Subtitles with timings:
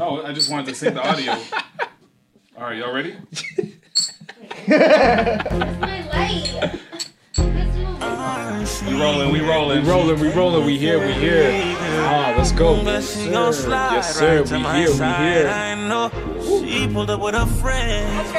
[0.00, 1.32] No, I just wanted to sync the audio.
[2.56, 3.18] All right, y'all ready?
[4.66, 6.80] my light.
[8.86, 9.82] We rolling, we rolling.
[9.82, 11.50] We rolling, we rolling, we here, we here.
[12.00, 12.80] Ah, let's go.
[12.80, 13.30] Yes, sir.
[13.30, 14.42] Yes, sir.
[14.44, 15.48] We here, we here.
[15.48, 16.10] I know
[16.64, 18.29] she pulled up with a friend.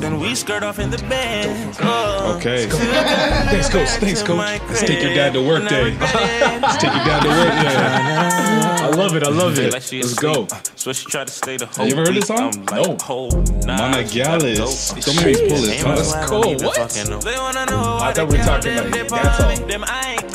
[0.00, 1.76] Then we skirt off in the bed.
[1.80, 2.36] Oh.
[2.36, 2.66] Okay.
[2.68, 3.88] Thanks, coach.
[3.88, 4.38] Thanks, coach.
[4.38, 5.96] Let's take your dad to work day.
[5.98, 8.82] Let's take your dad to work day.
[8.84, 9.22] I love it.
[9.22, 9.72] I love it.
[9.72, 10.46] Let's go.
[10.76, 12.52] So she tried to stay the whole You ever heard this song?
[12.72, 12.96] No.
[13.00, 13.30] whole
[13.64, 14.10] Mana night.
[14.10, 14.58] Gallus.
[14.58, 14.66] Go.
[14.66, 16.28] Somebody's pull this Ain't up.
[16.28, 16.54] cool.
[16.56, 16.76] What?
[16.76, 17.20] fucking know.
[17.20, 19.62] They wanna know why I thought we were count talking them like dip that's all.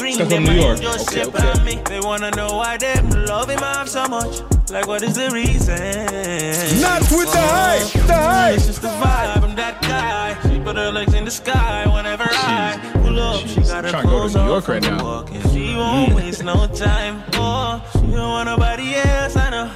[0.07, 0.17] Me.
[0.17, 0.47] Them I ain't green.
[0.47, 0.79] Stuff them New York.
[0.81, 1.59] just Okay, okay.
[1.59, 1.81] on me.
[1.85, 4.41] They wanna know why they love him up so much.
[4.71, 6.81] Like what is the reason?
[6.81, 8.55] Not with the hype, the oh, hype.
[8.55, 9.43] It's just the vibe.
[9.43, 10.49] I'm that guy.
[10.49, 13.47] She put her legs in the sky whenever I pull up.
[13.47, 15.03] She got her trying to go to New York right now.
[15.03, 15.41] walking.
[15.51, 16.15] She won't mm.
[16.15, 17.23] waste no time.
[17.33, 19.35] Oh, she don't want nobody else.
[19.35, 19.71] I know.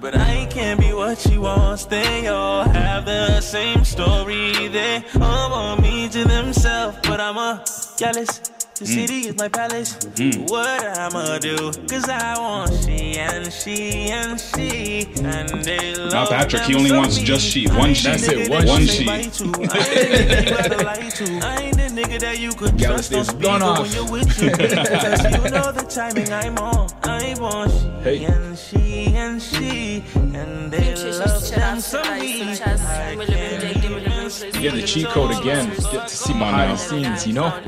[0.00, 1.86] But I can't be what she wants.
[1.86, 4.68] They all have the same story.
[4.68, 6.96] They all want me to themselves.
[7.02, 7.64] But I'm a
[7.96, 8.40] jealous.
[8.78, 9.94] The city is my palace.
[9.96, 10.48] Mm.
[10.50, 11.72] What I'ma do?
[11.88, 15.06] Cause I want she and she and she.
[15.24, 16.62] And they love Not Patrick.
[16.62, 17.24] He only so wants me.
[17.24, 17.66] just she.
[17.66, 18.06] One she.
[18.08, 19.04] That's it, Nigga one that she.
[19.04, 19.44] say bye to.
[19.72, 21.46] I ain't the nigga you gotta lie to.
[21.46, 23.12] I ain't the nigga that you could Yeah, trust.
[23.12, 23.80] let's Don't speak off.
[23.80, 24.50] when you're with you.
[24.52, 26.88] Cause you know the timing I'm on.
[27.02, 28.24] I want she Hey.
[28.26, 30.04] and she and she.
[30.14, 32.42] And they love them so me.
[32.52, 35.68] I can't You get the cheat code again.
[35.68, 37.60] Get to see Come on behind the scenes, you know?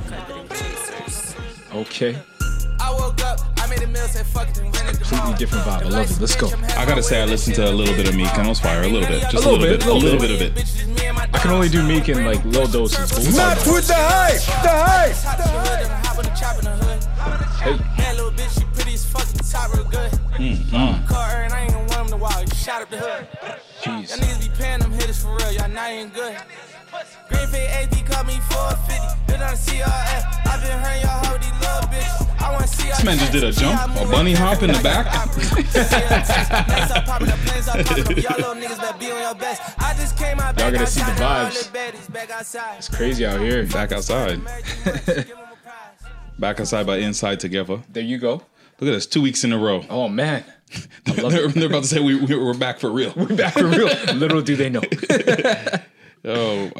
[1.73, 2.17] Okay.
[2.81, 5.65] I woke up, I made a meal, said fuck it, and rented the Completely different
[5.65, 5.83] vibe.
[5.83, 6.19] I love it.
[6.21, 6.49] Let's go.
[6.77, 8.83] I gotta say, I listened to a little bit of Meek and it was fire.
[8.83, 9.21] A little bit.
[9.31, 9.81] Just a A little, little bit.
[9.81, 10.39] bit, A little little bit.
[10.39, 10.65] bit of it.
[10.65, 13.11] Bitches, me and my I can only do Meek in like low doses.
[13.13, 15.17] But Not with the hype, the hype.
[15.23, 17.05] top the hood, I hop on the chop in the hood.
[17.61, 18.03] Hey.
[18.03, 20.11] Man, little bitch, she pretty as fuck, the top real good.
[20.41, 21.07] Mm-hmm.
[21.07, 23.27] Caught her, and I ain't gonna want him to walk, shot up the hood.
[23.85, 25.53] That niggas be paying them hitters for real.
[25.53, 26.70] Y'all Jeez.
[26.91, 27.07] Niggas be paying them hitters for real, y'all not even good.
[27.29, 30.23] Green Fit AD called me 450, been on the CRF.
[30.47, 32.41] I've been hurting y'all hoe, these little bitches.
[32.41, 35.07] I wanna see This man just did a jump, a bunny hop in the back.
[40.59, 41.71] Y'all gonna see the vibes.
[42.79, 43.65] It's crazy out here.
[43.67, 44.41] Back outside.
[46.39, 47.83] Back outside by inside together.
[47.91, 48.43] There you go.
[48.81, 49.85] Look at this, two weeks in a row.
[49.91, 50.43] Oh man.
[51.05, 53.13] they're, they're about to say we, we, we're back for real.
[53.15, 53.89] We're back for real.
[54.15, 54.81] Little do they know.
[56.25, 56.71] Oh, um,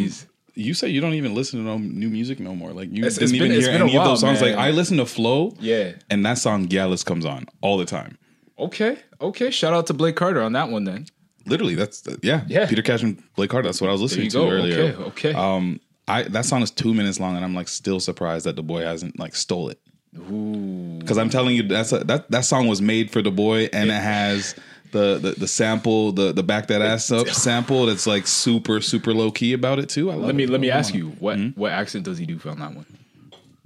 [0.00, 0.26] Jeez.
[0.54, 2.72] you say you don't even listen to no new music no more.
[2.72, 4.40] Like you It's- didn't it's even been- hear any of those songs.
[4.40, 4.50] man.
[4.50, 5.92] Like I listen to Flow, Yeah.
[6.10, 8.18] and that song Gallus comes on all the time.
[8.58, 8.98] Okay.
[9.20, 9.50] Okay.
[9.50, 11.06] Shout out to Blake Carter on that one then.
[11.46, 12.66] Literally, that's yeah, Yeah.
[12.66, 13.68] Peter Cash and Blake Carter.
[13.68, 14.50] That's what I was listening to go.
[14.50, 14.94] earlier.
[14.98, 15.30] Okay.
[15.30, 15.32] Okay.
[15.34, 18.62] Um, I that song is two minutes long, and I'm like still surprised that the
[18.62, 19.78] boy hasn't like stole it.
[20.12, 23.90] Because I'm telling you, that's a, that that song was made for the boy, and
[23.90, 24.54] it has
[24.92, 27.86] the the, the sample, the the back that ass up sample.
[27.86, 30.10] That's like super super low key about it too.
[30.10, 30.50] I love let me it.
[30.50, 31.48] let me ask you what hmm?
[31.50, 32.86] what accent does he do on that one?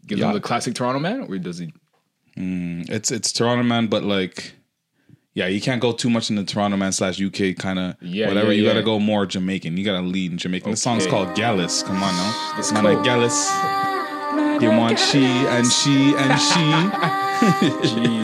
[0.07, 0.29] Give Yeah.
[0.29, 1.73] him the classic Toronto man, or does he?
[2.37, 4.53] Hmm, it's it's Toronto man, but like.
[5.37, 8.29] Yeah, you can't go too much in the Toronto man slash UK kind of Yeah,
[8.29, 8.53] whatever.
[8.53, 9.77] yeah, you gotta go more Jamaican.
[9.77, 10.71] You gotta lead in Jamaican.
[10.71, 11.83] The song's called Gallus.
[11.83, 12.93] Come on now, Let's man, go.
[12.93, 13.51] like Gallus.
[14.63, 18.21] You want she and she and she.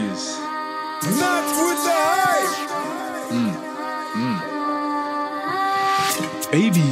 [6.51, 6.91] Baby,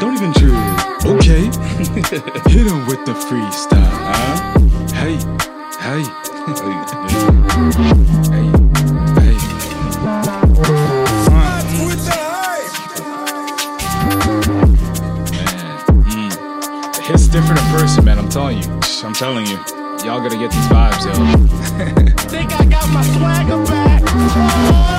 [0.00, 0.52] don't even trip.
[1.06, 1.46] Okay.
[2.50, 3.86] Hit him with the freestyle.
[3.86, 4.58] Huh?
[4.92, 5.14] Hey,
[5.78, 6.02] hey,
[6.42, 6.82] Like,
[8.26, 8.50] hey,
[9.14, 9.36] hey.
[11.30, 12.74] Not with the hype.
[15.94, 16.32] Man.
[16.94, 18.18] It hits different in person, man.
[18.18, 18.68] I'm telling you.
[19.04, 19.58] I'm telling you.
[20.04, 21.12] Y'all gotta get these vibes, yo.
[22.28, 24.02] Think I got my swagger back.
[24.02, 24.95] Not with the hype.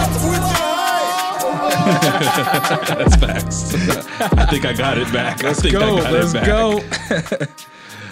[2.97, 3.73] That's facts.
[4.33, 5.43] I think I got it back.
[5.43, 6.45] I think Go, I got let's it back.
[6.47, 7.47] go.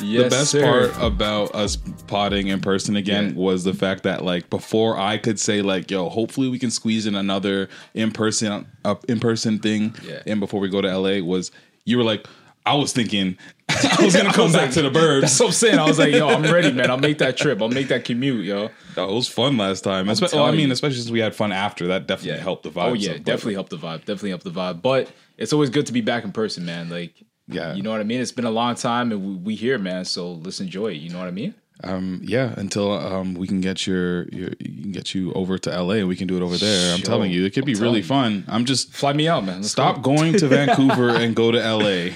[0.01, 0.61] The best sir.
[0.91, 1.77] part about us
[2.07, 3.41] potting in person again Yeah.
[3.41, 7.07] was the fact that like before I could say like yo hopefully we can squeeze
[7.07, 10.21] in another in person up in person thing Yeah.
[10.27, 11.49] and before we go to LA was
[11.85, 12.27] you were like
[12.65, 13.37] I was thinking
[13.69, 15.21] I was gonna come was back like- to the burbs.
[15.21, 15.79] That's what I'm saying.
[15.79, 16.89] I was like, yo, I'm ready, man.
[16.89, 17.61] I'll make that trip.
[17.61, 18.69] I'll make that commute, yo.
[18.95, 20.07] That was fun last time.
[20.07, 21.87] Espe- well, I mean, especially since we had fun after.
[21.87, 22.85] That definitely helped the vibe.
[22.89, 23.99] Oh yeah, definitely helped the vibe.
[23.99, 24.81] Definitely helped the vibe.
[24.81, 26.89] But it's always good to be back in person, man.
[26.89, 27.13] Like,
[27.47, 27.73] Yeah.
[27.73, 28.21] you know what I mean.
[28.21, 30.05] It's been a long time, and we, we here, man.
[30.05, 30.95] So let's enjoy it.
[30.97, 31.53] You know what I mean?
[31.83, 35.69] Um, yeah, until um, we can get your, your you can get you over to
[35.69, 36.93] LA and we can do it over there.
[36.93, 37.05] I'm Sure.
[37.05, 38.45] telling you, it could be I'm really fun.
[38.47, 39.57] I'm just Fly me out, man.
[39.57, 40.15] Let's stop go.
[40.15, 42.13] going to Vancouver and go to LA.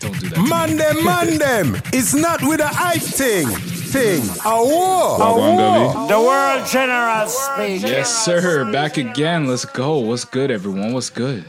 [0.00, 0.46] Don't do that.
[0.48, 1.82] Man them, man them.
[1.92, 3.48] It's not with a hype thing.
[3.48, 4.22] thing.
[4.44, 5.16] A war.
[5.16, 5.92] A Wagwan war.
[5.94, 6.08] Gubby.
[6.12, 7.82] The world general speak.
[7.82, 8.70] Yes, sir.
[8.70, 9.46] Back again.
[9.46, 9.98] Let's go.
[9.98, 10.92] What's good, everyone?
[10.92, 11.44] What's good?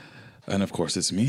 [0.47, 1.27] And of course, it's me.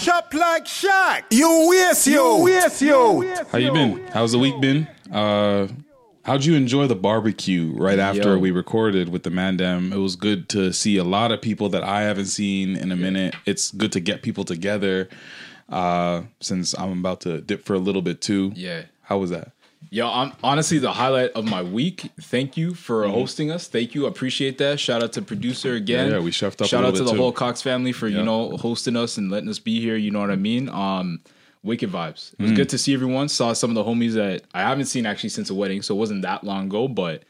[0.00, 1.24] Shop like Shaq.
[1.30, 2.42] You waste you.
[2.42, 3.34] waste you.
[3.50, 4.06] How you been?
[4.08, 4.88] How's the week been?
[5.12, 5.68] Uh,
[6.24, 8.38] how'd you enjoy the barbecue right after Yo.
[8.38, 9.92] we recorded with the Mandem?
[9.92, 12.96] It was good to see a lot of people that I haven't seen in a
[12.96, 13.34] minute.
[13.44, 15.08] It's good to get people together.
[15.68, 18.52] Uh, since I'm about to dip for a little bit too.
[18.54, 18.82] Yeah.
[19.02, 19.52] How was that?
[19.90, 22.10] Yo, I'm honestly the highlight of my week.
[22.20, 23.68] Thank you for hosting us.
[23.68, 24.06] Thank you.
[24.06, 24.80] Appreciate that.
[24.80, 26.06] Shout out to producer again.
[26.06, 26.10] Mm-hmm.
[26.12, 27.16] Yeah, yeah, we chefed up a Shout out to the too.
[27.16, 29.96] whole Cox family for, you know, hosting us and letting us be here.
[29.96, 30.68] You know what I mean?
[30.68, 31.20] Um,
[31.62, 32.32] wicked vibes.
[32.34, 32.56] It was Mm.
[32.56, 33.28] good to see everyone.
[33.28, 35.98] Saw some of the homies that I haven't seen actually since the wedding, so it
[35.98, 37.22] wasn't that long ago, but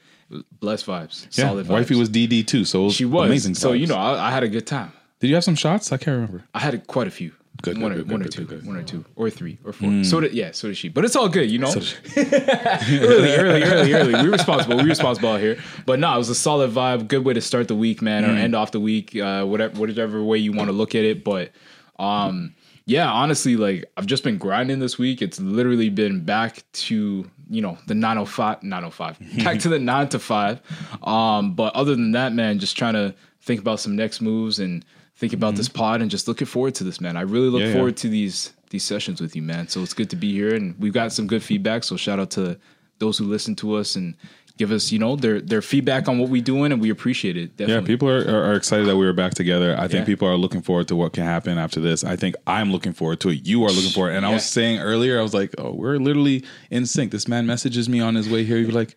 [0.61, 1.27] blessed vibes.
[1.37, 1.71] Yeah, Solid vibes.
[1.71, 3.55] wifey was DD too, so was she was amazing.
[3.55, 4.93] So you know, I, I had a good time.
[5.21, 5.93] did you have some shots?
[5.93, 6.43] I can't remember.
[6.55, 7.33] I had quite a few.
[7.63, 10.05] Good, one, good, or, good, one or two, one or two, or three, or four.
[10.05, 10.89] So did yeah, so did she.
[10.89, 11.73] But it's all good, you know.
[12.17, 14.13] early, early, early, early.
[14.15, 14.77] We're responsible.
[14.77, 15.59] We're responsible out here.
[15.85, 17.09] But no, it was a solid vibe.
[17.09, 19.17] Good way to start the week, man, or end off the week.
[19.17, 21.25] Uh, whatever, whatever way you want to look at it.
[21.25, 21.53] But
[21.99, 22.55] um,
[22.85, 25.23] yeah, honestly, like I've just been grinding this week.
[25.23, 30.19] It's literally been back to you know the 905 905 back to the 9 to
[30.19, 30.61] 5
[31.05, 34.85] um but other than that man just trying to think about some next moves and
[35.17, 35.79] think about this mm-hmm.
[35.79, 37.75] pod and just looking forward to this man i really look Yeah, yeah.
[37.75, 40.75] forward to these these sessions with you man so it's good to be here and
[40.79, 42.59] we've got some good feedback so shout out to
[42.99, 44.15] those who listen to us and
[44.57, 47.51] give us you know their their feedback on what we're doing and we appreciate it
[47.57, 49.77] Yeah, people are, are, excited that we were back together.
[49.79, 50.05] I think Yeah.
[50.05, 52.05] people are looking forward to what can happen after this.
[52.05, 53.47] I think I'm looking forward to it.
[53.47, 54.13] You are looking forward.
[54.13, 57.13] And I was saying earlier, I was like, oh, we're literally in sync.
[57.13, 58.57] This man messages me on his way here.
[58.57, 58.97] He's like,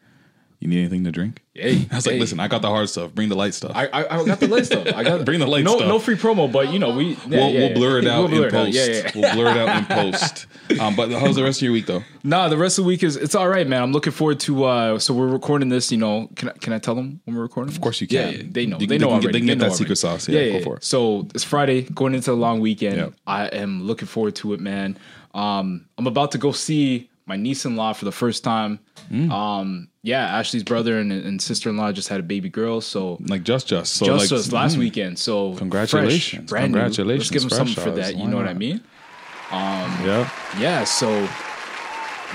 [0.59, 1.41] you need anything to drink?
[1.53, 3.13] Hey, I was like, listen, I got the hard stuff.
[3.13, 3.71] Bring the light stuff.
[3.75, 4.87] I, I, I got the light stuff.
[4.93, 5.87] I got Bring the light no, stuff.
[5.87, 7.11] No free promo, but you know we.
[7.11, 7.73] yeah, we'll, yeah, we'll yeah.
[7.73, 8.65] blur it We'll out blur it out.
[8.65, 8.77] post.
[8.77, 9.11] Yeah, yeah.
[9.15, 10.45] We'll blur it out in post.
[10.79, 12.03] Um, but how's the rest of your week though?
[12.23, 13.81] Nah, the rest of the week is it's all right, man.
[13.83, 14.63] I'm looking forward to.
[14.65, 15.91] uh So we're recording this.
[15.91, 17.73] You know, can I, can I tell them when we're recording?
[17.73, 18.31] Of course you can.
[18.33, 18.77] yeah, they know.
[18.77, 20.19] They they know can get- they can get know that secret already.
[20.19, 20.29] sauce.
[20.29, 20.83] Yeah, go for it.
[20.83, 23.13] So it's Friday, going into the long weekend.
[23.27, 24.97] I am looking forward to it, man.
[25.33, 28.79] Um, I'm about to go see my niece-in-law for the first time.
[29.09, 29.31] Mm.
[29.31, 33.67] Um, yeah, Ashley's brother and, and sister-in-law just had a baby girl, so Like just
[33.67, 35.19] just so just like just last mm, weekend.
[35.19, 36.49] So Congratulations.
[36.49, 36.79] fresh, brand new.
[36.79, 38.17] Let's Congratulations, give them something for that.
[38.17, 38.81] You know what I mean?
[39.51, 40.29] Yeah.
[40.59, 41.07] yeah so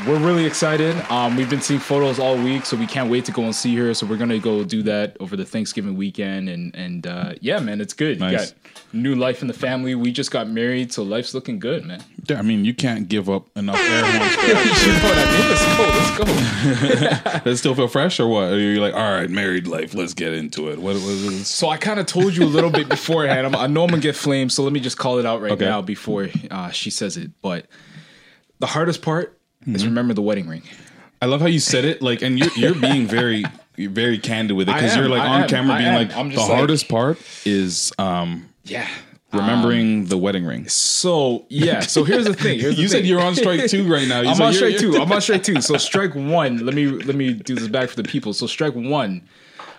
[0.07, 0.95] we're really excited.
[1.11, 3.77] Um we've been seeing photos all week so we can't wait to go and see
[3.77, 3.95] her.
[3.95, 6.49] So we're gonna go do that over the thanksgiving weekend.
[6.49, 8.21] And and uh yeah man it's good.
[8.21, 8.53] You got
[8.93, 9.95] new life in the family.
[9.95, 12.03] We just got married so life's looking good man.
[12.29, 13.99] Yeah, I mean, you can't give up enough air
[14.47, 15.49] you know what i mean?
[15.49, 17.41] Let's go let's go.
[17.45, 18.53] Does it still feel fresh or what?
[18.53, 20.79] Or you're like, all right, married life, let's get into it.
[20.79, 23.47] What was so i kind of told you a little bit beforehand.
[23.47, 25.53] I'm, i know i'm gonna get flamed so let me just call it out right
[25.53, 25.65] Okay.
[25.65, 27.31] now before uh she says it.
[27.43, 27.67] But
[28.59, 29.75] the hardest part Mm-hmm.
[29.77, 30.63] is remember the wedding ring
[31.23, 33.45] I love how you said it, like, and you're you're being very
[33.77, 35.95] you're very candid with it because you're like I on am, camera I being am.
[35.95, 38.89] like I'm the like- hardest part is um yeah
[39.33, 40.69] remembering the wedding ring.
[40.69, 44.07] so yeah so here's the thing here's the You said you're on strike two right
[44.07, 44.21] now.
[44.23, 44.97] You I'm on strike two.
[44.97, 45.61] I'm on strike two.
[45.61, 46.65] So strike one.
[46.65, 48.33] Let me let me do this back for the people.
[48.35, 49.23] So strike one.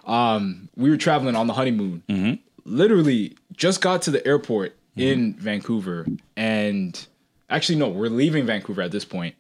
[0.06, 2.04] Um, we were traveling on the honeymoon.
[2.10, 2.34] Mm-hmm.
[2.66, 6.06] Literally, just got to the airport in Vancouver,
[6.36, 7.08] and
[7.50, 9.36] actually no, we're leaving Vancouver at this point,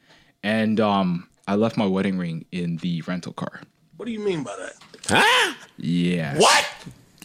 [0.46, 3.62] and um, I left my wedding ring in the rental car.
[3.98, 4.76] What do you mean by that?
[5.10, 5.54] Huh?
[5.78, 6.38] Yeah.
[6.38, 6.66] What?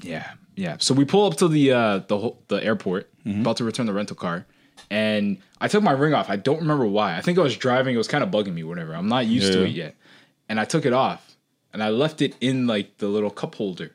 [0.03, 0.77] Yeah, yeah.
[0.79, 3.43] So we pull up to the uh, the the airport, Mm-hmm.
[3.43, 4.47] about to return the rental car,
[4.91, 6.31] and I took my ring off.
[6.31, 7.17] I don't remember why.
[7.19, 7.95] I think I was driving.
[7.95, 8.62] It was kind of bugging me.
[8.65, 8.95] Whatever.
[8.95, 9.95] I'm not used to it yet,
[10.49, 11.37] and I took it off,
[11.75, 13.95] and I left it in like the little cup holder.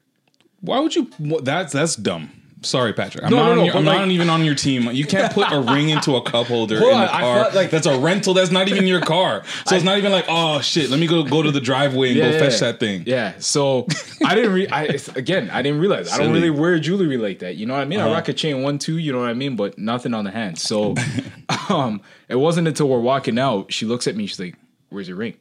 [0.62, 1.10] Why would you?
[1.42, 2.30] That's that's dumb.
[2.66, 3.24] Sorry, Patrick.
[3.24, 3.50] I'm No, not.
[3.50, 4.90] no, no, your, I'm like- not even on your team.
[4.92, 7.52] You can't put a ring into a cup holder Hold in the I car.
[7.54, 8.34] like- that's a rental.
[8.34, 9.44] That's not even your car.
[9.68, 10.90] So it's not even like, oh shit.
[10.90, 12.72] Let me go go to the driveway and Yeah, go yeah, fetch yeah.
[12.72, 13.04] that thing.
[13.06, 13.34] Yeah.
[13.40, 13.88] So
[14.26, 14.54] I didn't.
[14.54, 14.84] Re- I
[15.16, 16.12] again, I didn't realize.
[16.12, 17.56] I don't really wear jewelry like that.
[17.56, 18.00] You know what I mean?
[18.00, 18.10] Uh-huh.
[18.10, 18.98] I rock a chain one, two.
[18.98, 19.56] You know what I mean?
[19.56, 20.58] But nothing on the hand.
[20.58, 20.96] So,
[21.70, 23.72] um, it wasn't until we're walking out.
[23.72, 24.26] She looks at me.
[24.28, 24.56] She's like,
[24.90, 25.36] "Where's your ring?"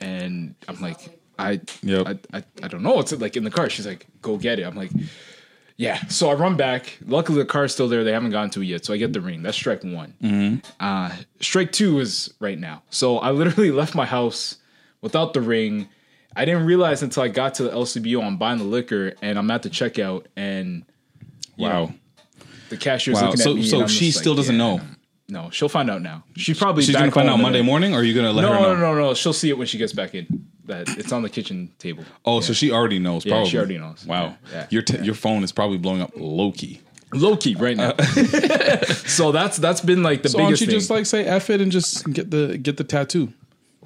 [0.00, 0.98] And I'm like,
[1.38, 2.06] "I, Yep.
[2.32, 3.00] I, I, I don't know.
[3.00, 4.90] It's like in the car." She's like, "Go get it." I'm like.
[5.76, 6.98] Yeah, so I run back.
[7.04, 8.04] Luckily, the car's still there.
[8.04, 9.42] They haven't gotten to it yet, so I get the ring.
[9.42, 10.14] That's strike one.
[10.22, 10.58] Mm-hmm.
[10.78, 12.82] Uh, strike two is right now.
[12.90, 14.58] So I literally left my house
[15.00, 15.88] without the ring.
[16.36, 18.22] I didn't realize until I got to the LCBO.
[18.22, 20.84] I'm buying the liquor, and I'm at the checkout, and
[21.56, 21.68] Wow.
[21.86, 21.94] know,
[22.68, 23.30] the cashier's Wow.
[23.30, 23.62] looking So at me.
[23.66, 24.80] so she still like, doesn't yeah, know.
[25.28, 26.22] No, she'll find out now.
[26.36, 28.60] She's probably She's gonna find out Monday morning, or are you gonna let No, her
[28.60, 28.74] know?
[28.76, 29.14] no, no, no.
[29.14, 30.46] She'll see it when she gets back in.
[30.66, 32.04] That it's on the kitchen table.
[32.24, 33.24] Oh, so she already knows.
[33.24, 33.50] Yeah, Probably.
[33.50, 34.04] she already knows.
[34.06, 34.36] Wow.
[34.50, 36.80] Yeah, yeah, your t- your phone is probably blowing up low key.
[37.12, 37.94] Low key right now.
[39.06, 41.50] so that's that's been like the So why don't biggest you just like say F
[41.50, 43.32] it and just get the get the tattoo?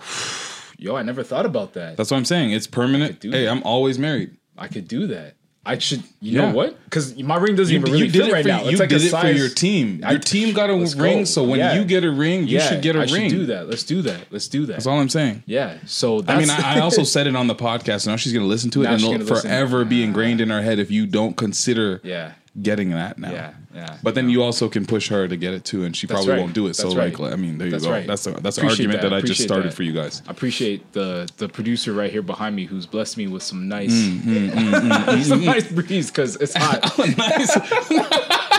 [0.78, 1.96] Yo, I never thought about that.
[1.96, 2.52] That's what I'm saying.
[2.52, 3.22] It's permanent.
[3.22, 3.48] Hey, that.
[3.50, 4.36] I'm always married.
[4.56, 5.34] I could do that.
[5.66, 6.02] I should.
[6.20, 6.48] You Yeah.
[6.50, 6.82] know what?
[6.84, 8.62] Because my ring doesn't You, even really you fit right for now.
[8.64, 10.00] you It's like did a it for size- your team.
[10.02, 11.24] I- Your team got a ring, go.
[11.24, 11.74] so when Yeah.
[11.78, 13.28] you get a ring, you Yeah, should get a I ring.
[13.28, 13.68] Should do that.
[13.68, 14.20] Let's do that.
[14.30, 14.72] Let's do that.
[14.74, 15.42] That's all I'm saying.
[15.46, 15.74] Yeah.
[15.84, 18.06] So I mean, I, I also said it on the podcast.
[18.06, 19.42] Now she's going to listen to it, Now and it'll gonna listen.
[19.50, 20.44] forever be ingrained ah.
[20.44, 22.32] in her head if you don't consider yeah.
[22.60, 23.30] Getting that now.
[23.30, 23.98] Yeah, yeah.
[24.02, 26.40] But then you also can push her to get it too, and she probably right.
[26.40, 26.74] won't do it.
[26.74, 27.32] So, That's like.
[27.32, 27.94] I mean, there That's you go.
[27.94, 28.06] right.
[28.06, 29.16] That's a, that's an argument that, that.
[29.16, 29.74] I just started that.
[29.74, 30.22] for you guys.
[30.26, 33.88] I appreciate the the producer right here behind me who's blessed me with some nice
[33.88, 36.82] Mm, mm, mm, mm some nice breeze because it's hot.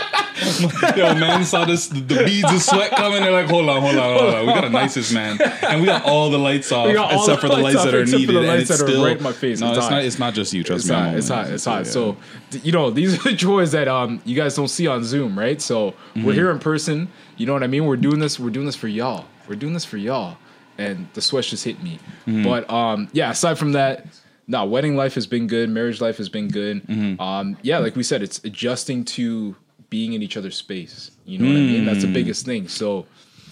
[0.96, 3.22] Yo, man saw this the beads of sweat coming.
[3.22, 4.46] They're like, hold on, hold on, hold on.
[4.46, 7.20] We got a nicest man, and we got all the lights off, We got all
[7.20, 8.84] except the for the lights lights that are except for needed, the lights it's that
[8.84, 9.60] are still right in my face.
[9.60, 9.90] No, It's it's, hot.
[9.92, 10.04] not.
[10.04, 10.64] It's not just you.
[10.64, 10.96] Trust It's me.
[10.96, 11.14] Hot.
[11.16, 11.50] It's hot.
[11.50, 11.84] It's hot.
[11.86, 11.90] yeah.
[11.90, 12.16] So,
[12.50, 15.38] th- you know, these are the joys that um you guys don't see on Zoom,
[15.38, 15.60] right?
[15.60, 16.24] So Mm-hmm.
[16.24, 17.08] we're here in person.
[17.36, 17.86] You know what I mean?
[17.86, 18.38] We're doing this.
[18.40, 19.26] We're doing this for y'all.
[19.48, 20.36] We're doing this for y'all.
[20.78, 21.98] And the sweat just hit me.
[22.26, 22.42] Mm-hmm.
[22.44, 23.30] But um, yeah.
[23.30, 24.06] Aside from that,
[24.48, 25.68] no, wedding life has been good.
[25.70, 26.82] Marriage life has been good.
[26.86, 27.20] Mm-hmm.
[27.20, 29.54] Um, yeah, like we said, it's adjusting to
[29.90, 31.10] being in each other's space.
[31.26, 31.82] You know what I mean?
[31.82, 31.86] Mm.
[31.86, 32.68] That's the biggest thing.
[32.68, 33.06] So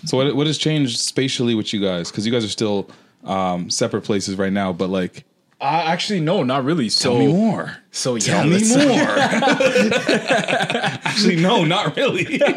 [0.05, 2.11] So what what has changed spatially with you guys?
[2.11, 2.89] Because you guys are still
[3.25, 5.25] um, separate places right now, but like,
[5.61, 6.89] uh, actually, no, not really.
[6.89, 7.77] So tell me more.
[7.91, 9.19] So yeah, Tell me more.
[11.05, 12.41] actually, no, not really.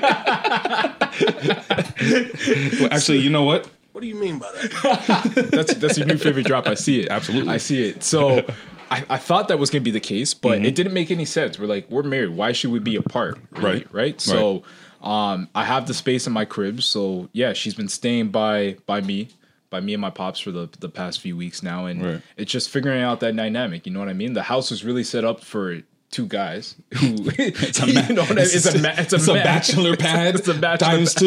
[2.79, 3.69] Well, actually, you know what?
[3.91, 5.49] What do you mean by that?
[5.51, 6.65] that's that's your new favorite drop.
[6.67, 7.09] I see it.
[7.09, 7.53] Absolutely.
[7.53, 8.03] I see it.
[8.03, 8.43] So
[8.91, 11.57] I, I thought that was gonna be the case, but it didn't make any sense.
[11.57, 12.31] We're like, we're married.
[12.31, 13.39] Why should we be apart?
[13.51, 13.65] Really?
[13.79, 13.87] Right.
[13.93, 14.21] Right.
[14.21, 14.63] So
[15.01, 16.83] um I have the space in my crib.
[16.83, 19.29] So yeah, she's been staying by by me.
[19.71, 22.21] By me and my pops for the the past few weeks now, and Right.
[22.35, 23.87] it's just figuring out that dynamic.
[23.87, 24.33] You know what I mean?
[24.33, 25.79] The house was really set up for
[26.11, 28.43] two guys who it's a ma- you know what I mean?
[28.43, 30.35] it's a ma- it's a, It's a bachelor pad.
[30.35, 31.25] it's a bachelor times two.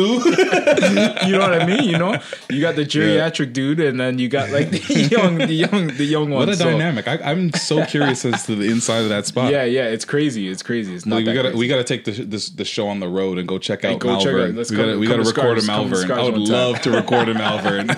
[1.26, 1.84] you know what I mean?
[1.88, 5.52] You know, you got the geriatric dude, and then you got like the young, the
[5.54, 6.40] young, the young one.
[6.40, 7.08] what a So, dynamic!
[7.08, 9.50] I, I'm so curious as to the inside of that spot.
[9.50, 10.48] Yeah, yeah, it's crazy.
[10.48, 10.94] It's crazy.
[10.94, 11.58] It's not Like, we gotta crazy.
[11.60, 14.16] we gotta take the this the show on the road and go check out go
[14.18, 14.50] check Malvern.
[14.50, 16.10] out- let's we come- gotta we gotta record Scars- a Malvern.
[16.12, 17.88] I would love to record a Malvern.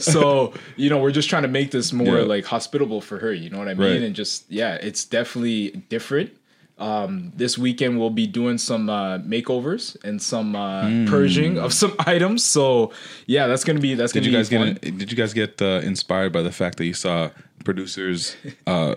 [0.00, 2.24] so you know we're just trying to make this more Yeah.
[2.24, 4.02] like hospitable for her you know what i mean Right.
[4.02, 6.30] and just yeah it's definitely different.
[6.78, 11.06] Um this weekend we'll be doing some uh makeovers and some uh Hmm.
[11.06, 12.44] purging of some items.
[12.44, 12.92] So
[13.26, 15.80] yeah that's gonna be that's Did gonna you guys get did you guys get uh,
[15.90, 17.30] inspired by the fact that you saw
[17.64, 18.94] producers uh,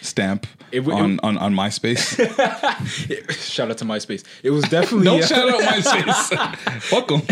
[0.00, 2.16] stamp It w- on, on on MySpace?
[3.30, 6.58] shout out to myspace it was definitely Don't shout out MySpace.
[6.82, 7.22] Fuck 'em.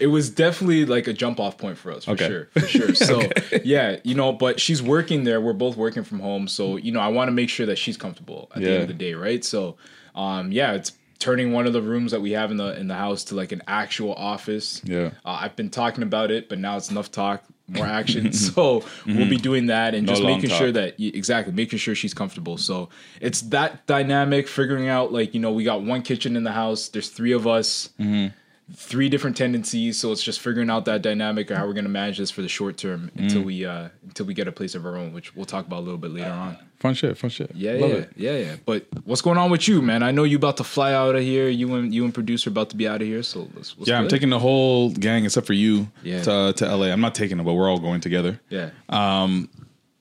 [0.00, 2.26] it was definitely like a jump off point for us for Okay.
[2.28, 3.22] sure for sure so
[3.64, 7.00] yeah you know but she's working there we're both working from home so you know
[7.00, 9.44] i want to make sure that she's comfortable at the end of the day right
[9.44, 9.76] so
[10.14, 12.94] um yeah it's turning one of the rooms that we have in the in the
[12.96, 15.10] house to like an actual office Yeah.
[15.24, 19.28] uh, i've been talking about it but now it's enough talk more action so we'll
[19.30, 20.06] be doing that and Mm-hmm.
[20.06, 20.58] No just making talk.
[20.58, 22.88] sure that exactly making sure she's comfortable so
[23.20, 26.88] it's that dynamic figuring out like you know we got one kitchen in the house
[26.88, 28.34] there's three of us Mm-hmm.
[28.74, 31.90] Three different tendencies so it's just figuring out that dynamic or how we're going to
[31.90, 33.22] manage this for the short term Mm.
[33.22, 35.80] until we uh until we get a place of our own which we'll talk about
[35.80, 37.50] a little bit later on Fun shit, fun shit.
[37.54, 38.10] yeah Love yeah it.
[38.16, 40.92] yeah yeah but what's going on with you man i know you about to fly
[40.94, 43.48] out of here you and you and producer about to be out of here so
[43.54, 46.22] let's, Yeah, I'm taking the whole gang except for you Yeah.
[46.22, 46.86] to to LA.
[46.86, 48.40] I'm not taking it, but we're all going together.
[48.48, 48.70] yeah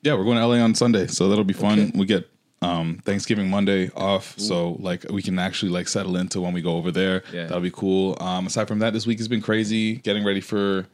[0.03, 1.79] Yeah, we're going to LA on Sunday, so that'll be fun.
[1.79, 1.91] Okay.
[1.93, 2.27] We get
[2.61, 6.75] um, Thanksgiving Monday off, so like we can actually like settle into when we go
[6.77, 7.23] over there.
[7.33, 7.43] Yeah.
[7.43, 8.17] That'll be cool.
[8.21, 9.95] Um, aside from that, this week has been crazy.
[9.95, 10.85] Getting ready for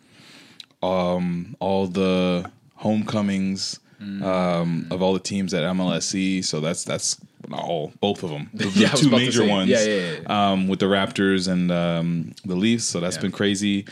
[0.81, 4.21] um, all the homecomings Mm.
[4.23, 6.45] um, of all the teams at MLSE.
[6.45, 7.17] So that's that's
[7.51, 8.47] all both of them.
[8.53, 9.71] The, Yeah, two major ones.
[9.71, 10.51] Yeah, yeah, yeah.
[10.51, 12.83] Um, with the Raptors and um, the Leafs.
[12.85, 13.85] So that's been crazy.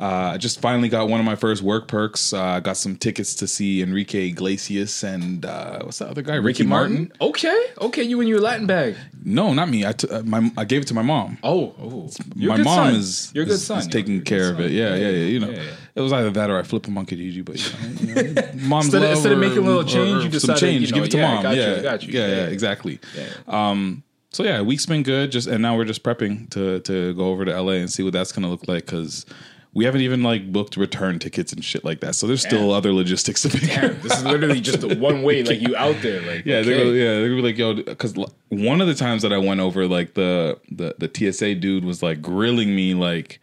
[0.00, 2.32] Uh, I just finally got one of my first work perks.
[2.32, 6.36] Uh, I got some tickets to see Enrique Iglesias and uh, what's the other guy?
[6.36, 7.12] Ricky, Martin.
[7.20, 9.84] okay okay you and your latin bag No, not me.
[9.84, 11.36] I t- uh, my I gave it to my mom.
[11.42, 12.94] oh oh my mom son.
[12.94, 14.64] is you're good is- son is taking You're care of son.
[14.64, 14.70] it.
[14.72, 15.26] Yeah, yeah, yeah.
[15.26, 15.70] You know, yeah, yeah.
[15.96, 18.42] it was either that or I flip a monkey Gigi, but you know, you know,
[18.54, 20.80] mom's Instead love instead of making a little change, or you some decided, change.
[20.86, 21.42] you know, give it to mom.
[21.42, 22.12] got yeah, I got you.
[22.14, 22.46] Yeah, Yeah, yeah, yeah.
[22.48, 23.00] exactly.
[23.48, 25.30] Um, so yeah, week's been good.
[25.32, 28.14] Just and now we're just prepping to to go over to LA and see what
[28.14, 29.26] that's gonna look like because.
[29.72, 32.76] We haven't even like booked return tickets and shit like that, so there's still Damn.
[32.76, 33.68] other logistics to figure.
[33.68, 36.76] Damn, this is literally just a one way like you out there like Yeah, they're
[36.78, 38.14] gonna, yeah, they're gonna be like, yo, because
[38.48, 42.02] one of the times that I went over, like the the the TSA dude was
[42.02, 43.40] like grilling me, like,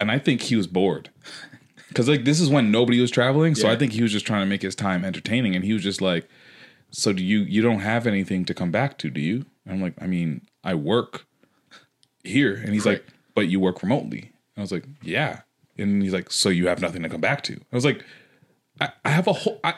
[0.00, 1.10] and I think he was bored,
[1.88, 3.74] because like this is when nobody was traveling, so Yeah.
[3.74, 6.00] I think he was just trying to make his time entertaining, and he was just
[6.02, 6.28] like,
[6.90, 9.46] so do you you don't have anything to come back to, do you?
[9.64, 11.24] And I'm like, I mean, I work
[12.24, 12.94] here, and he's Right.
[12.94, 13.06] like,
[13.36, 14.20] but you work remotely,
[14.56, 15.42] and I was like, yeah.
[15.78, 17.54] And he's like, so you have nothing to come back to.
[17.54, 18.04] I was like,
[18.80, 19.60] I, I have a whole.
[19.64, 19.74] I,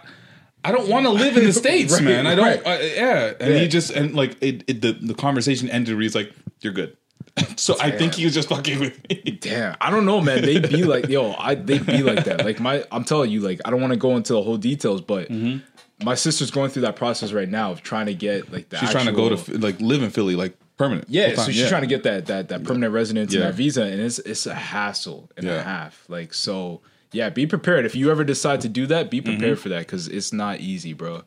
[0.64, 2.26] I don't want to live in the states, Right, man.
[2.26, 2.44] I don't.
[2.46, 2.66] right.
[2.66, 3.60] uh, yeah, and Yeah.
[3.60, 4.80] he just and like it, it.
[4.82, 5.94] The the conversation ended.
[5.94, 6.96] where He's like, "You're good."
[7.56, 9.38] so I think he was just fucking with me.
[9.40, 10.42] Damn, I don't know, man.
[10.42, 12.44] They'd be like, yo, I they be like that.
[12.44, 15.00] Like my, I'm telling you, like I don't want to go into the whole details,
[15.00, 16.04] but Mm-hmm.
[16.04, 18.78] my sister's going through that process right now of trying to get like the.
[18.78, 21.08] She's trying to go to like live in Philly, like permanent.
[21.10, 21.68] Yeah, so she's yeah.
[21.68, 23.40] trying to get that that that permanent residence Yeah.
[23.42, 25.62] and that visa, and it's it's a hassle and a Yeah.
[25.62, 26.04] half.
[26.08, 26.80] Like so,
[27.12, 27.28] yeah.
[27.30, 29.10] Be prepared if you ever decide to do that.
[29.10, 29.62] Be prepared Mm-hmm.
[29.62, 31.22] for that because it's not easy, bro.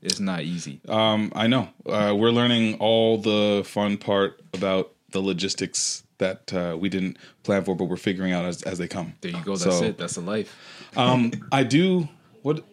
[0.00, 0.80] It's not easy.
[0.88, 1.68] Um, I know.
[1.86, 7.64] Uh, we're learning all the fun part about the logistics that uh, we didn't plan
[7.64, 9.14] for, but we're figuring out as, as they come.
[9.22, 9.56] there you go.
[9.56, 9.96] That's So, it.
[9.98, 10.54] That's the life.
[10.96, 12.08] Um, I do.
[12.42, 12.64] What?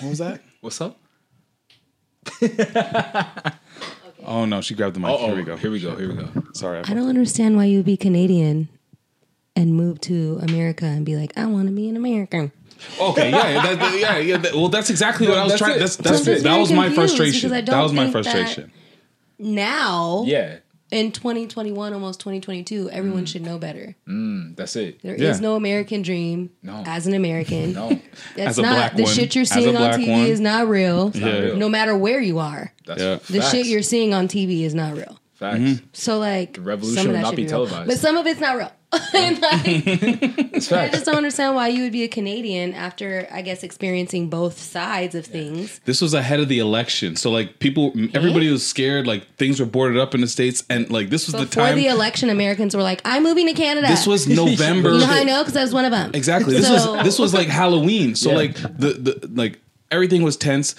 [0.00, 0.40] What was that?
[0.62, 0.96] What's up?
[4.26, 5.10] Oh no, she grabbed the mic.
[5.10, 5.56] Oh, here we go.
[5.56, 5.96] Here we go.
[5.96, 6.28] Here we go.
[6.52, 6.78] Sorry.
[6.84, 8.68] I don't understand why you would be Canadian
[9.56, 12.50] and move to America and be like, I want to be an American.
[13.00, 14.36] Okay, yeah, yeah, that, that- yeah, yeah.
[14.36, 15.76] that- well, that's exactly what I was That's trying.
[15.76, 15.78] it.
[15.78, 17.48] That's, So I'm just that very was my confused frustration.
[17.50, 18.72] because I That don't was my think that- frustration.
[19.38, 20.56] Now, Yeah,
[20.94, 23.28] in 2021, almost 2022, everyone Mm.
[23.28, 23.94] should know better.
[24.56, 25.02] that's it.
[25.02, 25.40] There is Yeah.
[25.40, 26.82] no American dream No.
[26.86, 27.72] as an American.
[27.72, 27.88] No,
[28.36, 30.26] That's As a not black the one, shit you're seeing on TV one.
[30.26, 31.10] is not real.
[31.14, 31.54] Yeah.
[31.56, 33.14] No matter where you are, that's Yeah.
[33.28, 33.50] the facts.
[33.50, 35.18] shit you're seeing on TV is not real.
[35.34, 35.58] facts.
[35.58, 35.84] Mm-hmm.
[35.92, 37.50] So like, revolution some of will not should be real.
[37.66, 37.88] televised.
[37.88, 38.70] but some of it's not real.
[39.14, 39.62] And, like,
[40.54, 44.28] It's I just don't understand why you would be a Canadian after, I guess, experiencing
[44.28, 45.80] both sides of things.
[45.84, 49.06] This was ahead of the election, so like people, everybody was scared.
[49.06, 51.46] Like things were boarded up in the states, and like this was the time.
[51.48, 51.76] Before time.
[51.76, 54.92] the election, Americans were like, "I'm moving to Canada." this was November.
[54.92, 56.10] you know how I know because I was one of them.
[56.14, 56.54] Exactly.
[56.54, 58.14] This So- was this was like Halloween.
[58.14, 58.36] So Yeah.
[58.36, 59.60] like the the like
[59.94, 60.74] everything was tense.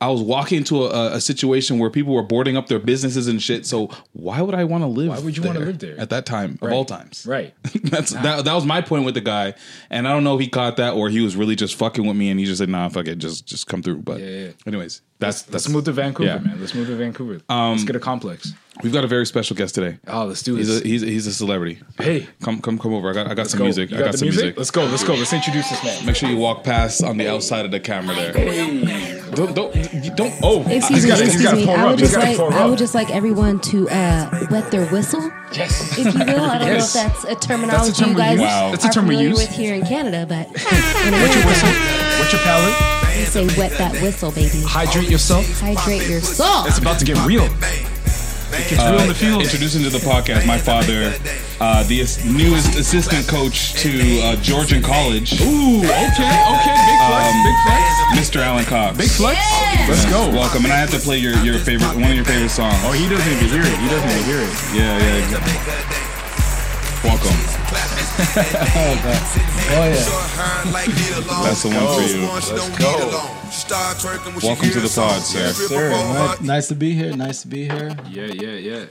[0.00, 3.42] I was walking into a, a situation where people were boarding up their businesses and
[3.42, 3.66] shit.
[3.66, 5.08] So why would I want to live?
[5.08, 5.98] Why would you wanna live there?
[5.98, 7.26] at that time of all times?
[7.26, 7.54] Right.
[7.84, 9.54] That's that, that was my point with the guy,
[9.90, 12.16] and I don't know if he caught that or he was really just fucking with
[12.16, 14.50] me, and he just said, "Nah, fuck it, just just come through." But Yeah, yeah.
[14.66, 16.36] anyways, that's Let's that's move to Vancouver, yeah.
[16.36, 16.60] Um, man.
[16.60, 17.40] Let's move to Vancouver.
[17.48, 18.52] let's get a complex.
[18.82, 19.98] We've got a very special guest today.
[20.06, 20.82] Oh, let's do He's this.
[20.82, 21.80] a he's a, he's a celebrity.
[21.98, 23.10] hey, Come come come over.
[23.10, 23.64] I got I got let's some go.
[23.64, 23.90] music.
[23.90, 24.56] You I got the some music.
[24.56, 24.84] Let's go.
[24.84, 25.14] Let's go.
[25.14, 26.06] Let's introduce this man.
[26.06, 28.32] Make sure you walk past on the outside of the camera there.
[29.34, 29.72] Don't don't
[30.16, 30.32] don't.
[30.42, 31.66] Oh, Excuse he's me, gotta- excuse gotta me.
[31.66, 34.86] pour I would just gotta like I would just like everyone to uh, wet their
[34.86, 35.98] whistle, Yes.
[35.98, 36.40] if you will.
[36.44, 36.94] I don't Yes.
[36.94, 38.40] know if that's a terminology term you guys use.
[38.42, 38.70] Wow.
[38.70, 39.38] That's a are term we use.
[39.38, 40.52] with here in Canada, but in
[41.12, 41.68] What's your whistle?
[42.18, 43.16] What's your palate?
[43.18, 44.62] we say wet that whistle, baby.
[44.64, 45.44] Hydrate yourself.
[45.60, 46.64] Hydrate your soul.
[46.66, 47.48] It's about to get real.
[48.52, 49.42] It gets real the field.
[49.42, 51.12] Introducing to the podcast my father,
[51.60, 56.76] uh, the as- newest assistant coach to uh, Georgian College, Ooh, okay, okay.
[56.88, 57.28] Big flex.
[57.28, 57.84] Um, big flex.
[58.16, 58.40] Mr.
[58.40, 58.96] Alan Cox.
[58.96, 59.38] Big flex.
[59.88, 60.30] Let's go.
[60.30, 62.76] Welcome, and I have to play your, your favorite one of your favorite songs.
[62.84, 63.78] Oh, he doesn't even hear it.
[63.78, 64.52] He doesn't even hear it.
[64.74, 64.98] yeah,
[65.30, 67.04] yeah.
[67.04, 67.57] Welcome.
[67.70, 67.74] Oh
[69.84, 69.92] yeah.
[71.42, 72.26] That's the one for you.
[72.26, 74.46] Let's go.
[74.46, 75.52] Welcome to the pod, sir.
[75.52, 76.40] Sir, right.
[76.40, 77.14] nice to be here.
[77.14, 77.94] Nice to be here.
[78.08, 78.86] Yeah, yeah, yeah.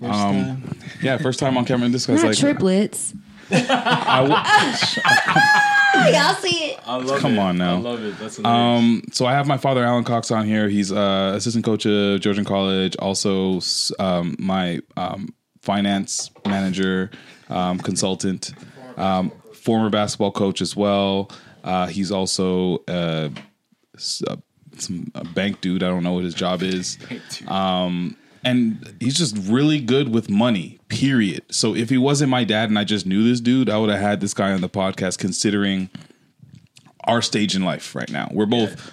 [0.00, 0.78] First time.
[1.02, 1.84] Yeah, first time on camera.
[1.86, 3.12] And this guy's Not like, triplets.
[3.50, 6.80] I w- Y'all see it.
[6.86, 7.38] I love Come it.
[7.38, 7.76] on now.
[7.76, 8.18] I love it.
[8.18, 8.82] That's hilarious.
[8.82, 10.68] Um, so I have my father, Alan Cox, on here.
[10.68, 13.60] He's uh, assistant coach of Georgian College, also
[13.98, 17.10] um, my um, finance manager,
[17.48, 18.52] um, consultant,
[18.96, 21.30] um, former basketball coach as well.
[21.62, 23.30] Uh, he's also uh,
[24.28, 24.36] uh,
[24.78, 25.82] some a bank dude.
[25.82, 26.98] I don't know what his job is.
[27.48, 31.42] Um, and he's just really good with money, period.
[31.50, 34.00] So if he wasn't my dad and I just knew this dude, I would have
[34.00, 35.88] had this guy on the podcast considering
[37.04, 38.28] our stage in life right now.
[38.32, 38.92] We're both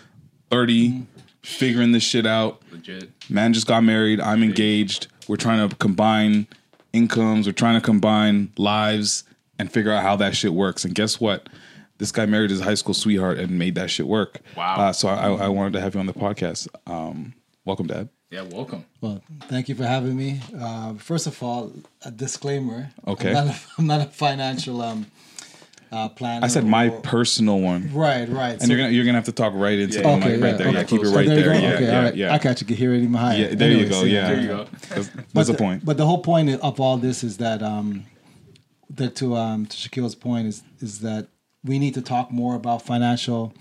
[0.49, 1.05] 30,
[1.43, 2.61] figuring this shit out.
[2.71, 3.09] Legit.
[3.29, 4.21] Man just got married.
[4.21, 5.07] I'm engaged.
[5.27, 6.47] We're trying to combine
[6.93, 7.47] incomes.
[7.47, 9.23] We're trying to combine lives
[9.59, 10.85] and figure out how that shit works.
[10.85, 11.47] And guess what?
[11.97, 14.39] This guy married his high school sweetheart and made that shit work.
[14.57, 14.75] Wow.
[14.75, 16.67] Uh, so I, I wanted to have you on the podcast.
[16.87, 18.09] Um, welcome, Dad.
[18.31, 18.85] Yeah, welcome.
[19.01, 20.39] Well, thank you for having me.
[20.57, 21.71] Uh, first of all,
[22.03, 22.89] a disclaimer.
[23.05, 23.35] Okay.
[23.35, 25.05] I'm not a, I'm not a financial um,
[25.91, 26.45] uh, planner.
[26.45, 27.91] I said my or- personal one.
[27.93, 28.59] Right, right.
[28.59, 30.15] And you're gonna you're gonna have to talk right into the Yeah.
[30.15, 30.67] mic Okay, right yeah, there.
[30.69, 30.77] okay.
[30.77, 31.61] Yeah, keep it So right there there.
[31.61, 32.15] Yeah, okay, yeah, all right.
[32.15, 32.33] yeah.
[32.33, 33.37] I catch you can hear it even higher.
[33.37, 34.03] Yeah, there you Anyways, go.
[34.03, 34.65] Yeah, There you go.
[34.89, 35.83] That's, But that's the the- point.
[35.85, 38.05] But the whole point of all this is that um,
[38.89, 41.27] that to um to Shaquille's point is is that
[41.63, 43.53] we need to talk more about financial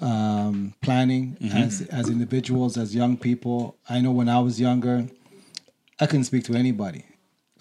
[0.00, 1.56] um, planning Mm-hmm.
[1.56, 3.76] as as individuals, as young people.
[3.88, 5.06] I know when I was younger,
[6.00, 7.04] I couldn't speak to anybody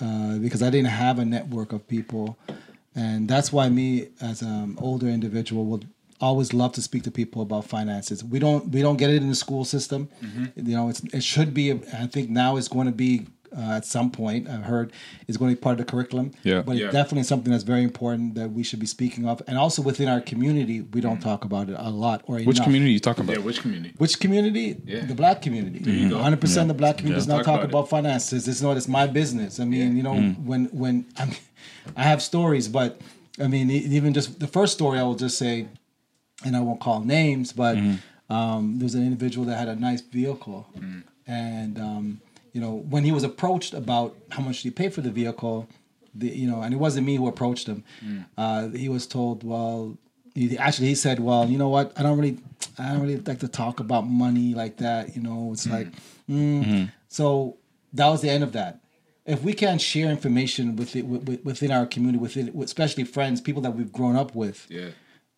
[0.01, 2.37] uh, because I didn't have a network of people,
[2.95, 5.87] and that's why me as an older individual would
[6.21, 8.23] always love to speak to people about finances.
[8.23, 10.09] We don't we don't get it in the school system.
[10.55, 11.71] You know, it's it should be.
[11.71, 14.49] I think now it's going to be uh, at some point.
[14.49, 14.91] I've heard
[15.27, 16.31] is going to be part of the curriculum.
[16.43, 16.61] Yeah.
[16.61, 16.85] but Yeah.
[16.85, 20.07] it's definitely something that's very important that we should be speaking of, and also within
[20.09, 22.63] our community, we don't talk about it a lot or Which enough.
[22.65, 23.37] community are you talking about?
[23.37, 23.93] Yeah, which community?
[23.97, 24.77] Which community?
[24.85, 25.05] Yeah.
[25.05, 25.79] The black community.
[25.79, 26.17] There you go.
[26.17, 28.47] 100% the black community does not Talk talk about about, finances.
[28.47, 29.59] It's not, it's my business.
[29.59, 30.43] I mean, you know, Mm.
[30.45, 31.35] when, when I, mean,
[31.95, 32.99] I have stories, but
[33.39, 35.67] I mean, even just the first story, I will just say,
[36.45, 38.33] and I won't call names, but Mm-hmm.
[38.33, 40.67] um, there was an individual that had a nice vehicle.
[40.77, 41.03] Mm.
[41.27, 42.21] And, um,
[42.53, 45.67] you know, when he was approached about how much he paid for the vehicle,
[46.13, 47.83] the, you know, and it wasn't me who approached him.
[48.03, 48.25] Mm.
[48.37, 49.97] Uh, he was told, well,
[50.33, 51.91] he, actually he said, well, you know what?
[51.97, 52.39] I don't really,
[52.79, 55.15] I don't really like to talk about money like that.
[55.15, 55.87] You know, it's like,
[56.29, 56.91] mm.
[57.09, 57.57] so
[57.93, 58.79] that was the end of that.
[59.25, 63.61] If we can't share information with it, with, within our community, within especially friends, people
[63.63, 64.89] that we've grown up with, Yeah.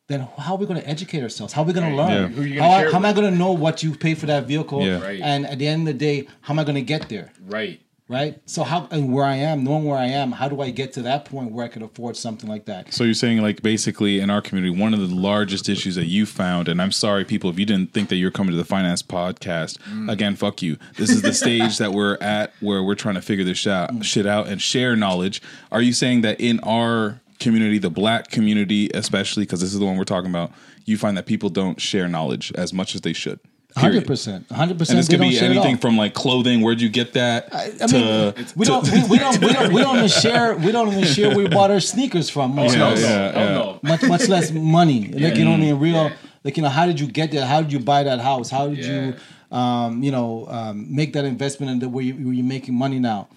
[0.08, 1.54] then how are we going to educate ourselves?
[1.54, 2.12] How are we going to learn?
[2.12, 2.28] Yeah.
[2.28, 4.26] Who are you how, share how am I going to know what you pay for
[4.26, 4.84] that vehicle?
[4.86, 5.02] Yeah.
[5.02, 5.22] Right.
[5.22, 7.32] And at the end of the day, how am I going to get there?
[7.46, 7.80] Right.
[8.10, 8.40] Right.
[8.46, 11.02] So how and where I am, knowing where I am, how do I get to
[11.02, 12.94] that point where I could afford something like that?
[12.94, 16.26] So you're saying like basically in our community, one of the largest issues that you
[16.26, 19.04] found, and I'm sorry, people, if you didn't think that you're coming to the finance
[19.04, 20.10] podcast, mm.
[20.10, 20.78] again, fuck you.
[20.96, 24.04] This is the stage that we're at where we're trying to figure this shit, mm.
[24.04, 25.42] shit out and share knowledge.
[25.70, 29.86] Are you saying that in our community, the black community, especially because this is the
[29.86, 30.54] one we're talking about,
[30.86, 33.42] you find that people don't share knowledge as much as they should?
[33.76, 34.08] Hundred Period.
[34.08, 34.98] percent, hundred percent.
[34.98, 36.62] And this could be anything from like clothing.
[36.62, 37.54] Where'd you get that?
[37.54, 37.94] I to,
[38.36, 40.56] mean, we don't, we, we don't, we don't, we don't even share.
[40.56, 42.56] We don't even share where we bought our sneakers from.
[42.56, 43.54] Much Yeah, less, yeah, yeah.
[43.54, 43.80] no.
[43.84, 45.10] much, much less money.
[45.14, 45.80] Like you know what I mean?
[45.80, 46.14] Real, Yeah.
[46.44, 47.46] like you know, how did you get there?
[47.46, 48.50] How did you buy that house?
[48.50, 49.12] How did Yeah.
[49.52, 52.98] you, um, you know, um, make that investment into where, you, where you're making money
[52.98, 53.28] now?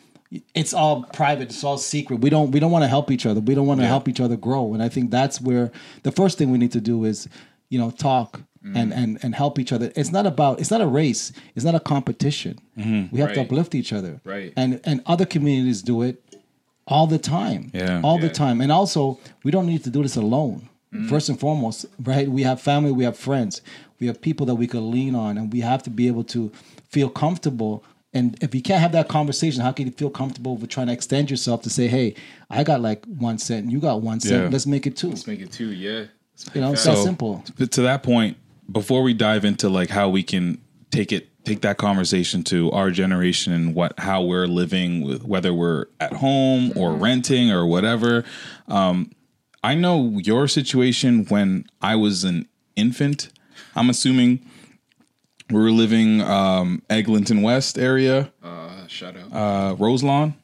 [0.55, 1.51] It's all private.
[1.51, 2.21] It's all secret.
[2.21, 3.41] We don't, we don't want to help each other.
[3.41, 4.73] We don't want to help each other grow.
[4.75, 5.71] And I think that's where
[6.05, 7.29] the first thing we need to do is,
[7.69, 8.41] you know, talk.
[8.63, 8.77] Mm-hmm.
[8.77, 9.91] And, and and help each other.
[9.97, 10.61] It's not about.
[10.61, 11.33] It's not a race.
[11.55, 12.59] It's not a competition.
[12.77, 13.41] We have to Mm-hmm.
[13.41, 14.21] Uplift each other.
[14.23, 14.53] Right.
[14.55, 16.23] And and other communities do it
[16.87, 17.71] all the time.
[17.73, 18.03] Yeah.
[18.05, 18.61] All the time.
[18.61, 20.69] And also, we don't need to do this alone.
[20.93, 21.09] Mm-hmm.
[21.09, 22.29] First and foremost, right?
[22.29, 23.63] We have family, we have friends,
[23.99, 26.51] we have people that we could lean on, and we have to be able to
[26.91, 27.83] feel comfortable.
[28.13, 30.93] And if you can't have that conversation, how can you feel comfortable with trying to
[30.93, 32.15] extend yourself to say, "Hey,
[32.51, 34.43] I got like one cent, and you got one cent.
[34.45, 34.49] Yeah.
[34.51, 35.09] Let's make it two.
[35.09, 35.71] Let's make it two.
[35.73, 36.07] Yeah.
[36.55, 37.43] You know, it's So- that simple.
[37.57, 38.37] To that point,
[38.71, 42.91] before we dive into like how we can take it take that conversation to our
[42.91, 48.25] generation and what how we're living with whether we're at home or renting or whatever
[48.69, 49.11] um
[49.65, 53.29] i know your situation when i was an infant.
[53.77, 54.45] I'm assuming
[55.51, 58.33] we were living um eglinton west area.
[58.43, 59.33] Uh, shout out.
[59.33, 60.35] uh roselawn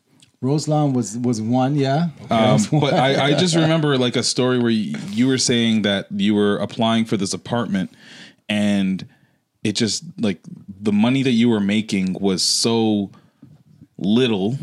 [0.46, 2.08] Roselawn was was one, yeah.
[2.30, 6.06] um, but I, I just remember like a story where you, you were saying that
[6.10, 7.90] you were applying for this apartment
[8.48, 9.06] and
[9.64, 13.10] it just like the money that you were making was so
[13.98, 14.58] little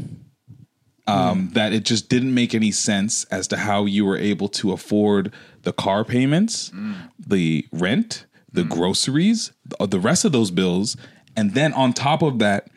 [1.05, 4.71] um, that it just didn't make any sense as to how you were able to
[4.71, 6.71] afford the car payments,
[7.19, 10.95] the rent, the groceries, the, the rest of those bills,
[11.35, 12.69] and then on top of that,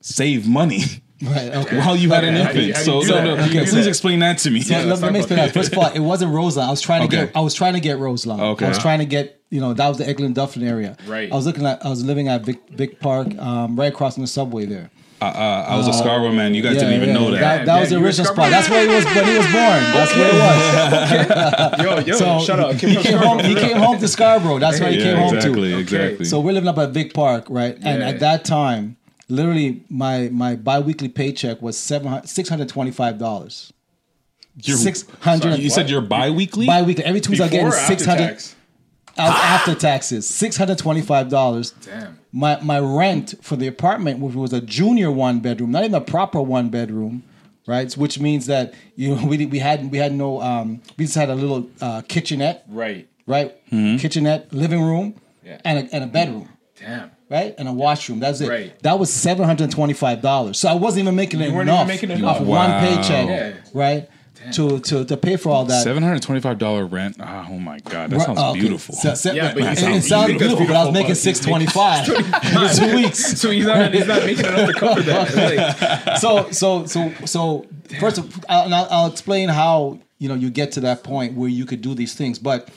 [0.00, 0.82] save money.
[1.22, 1.54] right.
[1.54, 1.78] Okay.
[1.78, 3.24] While you had an Okay, how do you- infant, how so no, that?
[3.24, 3.88] no, How do you please that?
[3.88, 4.60] explain that to me.
[4.60, 5.52] So let, let me explain that.
[5.52, 6.68] First of all, it wasn't Roselawn.
[6.68, 7.26] I was trying to Okay.
[7.26, 7.36] get.
[7.36, 8.40] I was trying to get Roselawn.
[8.40, 8.66] Okay.
[8.66, 9.34] I was trying to get.
[9.50, 10.96] You know, that was the Eglin Dufferin area.
[11.06, 11.32] Right.
[11.32, 11.84] I was looking at.
[11.84, 14.90] I was living at Vic, Vic Park, um, right across from the subway there.
[15.20, 16.54] Uh, uh, I was a Scarborough man.
[16.54, 17.40] You guys didn't even know that.
[17.40, 18.50] That, that Yeah, was the original spot.
[18.50, 19.82] That's where he was when he was born.
[19.96, 22.06] That's where it was.
[22.06, 22.74] yo, yo, So shut up.
[22.76, 23.38] He, came home.
[23.40, 24.58] He came home to Scarborough.
[24.60, 25.78] That's where he yeah, came home exactly, to.
[25.78, 26.24] exactly.
[26.24, 27.74] So we're living up at Vic Park, right?
[27.82, 28.08] And Yeah.
[28.10, 28.96] at that time,
[29.28, 33.72] literally, my my biweekly paycheck was seven six hundred twenty five dollars.
[34.60, 35.58] Six hundred.
[35.60, 36.66] you said you're bi-weekly.
[36.66, 37.04] Biweekly.
[37.04, 38.42] Every two weeks I get Before or after six hundred
[39.16, 40.28] after taxes.
[40.28, 41.70] Six hundred twenty five dollars.
[41.70, 42.18] Damn.
[42.32, 46.00] My my rent for the apartment, which was a junior one bedroom, not even a
[46.00, 47.22] proper one bedroom,
[47.66, 47.92] right?
[47.94, 51.30] Which means that you know, we we had we had no um, we just had
[51.30, 53.08] a little uh, kitchenette, Right.
[53.26, 53.54] right?
[53.70, 55.14] Kitchenette, living room,
[55.44, 55.60] Yeah.
[55.64, 56.48] and a, and a bedroom.
[56.80, 57.10] Damn.
[57.30, 58.20] Right and a washroom.
[58.20, 58.48] That's it.
[58.48, 58.78] Right.
[58.82, 60.58] That was seven hundred twenty-five dollars.
[60.58, 62.40] So I wasn't even making You weren't enough, even making enough.
[62.40, 62.56] off Wow.
[62.68, 63.52] one paycheck, Yeah.
[63.74, 64.08] right?
[64.52, 65.82] To, to to pay for all that.
[65.82, 67.16] Seven hundred twenty-five dollar rent.
[67.20, 68.60] Ah, oh my god, that sounds okay.
[68.60, 68.94] beautiful.
[68.94, 70.94] So- so- Yeah, but it, sound- it sounded you think that's beautiful, but I was
[70.94, 73.38] making six twenty-five in two weeks.
[73.40, 75.98] So he's not he's not making enough to cover that.
[76.06, 77.66] Like, so so so so
[77.98, 81.48] first of, I'll, I'll, I'll explain how you know you get to that point where
[81.50, 82.68] you could do these things but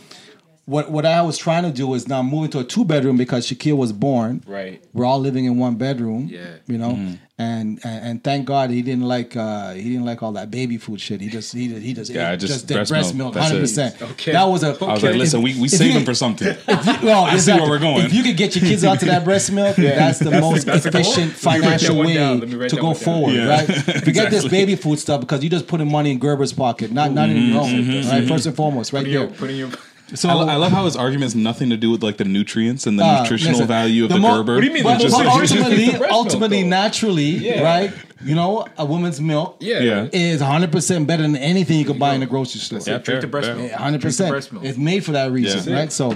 [0.66, 3.48] what what I was trying to do is now move into a two bedroom because
[3.48, 4.44] Shaquille was born.
[4.46, 4.84] Right.
[4.94, 6.28] We're all living in one bedroom.
[6.30, 6.56] Yeah.
[6.68, 10.34] You know, and, and and thank God he didn't like uh he didn't like all
[10.34, 11.20] that baby food shit.
[11.20, 13.36] He just he just he just, Yeah, ate just did breast milk.
[13.36, 14.00] Hundred percent.
[14.02, 14.34] Okay.
[14.34, 14.86] That was a a.
[14.86, 16.56] I was like, listen, we we if saving for something.
[16.68, 18.06] well, I see where we're going.
[18.06, 20.92] If you could get your kids onto that breast milk, that's the most that's the
[20.92, 21.02] goal.
[21.02, 22.40] efficient Let me write that financial one way down.
[22.40, 23.48] Let me write to go forward, Yeah.
[23.48, 24.04] right?
[24.04, 27.30] Forget this baby food stuff because you're just putting money in Gerber's pocket, not not
[27.30, 27.76] in your mm-hmm.
[27.76, 27.84] own.
[27.84, 28.10] Mm-hmm.
[28.10, 29.80] Right, first and foremost, right Put in your, there.
[30.12, 30.38] Put in your.
[30.46, 32.86] So I, I love how his argument has nothing to do with like the nutrients
[32.88, 34.56] and the Uh, nutritional listen, value of the the, mo- Gerber.
[34.56, 34.84] What do you mean?
[34.84, 37.62] But, but it's just- it's ultimately, milk, ultimately, naturally, Yeah.
[37.62, 37.94] right?
[38.24, 39.80] You know, a woman's milk Yeah.
[39.80, 40.08] Yeah.
[40.14, 42.80] is 100% better than anything you could buy in the grocery store.
[42.86, 43.72] Yeah, drink the breast milk.
[43.72, 44.54] Hundred Drink the breast percent.
[44.64, 44.66] milk.
[44.66, 45.80] It's made for that reason, Yeah.
[45.80, 45.92] right?
[45.92, 46.16] So,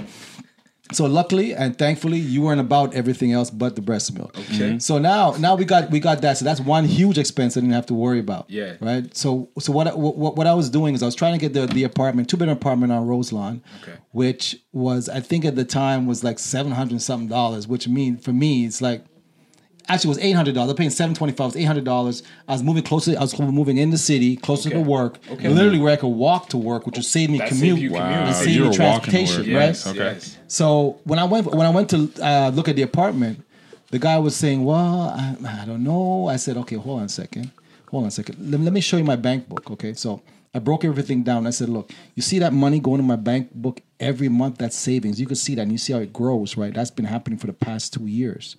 [0.92, 4.38] so luckily and thankfully, you weren't about everything else but the breast milk.
[4.38, 4.78] Okay.
[4.78, 6.38] So now, now we got we got that.
[6.38, 8.48] So that's one huge expense I didn't have to worry about.
[8.48, 8.76] Yeah.
[8.80, 9.14] Right.
[9.16, 11.52] So so what I- what, what I was doing is I was trying to get
[11.54, 13.98] the the apartment, two bedroom apartment on Roselawn, Okay.
[14.12, 18.16] which was I think at the time was like seven hundred something dollars, which mean
[18.16, 19.04] for me it's like
[19.88, 20.70] actually it was eight hundred dollars.
[20.70, 21.44] I'm paying seven twenty five.
[21.46, 22.22] It was eight hundred dollars.
[22.48, 23.16] I was moving closer.
[23.16, 24.78] I was moving in the city, closer Okay.
[24.78, 25.18] to work.
[25.30, 25.48] Okay.
[25.48, 27.74] Literally where I could walk to work, which would save me That commute.
[27.76, 28.04] saved you commute.
[28.06, 29.60] and Wow, save you me were walking to transportation, work.
[29.60, 29.66] right?
[29.66, 29.98] Yes, Okay.
[29.98, 30.38] yes.
[30.48, 33.42] So when I went when I went to uh, look at the apartment,
[33.90, 37.08] the guy was saying, "Well, I, I don't know." I said, "Okay, hold on a
[37.08, 37.50] second.
[37.90, 38.50] Hold on a second.
[38.50, 40.20] Let, let me show you my bank book." Okay, so
[40.54, 41.46] I broke everything down.
[41.46, 44.58] I said, "Look, you see that money going in my bank book every month?
[44.58, 45.20] That's savings.
[45.20, 46.74] You can see that, and you see how it grows, right?
[46.74, 48.56] That's been happening for the past two years.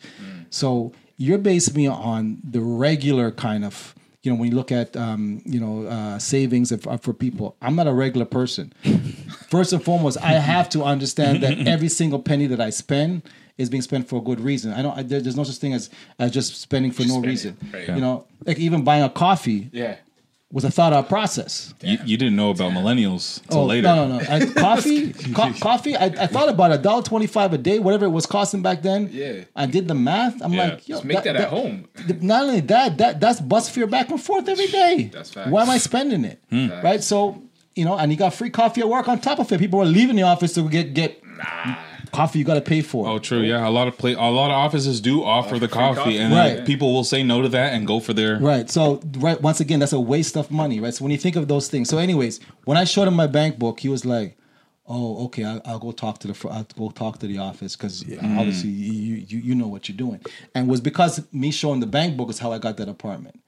[0.50, 4.98] So you're basing me on the regular kind of." You know, when you look at
[4.98, 8.74] um, you know uh, savings of, uh, for people, I'm not a regular person.
[9.50, 13.22] First and foremost, I have to understand that every single penny that I spend
[13.58, 14.74] is being spent for a good reason.
[14.74, 14.98] I don't.
[14.98, 17.58] I, there- there's no such thing as as just spending for no spend it, reason.
[17.74, 17.88] right.
[17.90, 19.96] You know, like even buying a coffee Yeah.
[20.50, 21.74] Was a thought out process.
[21.82, 23.88] you, you didn't know about millennials until Oh later.
[23.88, 24.26] no no no!
[24.30, 25.96] I, coffee, co- coffee.
[25.96, 28.82] I, I thought about a dollar twenty five a day, whatever it was costing back
[28.82, 29.10] then.
[29.12, 29.44] Yeah.
[29.56, 30.42] I did the math.
[30.42, 30.70] I'm Yeah.
[30.70, 31.88] like, yo, Just make that, at home.
[32.22, 35.10] not only that, that that's bus fare back and forth every day.
[35.14, 35.52] That's facts.
[35.52, 36.42] Why am I spending it?
[36.50, 36.70] Hmm.
[36.82, 37.04] Right.
[37.04, 37.44] So
[37.76, 39.60] you know, and you got free coffee at work on top of it.
[39.60, 41.22] People were leaving the office to get get
[42.12, 42.40] coffee.
[42.40, 43.08] You got to pay for.
[43.08, 43.42] Oh, true.
[43.42, 46.18] Yeah, a lot of play, a lot of offices do offer the coffee, coffee.
[46.18, 46.66] and Right.
[46.66, 48.38] people will say no to that and go for their.
[48.40, 48.70] Right.
[48.70, 49.42] So, right.
[49.42, 50.94] Once again, that's a waste of money, right?
[50.94, 51.90] So when you think of those things.
[51.90, 54.38] So, anyways, when I showed him my bank book, he was like,
[54.88, 55.44] "Oh, okay.
[55.44, 56.50] I'll, I'll go talk to the.
[56.50, 58.38] I'll go talk to the office because mm.
[58.38, 60.22] obviously you, you you know what you're doing."
[60.56, 63.40] And it was because me showing the bank book is how I got that apartment.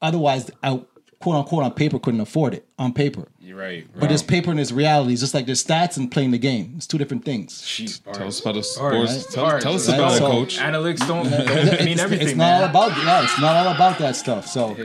[0.00, 0.80] Otherwise, I
[1.20, 3.26] quote unquote on paper couldn't afford it on paper.
[3.40, 3.86] You're right.
[3.98, 5.12] But there's paper and there's reality.
[5.12, 6.74] It's just like there's stats and playing the game.
[6.76, 7.62] It's two different things.
[7.62, 7.90] Cheap.
[8.12, 9.08] Tell us about the Alright.
[9.08, 9.34] sports.
[9.34, 9.62] Tell, Alright.
[9.62, 10.58] tell us Right, about it, so- coach.
[10.58, 12.60] Analytics don't, don't It's- mean everything, it's man.
[12.60, 14.46] not all about yeah, it's not all about that stuff.
[14.46, 14.76] So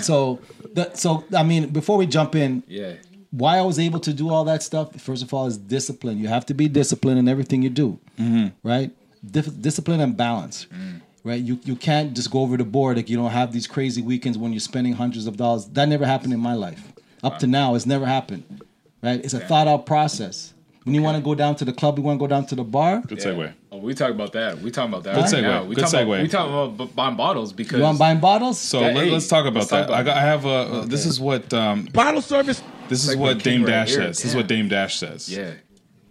[0.00, 0.40] so
[0.74, 2.94] the, so I mean before we jump in, yeah.
[3.30, 6.18] why I was able to do all that stuff, first of all, is discipline.
[6.18, 8.48] You have to be disciplined in everything you do, mm-hmm.
[8.66, 8.90] right?
[9.24, 11.00] Dif- discipline and balance, mm.
[11.24, 11.40] Right?
[11.40, 14.38] You you can't just go over the board like you don't have these crazy weekends
[14.38, 15.66] when you're spending hundreds of dollars.
[15.66, 16.92] That never happened in my life.
[17.22, 18.62] Up to now, it's never happened,
[19.02, 19.22] right?
[19.24, 20.52] It's a thought out process.
[20.84, 22.56] When you want to go down to the club, you want to go down to
[22.56, 23.02] the bar.
[23.06, 23.52] Good segue.
[23.70, 24.58] Oh, we talk about that.
[24.58, 25.14] We talk about that.
[25.14, 25.42] Good right segue.
[25.42, 25.62] now.
[25.64, 26.02] We Good talking segue.
[26.08, 28.58] About, we talk about b- buying bottles because You want buying bottles?
[28.58, 29.90] So That- let, hey, us talk about let's talk that.
[29.90, 30.84] about I, got, I have a.
[30.88, 33.90] This is what um, Bottle service this is like what the king Dame right Dash
[33.90, 33.98] here.
[33.98, 34.16] says.
[34.22, 35.28] This is what Dame Dash says.
[35.32, 35.52] yeah.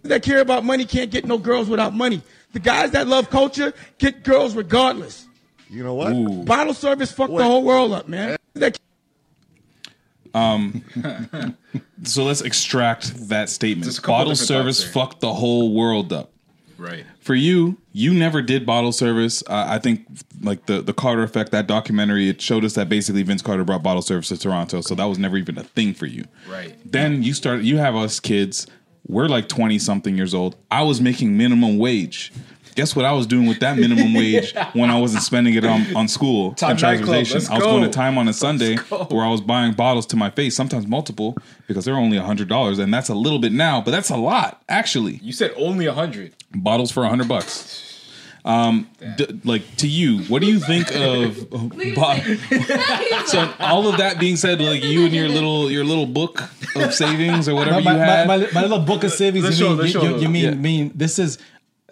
[0.04, 2.22] that care about money can't get no girls without money.
[2.52, 5.26] The guys that love culture get girls regardless.
[5.70, 6.12] You know what?
[6.12, 6.44] Ooh.
[6.44, 8.36] Bottle service fucked the whole world up, man.
[8.54, 8.78] That
[12.04, 13.84] So let's extract that statement.
[13.84, 16.30] Just a couple Bottle service fucked the whole world up.
[16.76, 17.06] Right.
[17.20, 19.44] For you, you never did bottle service.
[19.46, 20.04] Uh, I think
[20.42, 23.84] like the the Carter Effect, that documentary, it showed us that basically Vince Carter brought
[23.84, 24.80] bottle service to Toronto.
[24.80, 26.24] So that was never even a thing for you.
[26.48, 26.74] Right.
[26.84, 27.62] Then you start.
[27.62, 28.66] You have us kids.
[29.06, 30.56] We're like twenty something years old.
[30.70, 32.32] I was making minimum wage.
[32.74, 35.94] Guess what I was doing with that minimum wage when I wasn't spending it on,
[35.94, 37.36] on school Top and transportation.
[37.50, 37.70] I was go.
[37.72, 40.86] going to time on a Sunday where I was buying bottles to my face, sometimes
[40.86, 41.36] multiple,
[41.66, 44.62] because they're only hundred dollars, and that's a little bit now, but that's a lot
[44.70, 45.16] actually.
[45.22, 46.34] You said only a hundred.
[46.54, 47.91] Bottles for a hundred bucks.
[48.44, 51.48] Um, d- like to you, what do you think of?
[51.48, 51.68] bo-
[53.26, 56.42] so all of that being said, like you and your little your little book
[56.74, 58.26] of savings or whatever my, you my, had.
[58.26, 59.44] my, my little book of savings.
[59.44, 60.54] let's You show- mean, let's you, show you, you mean, Yeah.
[60.54, 61.38] mean this is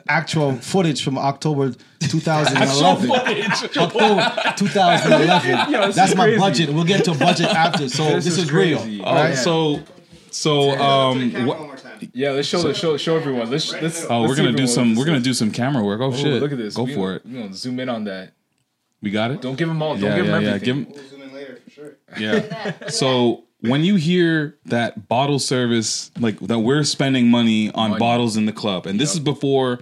[0.09, 3.11] actual footage from October 2011.
[3.13, 5.73] October 2011.
[5.73, 6.71] Yo, this That's is my budget.
[6.71, 7.89] We'll get to a budget after.
[7.89, 8.79] So this, This is, is real.
[8.81, 9.01] crazy.
[9.05, 9.81] Oh, so
[10.31, 13.51] so um, what, Yeah, let's show show show everyone.
[13.51, 14.05] Let's let's.
[14.09, 14.95] oh, we're let's see gonna do some.
[14.95, 16.01] We're gonna do some camera work.
[16.01, 16.41] Oh, Oh, shit!
[16.43, 16.75] Look at this.
[16.75, 17.27] Go We- for it.
[17.27, 18.33] We gonna zoom in on that.
[19.03, 19.41] We got it.
[19.41, 19.97] Don't give them all.
[19.97, 21.97] Don't give them everything yeah, give zoom in later for sure.
[22.19, 22.89] Yeah.
[22.89, 28.47] So when you hear that bottle service, like that we're spending money on bottles in
[28.47, 29.81] the club, and this is before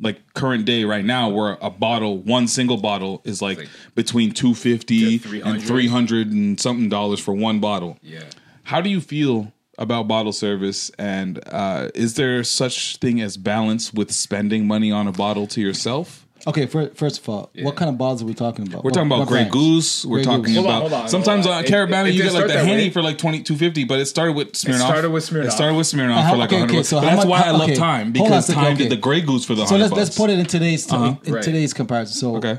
[0.00, 4.32] like current day right now where a bottle one single bottle is like, Like- between
[4.32, 5.54] 250 300.
[5.54, 8.24] and 300 and something dollars for one bottle Yeah.
[8.64, 13.92] how do you feel about bottle service and uh, is there such thing as balance
[13.92, 17.88] with spending money on a bottle to yourself Okay, fir- first of all, what kind
[17.88, 18.84] of bottles are we talking about?
[18.84, 19.48] we're talking What- about Grey?
[19.48, 20.04] Goose.
[20.04, 20.56] We're Grey talking Goose.
[20.56, 21.58] Hold on, about hold on, sometimes hold on.
[21.60, 22.90] on It- Caribana you get like the that Henny way.
[22.90, 24.76] for like twenty two fifty, but it started with Smirnoff.
[24.84, 25.52] started with It Smirnoff.
[25.52, 26.74] started with Smirnoff Uh-huh, for like okay, a hundred.
[26.74, 28.62] okay, so But that's much- why I love okay, Time hold on a because second,
[28.62, 28.82] Time okay.
[28.82, 31.14] did the Grey Goose for the So let's let's put it in today's Uh-huh.
[31.24, 31.42] in Right.
[31.42, 32.14] today's comparison.
[32.14, 32.58] So, Okay,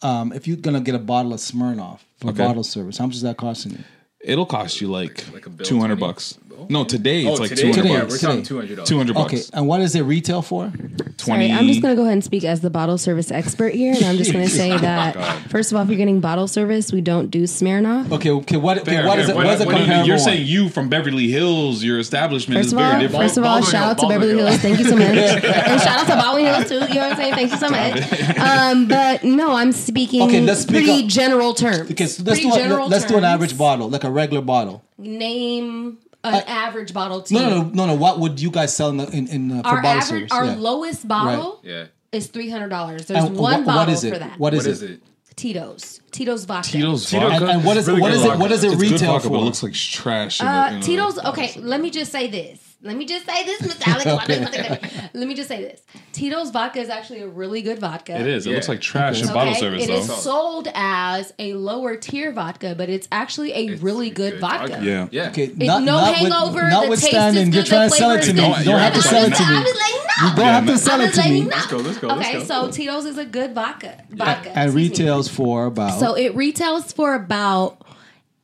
[0.00, 2.38] um, if you're gonna get a bottle of Smirnoff for Okay.
[2.42, 3.78] bottle service, how much is that costing you?
[4.24, 6.14] it'll cost you like, Like a bill, two hundred 20.
[6.58, 6.70] Bucks.
[6.70, 7.62] No, today it's Oh, like today?
[7.62, 8.00] two hundred Today.
[8.00, 8.12] Bucks.
[8.12, 8.84] we're talking Today.
[8.84, 9.32] two hundred dollars.
[9.32, 10.72] Okay, and what is it retail for?
[11.18, 11.48] Twenty.
[11.48, 13.94] Sorry, I'm just going to go ahead and speak as the bottle service expert here,
[13.94, 15.14] and I'm just going to say that
[15.50, 18.10] first of all, if you're getting bottle service, we don't do Smirnoff.
[18.12, 19.34] Okay, okay, what okay, Fair, what is fair.
[19.34, 19.36] it?
[19.36, 20.06] What is it?
[20.06, 23.22] You're saying you from Beverly Hills, your establishment First is of very all, different.
[23.24, 24.46] first of all, Baldwin shout out to Baldwin Beverly Hill.
[24.48, 24.60] Hills.
[24.60, 25.06] Thank you so much,
[25.44, 26.74] and shout out to Baldwin Hills too.
[26.74, 27.34] You know what I'm saying?
[27.34, 28.38] Thank you so much.
[28.38, 31.90] Um, but no, I'm speaking Okay, let's speak pretty up- general terms.
[31.90, 34.82] Okay, so let's Pretty do a, let's do an average bottle, like a regular bottle.
[34.98, 35.98] Name
[36.34, 37.94] an average bottle to No, no, no, no, no.
[37.94, 40.32] What would you guys sell in the, in, in uh, for Our bottle average, service?
[40.32, 40.54] our Yeah.
[40.58, 41.84] lowest bottle Yeah.
[42.12, 43.06] is three hundred dollars.
[43.06, 44.12] There's And one what- bottle what is it?
[44.12, 44.38] for that.
[44.38, 44.90] What is What is it?
[44.90, 45.02] it?
[45.36, 46.00] Tito's.
[46.12, 46.70] Tito's vodka.
[46.70, 47.38] Tito's Tito's vodka.
[47.46, 47.54] good.
[47.56, 47.90] And what is it?
[47.92, 48.26] Really What good is it?
[48.28, 48.40] vodka.
[48.40, 49.30] What is it It's good retail vodka, for?
[49.34, 50.40] but it looks like trash.
[50.40, 51.14] in Uh, in Tito's.
[51.16, 52.58] bottle Okay, let me just say this.
[52.86, 53.88] Let me just say this, Mr.
[53.88, 55.10] Alex.
[55.14, 55.82] Let me just say this.
[56.12, 58.18] Tito's vodka is actually a really good vodka.
[58.18, 58.46] It is.
[58.46, 58.56] It Yeah.
[58.56, 59.94] looks like trash in Okay, bottle service, it though.
[59.96, 64.68] is sold as a lower tier vodka, but it's actually a really good, good vodka.
[64.68, 64.84] vodka.
[64.84, 65.08] Yeah.
[65.10, 65.28] Yeah.
[65.30, 68.40] Okay, It- no hangover, the Notwithstanding, taste is you're trying to sell it to me.
[68.58, 69.54] You don't have to sell it to me.
[69.58, 69.64] you
[70.28, 71.42] You don't have to sell it to me.
[71.42, 72.44] Let's go, let's go, let's Okay, go.
[72.44, 74.02] so Tito's is a good vodka.
[74.10, 74.56] Vodka.
[74.56, 75.98] And retails for about.
[76.00, 77.82] So it retails for about.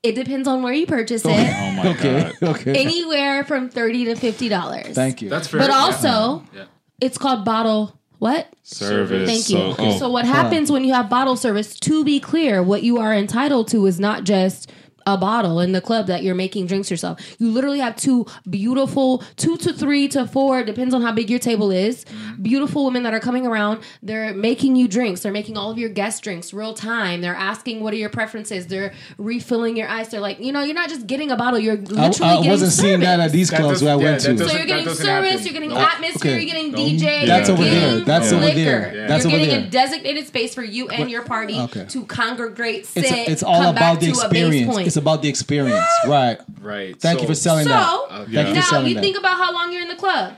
[0.03, 1.29] It depends on where you purchase it.
[1.31, 2.43] Oh my okay, god.
[2.57, 2.75] okay.
[2.75, 4.95] Anywhere from thirty to fifty dollars.
[4.95, 5.29] Thank you.
[5.29, 5.61] That's fair.
[5.61, 5.77] But Yeah.
[5.77, 6.65] also, Yeah.
[7.01, 7.97] it's called bottle.
[8.19, 8.49] What?
[8.62, 9.29] Service.
[9.29, 9.75] Thank you.
[9.75, 11.75] So, oh, So what happens when you have bottle service?
[11.81, 14.71] To be clear, what you are entitled to is not just
[15.07, 17.19] a bottle in the club that you're making drinks yourself.
[17.38, 21.38] You literally have two beautiful, two to three to four, depends on how big your
[21.38, 22.05] table is.
[22.41, 23.83] Beautiful women that are coming around.
[24.03, 25.21] They're making you drinks.
[25.23, 27.21] They're making all of your guest drinks real time.
[27.21, 28.67] They're asking what are your preferences.
[28.67, 30.09] They're refilling your ice.
[30.09, 31.59] They're like, you know, you're not just getting a bottle.
[31.59, 34.05] You're I, literally I getting wasn't seeing that at these clubs does- where I yeah,
[34.05, 34.38] went to.
[34.38, 35.45] So you're getting service, happen.
[35.45, 35.79] you're getting No.
[35.79, 36.43] atmosphere, Okay.
[36.43, 36.79] you're getting No.
[36.79, 37.27] DJ.
[37.27, 37.81] That's you're over there.
[37.91, 38.93] getting That's over there.
[38.95, 39.07] Yeah.
[39.07, 39.67] That's you're over getting there.
[39.69, 41.87] a designated space for you and your party Okay.
[41.88, 44.67] to congregate, sit, It's, it's all come back about the to a base experience.
[44.92, 44.96] Point.
[44.96, 46.38] It's about the experience, right?
[46.61, 47.00] Right.
[47.00, 48.28] Thank So- you for selling so that.
[48.28, 48.42] Yeah.
[48.42, 49.00] Thank you now for selling you that.
[49.00, 50.35] think about how long you're in the club.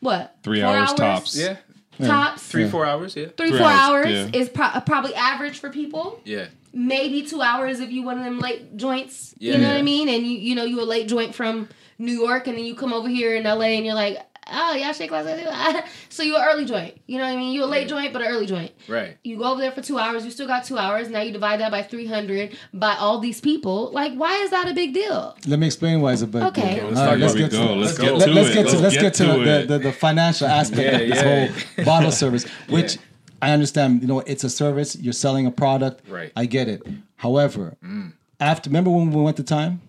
[0.00, 0.36] What?
[0.42, 1.36] Three Four hours tops.
[1.36, 1.56] Yeah.
[2.04, 2.42] Tops.
[2.42, 3.16] Three, four hours.
[3.16, 3.26] Yeah.
[3.36, 4.40] Three, Three four hours, hours, yeah.
[4.40, 6.20] is pro- probably average for people.
[6.24, 6.46] Yeah.
[6.74, 9.34] Maybe two hours if you one of them late joints.
[9.38, 9.52] Yeah.
[9.54, 10.08] you know what I mean?
[10.10, 12.92] And you you know you a late joint from New York, and then you come
[12.92, 14.18] over here in LA, and you're like,
[14.52, 15.88] oh y'all shake like that.
[16.08, 16.98] So you an early joint.
[17.06, 17.52] You know what I mean?
[17.52, 18.72] You a late joint, but an early joint.
[18.88, 19.18] Right.
[19.22, 20.24] You go over there for two hours.
[20.24, 21.10] You still got two hours.
[21.10, 23.90] Now you divide that by three hundred by all these people.
[23.92, 25.36] Like, why is that a big deal?
[25.46, 26.76] Let me explain why it's a big Okay.
[26.76, 26.86] deal.
[26.88, 27.50] let's All right, let's get it.
[27.50, 29.44] to Go, let's let- get to let's get to Let's let's get get to to
[29.44, 31.46] the, the, the financial aspect Yeah, of this yeah.
[31.76, 32.98] whole bottle service, which
[33.42, 34.00] I understand.
[34.02, 34.96] You know, it's a service.
[34.96, 36.08] You're selling a product.
[36.08, 36.32] Right.
[36.34, 36.82] I get it.
[37.16, 38.12] However, mm.
[38.40, 39.82] after remember when we went to time,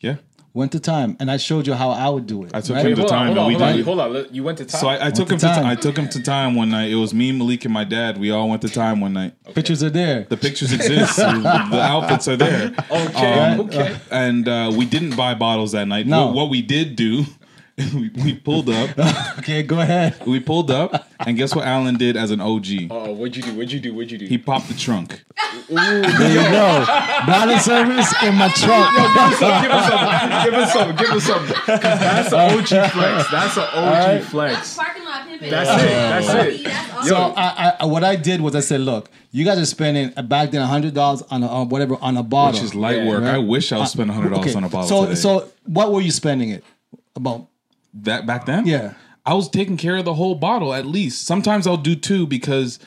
[0.00, 0.16] Yeah.
[0.60, 2.50] Went to time, and I showed you how I would do it.
[2.54, 2.86] I took right?
[2.86, 3.84] him to Hold on, time hold on, we hold on, did.
[3.84, 4.26] hold on.
[4.30, 4.80] You went to time.
[4.80, 5.66] So I, I took to him to time.
[5.66, 6.90] I took him to time one night.
[6.90, 8.18] It was me, Malik, and my dad.
[8.18, 9.32] We all went to time one night.
[9.54, 10.26] Pictures are there.
[10.28, 11.16] The pictures exist.
[11.16, 12.74] the outfits are there.
[12.90, 13.40] okay.
[13.40, 13.96] Um, okay.
[14.10, 16.06] And uh, we didn't buy bottles that night.
[16.06, 16.26] No.
[16.26, 17.24] What, what we did do,
[17.94, 18.90] we, we pulled up.
[19.40, 20.14] Okay, go ahead.
[20.26, 22.66] We pulled up, and guess what Alan did as an OG?
[22.90, 23.54] Oh, what'd you do?
[23.54, 23.94] What'd you do?
[23.94, 24.26] What'd you do?
[24.26, 25.24] He popped the trunk.
[25.68, 26.84] There you go.
[27.26, 28.94] Bottle service in my trunk.
[28.96, 30.44] give us some.
[30.44, 30.96] Give us some.
[30.96, 31.46] Give us some.
[31.46, 33.30] 'Cause That's an OG flex.
[33.30, 34.76] That's an OG flex.
[34.76, 35.50] Parking lot pimping.
[35.50, 35.86] That's it.
[35.86, 36.64] That's it.
[36.64, 37.34] That's So awesome.
[37.38, 40.50] I, I, what I did was I said, look, you guys are spending uh, back
[40.50, 43.08] then hundred dollars on a on whatever on a bottle, Which is light Yeah.
[43.08, 43.22] work.
[43.22, 43.34] Right.
[43.36, 45.14] I wish I was spending hundred dollars Okay, on a bottle So today.
[45.16, 46.62] so what were you spending it
[47.16, 47.46] about?
[47.94, 48.94] That back then, Yeah.
[49.26, 51.26] I was taking care of the whole bottle at least.
[51.26, 52.78] Sometimes I'll do two because,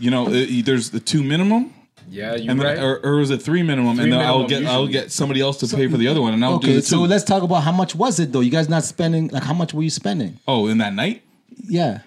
[0.00, 1.72] you know, it, there's the two minimum,
[2.10, 2.74] Yeah, you and right.
[2.74, 5.12] then or, or is it three minimum, Three and then I'll minimum get I'll get
[5.12, 7.42] somebody else to pay for the other one, and I'll do Okay, so let's talk
[7.42, 8.40] about how much was it though?
[8.40, 10.38] You guys not spending like how much were you spending?
[10.48, 11.22] oh, in that night,
[11.64, 12.00] Yeah.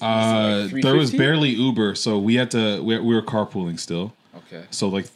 [0.00, 4.12] uh, there was barely Uber, so we had to we, we were carpooling still.
[4.36, 4.64] okay.
[4.70, 5.06] So like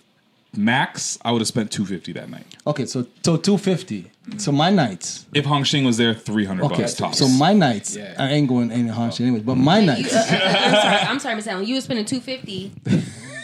[0.56, 2.44] max, I would have spent two fifty that night.
[2.66, 4.10] Okay, so so two fifty.
[4.36, 5.26] So my nights.
[5.34, 7.18] If Hong Shing was there, three hundred Okay, bucks tops.
[7.18, 7.96] so my nights.
[7.96, 8.14] Yeah.
[8.18, 10.14] I ain't going any hunch anyways, but my nights.
[10.14, 11.66] uh, uh, I'm sorry, I'm sorry, Miss Allen.
[11.66, 12.72] You were spending two fifty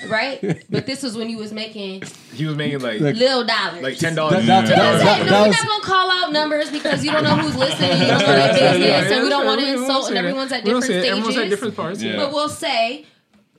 [0.09, 0.63] right?
[0.71, 3.83] But this was when you was making He was making like Like- little dollars.
[3.83, 4.47] like ten dollars.
[4.47, 7.11] That- that- You know that- that no, we're not gonna call out numbers because you
[7.11, 7.99] don't know who's listening.
[8.01, 10.09] You don't know their business, and we don't want to insult.
[10.11, 11.07] And everyone's at different stages.
[11.11, 12.01] Everyone's at different parts.
[12.03, 12.17] Yeah.
[12.17, 13.05] But we'll say,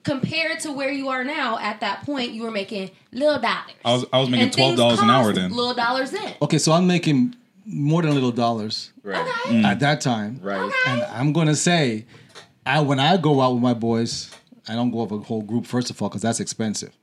[0.08, 3.74] compared to where you are now, at that point, you were making little dollars.
[3.86, 5.52] I was I was making And $12 an hour then.
[5.52, 6.34] Little dollars in.
[6.42, 7.36] Okay, so I'm making
[7.66, 9.28] more than little dollars Right.
[9.46, 9.64] Okay.
[9.64, 10.40] at that time.
[10.42, 10.72] Right.
[10.88, 12.06] And I'm gonna say,
[12.66, 14.32] I when I go out with my boys,
[14.70, 16.94] I don't go with a whole group first of all because that's expensive.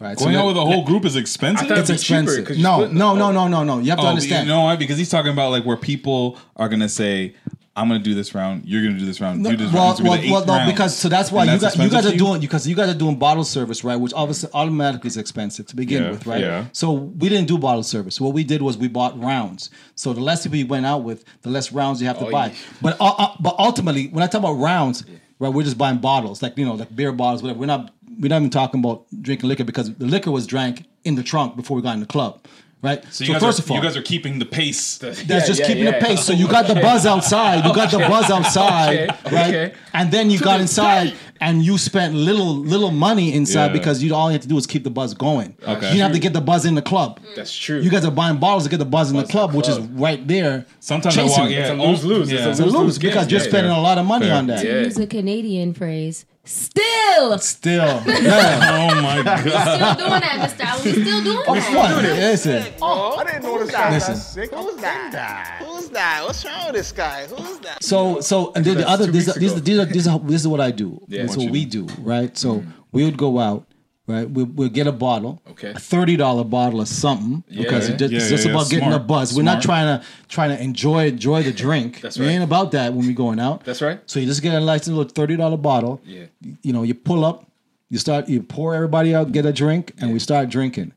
[0.00, 0.16] Right.
[0.16, 1.66] Going so out let- with a whole group is expensive.
[1.66, 2.46] I thought it's It'd be cheaper expensive.
[2.46, 3.78] 'cause you No, no, no, no, no, no.
[3.78, 4.46] You have to Oh, understand.
[4.46, 4.76] You know why?
[4.76, 7.34] Because he's talking about like where people are gonna say,
[7.74, 8.64] "I'm gonna do this round.
[8.66, 9.42] You're gonna do this round.
[9.42, 10.70] No, you do this well, round." It's well, be well, no, round.
[10.70, 12.88] because so that's why And you that's guys you guys are doing because you guys
[12.94, 13.96] are doing bottle service, right?
[13.96, 16.40] Which obviously automatically is expensive to begin Yeah, with, right?
[16.40, 16.66] yeah.
[16.72, 18.20] So we didn't do bottle service.
[18.20, 19.70] What we did was we bought rounds.
[19.94, 22.30] So the less people you went out with, the less rounds you have to Oh,
[22.30, 22.46] buy.
[22.48, 22.54] yeah.
[22.82, 25.04] But uh, uh, but ultimately, when I talk about rounds,
[25.38, 27.60] right, we're just buying bottles, like you know, like beer bottles, whatever.
[27.60, 31.14] We're not we're not even talking about drinking liquor because the liquor was drank in
[31.14, 32.44] the trunk before we got in the club,
[32.82, 33.04] right?
[33.12, 34.98] So, you guys first are, of all, you guys are keeping the pace.
[34.98, 35.98] that's Yeah, just yeah, keeping yeah.
[35.98, 36.24] the pace.
[36.24, 37.64] So you got the buzz outside.
[37.64, 39.54] You got the buzz outside, Okay, right?
[39.54, 39.74] okay.
[39.94, 43.72] And then you got inside and you spent little little money inside Yeah.
[43.72, 45.56] because you all you have to do is keep the buzz going.
[45.62, 45.72] Okay.
[45.72, 47.20] You didn't have to get the buzz in the club.
[47.36, 47.80] That's true.
[47.80, 49.68] You guys are buying bottles to get the buzz in the Buzz in club, which
[49.68, 50.66] is right there.
[50.80, 51.32] Sometimes I walk.
[51.40, 52.30] Oh, yeah, It's a lose-lose.
[52.32, 52.46] It's Yeah.
[52.46, 54.64] a It's a lose lose-lose because you're spending a lot of money on that.
[54.64, 54.80] Yeah.
[54.80, 56.24] Use a Canadian phrase.
[56.44, 58.90] Still, Still, yeah.
[58.90, 59.38] Oh my god.
[59.38, 60.64] still doing that, Mr.
[60.64, 60.84] Allen.
[60.84, 61.76] We still doing that.
[61.76, 62.02] What?
[62.02, 64.14] Listen, Oh, I didn't know this guy Listen.
[64.14, 64.50] got sick.
[64.52, 65.62] Who's that?
[65.64, 66.24] Who's that?
[66.24, 67.26] What's wrong with this guy?
[67.28, 67.84] Who's that?
[67.84, 69.84] So so and then the That's other two these weeks are, these, are, these are
[69.84, 71.00] these are this is what I do.
[71.06, 71.22] Yeah.
[71.22, 72.36] This is What what we do, right?
[72.36, 72.70] So mm-hmm.
[72.90, 73.64] we would go out,
[74.12, 74.30] right?
[74.30, 75.70] We we'll get a bottle, Okay.
[75.70, 77.62] a thirty dollar bottle of something Yeah.
[77.62, 78.78] because it just, Yeah, it's just yeah, about yeah.
[78.78, 79.06] getting a Smart.
[79.06, 79.34] buzz.
[79.34, 82.00] We're not trying to trying to enjoy enjoy the drink.
[82.02, 82.30] That's It right.
[82.30, 83.64] ain't about that when we're going out.
[83.64, 84.00] That's right.
[84.06, 86.00] So you just get a nice little thirty dollar bottle.
[86.06, 86.26] Yeah.
[86.62, 87.46] You know, you pull up,
[87.90, 90.92] you start, you pour everybody out, get a drink, and we start drinking,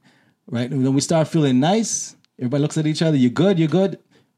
[0.48, 0.70] right?
[0.70, 2.16] And then we start feeling nice.
[2.40, 3.18] Everybody looks at each other.
[3.18, 3.58] You're good?
[3.58, 3.98] You're good?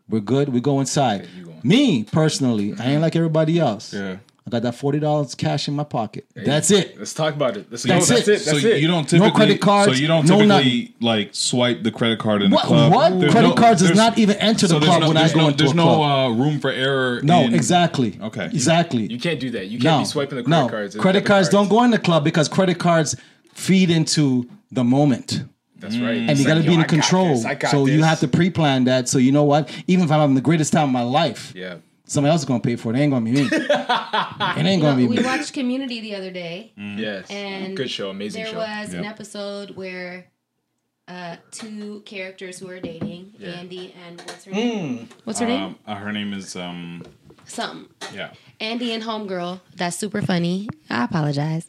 [0.10, 0.50] We're good.
[0.50, 1.28] We go inside.
[1.38, 1.60] you going.
[1.64, 3.94] Me personally, I ain't like everybody else.
[3.94, 4.18] Yeah.
[4.48, 6.26] I got that forty dollars cash in my pocket.
[6.34, 6.98] That's it.
[6.98, 7.68] Let's talk about it.
[7.70, 7.96] Let's go.
[7.96, 8.42] That's That's it.
[8.42, 8.46] it.
[8.46, 8.82] That's so it.
[8.82, 12.18] you don't typically no credit cards, So you don't no typically like swipe the credit
[12.20, 12.62] card in What?
[12.62, 12.94] the club.
[12.94, 13.20] What?
[13.20, 15.34] There's Credit cards does not even enter the so there's club no, when I there's
[15.34, 16.32] go no, into There's a no club.
[16.32, 17.20] uh, room for error.
[17.24, 18.18] no, in- exactly.
[18.22, 18.46] Okay.
[18.46, 19.08] Exactly.
[19.12, 19.66] You can't do that.
[19.68, 20.70] You can't no, be swiping the credit no.
[20.70, 20.96] cards.
[20.96, 23.18] and Credit debit cards don't go in the club because credit cards
[23.54, 25.44] feed into the moment.
[25.80, 26.18] That's right.
[26.18, 27.30] and It's you got to like, be in I got control.
[27.36, 29.10] this, I got So you have to pre-plan that.
[29.10, 29.70] So you know what?
[29.88, 31.76] Even if I'm having the greatest time of my life, Yeah.
[32.08, 32.98] Somebody else is gonna pay for it.
[32.98, 33.42] It ain't gonna be me.
[33.42, 35.22] it ain't gonna be We me.
[35.22, 37.30] We watched Community the other day, Yes.
[37.30, 38.10] and Good show.
[38.10, 38.52] Amazing show.
[38.60, 38.82] there show.
[38.84, 40.28] was an episode where
[41.08, 43.52] uh, two characters who are dating, Yeah.
[43.52, 45.08] Andy and what's her name?
[45.24, 45.64] What's her name?
[45.64, 47.04] Um, uh, her name is um
[47.46, 47.88] Something.
[48.14, 48.32] yeah.
[48.60, 49.62] Andy and Homegirl.
[49.76, 50.68] That's super funny.
[50.90, 51.66] I apologize.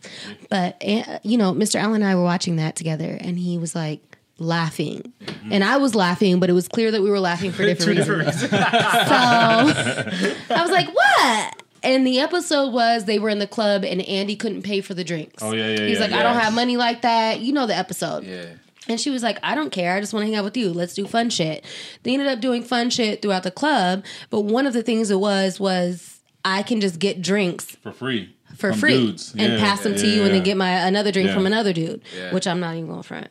[0.51, 1.77] But, uh, you know, Mr.
[1.77, 4.08] Allen and I were watching that together, and he was like
[4.39, 5.13] laughing.
[5.25, 5.53] Mm-hmm.
[5.53, 8.41] And I was laughing, but it was clear that we were laughing for different reasons.
[8.41, 11.63] So I was like, what?
[11.83, 15.05] And the episode was they were in the club and Andy couldn't pay for the
[15.05, 15.43] drinks.
[15.43, 17.41] Oh, yeah, yeah, He's yeah, like, I don't have money like that.
[17.41, 18.25] You know the episode.
[18.25, 18.47] yeah.
[18.89, 19.95] And she was like, I don't care.
[19.95, 20.73] I just want to hang out with you.
[20.73, 21.63] Let's do fun shit.
[22.05, 24.03] They ended up doing fun shit throughout the club.
[24.31, 28.35] But one of the things it was, was I can just get drinks For free.
[28.57, 29.35] for From free dudes.
[29.37, 30.43] and Yeah, pass them to yeah, you and then yeah.
[30.45, 31.35] get my another drink Yeah.
[31.35, 32.33] from another dude, Yeah.
[32.33, 33.29] which I'm not even going to front.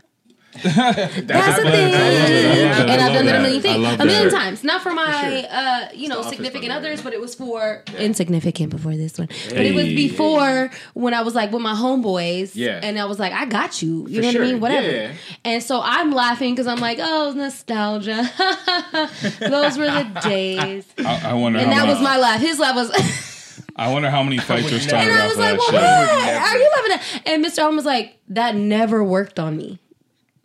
[0.63, 1.91] That's That's the I love thing.
[1.91, 2.89] that.
[2.89, 3.99] I And I've done that a million things.
[4.01, 4.63] A million times.
[4.63, 8.69] Not for my, uh, you know, significant by the others, but it was for insignificant
[8.71, 9.27] before this one.
[9.49, 12.51] But it was before when I was like with my homeboys.
[12.55, 12.79] Yeah.
[12.83, 14.07] And I was like, I got you.
[14.07, 14.35] You For know what.
[14.35, 14.59] I mean?
[14.59, 14.91] Whatever.
[14.91, 15.13] Yeah.
[15.45, 18.29] And so I'm laughing because I'm like, oh, nostalgia.
[19.39, 20.85] Those were the days.
[20.99, 22.39] I, I wonder And that many, was my laugh.
[22.41, 22.91] His laugh was.
[23.75, 25.83] I wonder how many fights are started And I was like, well, what?
[25.83, 27.27] Are you laughing at?
[27.27, 27.59] And Mr.
[27.59, 29.79] Allen was like, that never worked on me.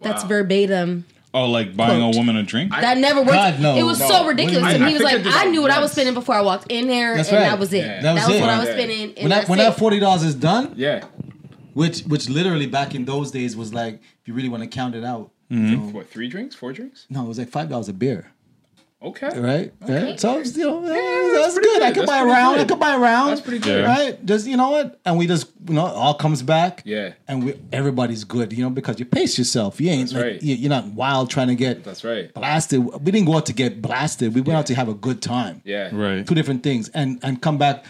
[0.03, 0.28] That's Wow.
[0.28, 1.05] verbatim.
[1.34, 2.14] Oh, like buying Quote.
[2.14, 2.72] a woman a drink?
[2.72, 3.32] That never worked.
[3.32, 3.76] God, no.
[3.76, 4.09] It was No.
[4.09, 4.64] so ridiculous.
[4.64, 5.92] I- and I he was figured like, it I out knew what I was once.
[5.92, 7.44] spending before I walked in there, That's and right.
[7.48, 7.78] that was it.
[7.86, 8.00] Yeah.
[8.03, 8.40] That was that was it.
[8.40, 8.74] what I was Yeah.
[8.74, 9.00] spending.
[9.00, 9.62] And When that that's when it.
[9.62, 11.05] that forty dollars is done, Yeah.
[11.74, 14.94] which which literally back in those days was like if you really want to count
[14.94, 15.74] it out, Mm-hmm.
[15.88, 16.11] so- What?
[16.11, 16.55] Three drinks?
[16.55, 17.07] Four drinks?
[17.11, 18.32] no, it was like five dollars a beer.
[19.05, 19.38] Okay.
[19.40, 19.72] right?
[19.80, 20.18] Right?
[20.20, 21.64] So you know, that's that's, good.
[21.64, 21.82] good.
[21.82, 22.55] I could buy a pretty round.
[22.55, 22.68] I good.
[22.68, 23.30] could buy a round.
[23.30, 23.80] That's pretty good.
[23.82, 23.86] Yeah.
[23.86, 24.24] right?
[24.26, 25.00] Just you know what?
[25.05, 26.82] And we just you know it all comes back.
[26.84, 27.14] Yeah.
[27.28, 28.53] and we everybody's good.
[28.53, 29.80] You know because you pace yourself.
[29.80, 30.42] You ain't That's like, right.
[30.42, 32.32] you- you're not wild trying to get That's right.
[32.32, 32.84] blasted.
[32.84, 34.34] We didn't go out to get blasted.
[34.34, 35.62] We went out to have a good time.
[35.64, 35.90] Yeah.
[35.92, 36.26] Right.
[36.26, 37.84] two different things, and and come back.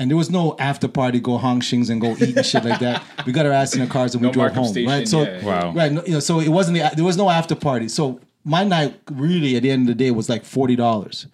[0.00, 2.78] And there was no after party, go hong shings and go eat and shit like
[2.78, 3.02] that.
[3.26, 5.08] We got our ass in the cars and we drove markup home, station, right?
[5.08, 5.44] So, yeah.
[5.44, 5.72] Wow.
[5.72, 7.88] right, no, you know, so it wasn't the, there was no after party.
[7.88, 11.26] So my night really at the end of the day was like forty dollars,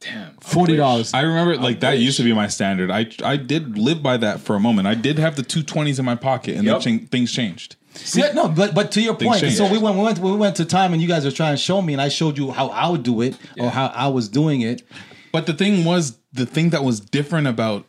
[0.00, 0.34] Damn.
[0.40, 1.12] forty dollars.
[1.14, 2.90] I remember like that used to be my standard.
[2.90, 4.88] I I did live by that for a moment.
[4.88, 6.82] I did have the two twenties in my pocket, and Yup.
[6.82, 7.76] then chang- things changed.
[8.14, 9.54] Yeah, no, but but to your point, change.
[9.56, 11.62] so we went, we went we went to time and you guys were trying to
[11.62, 14.28] show me, and I showed you how I would do it or how I was
[14.28, 14.82] doing it.
[15.30, 17.86] But the thing was, the thing that was different about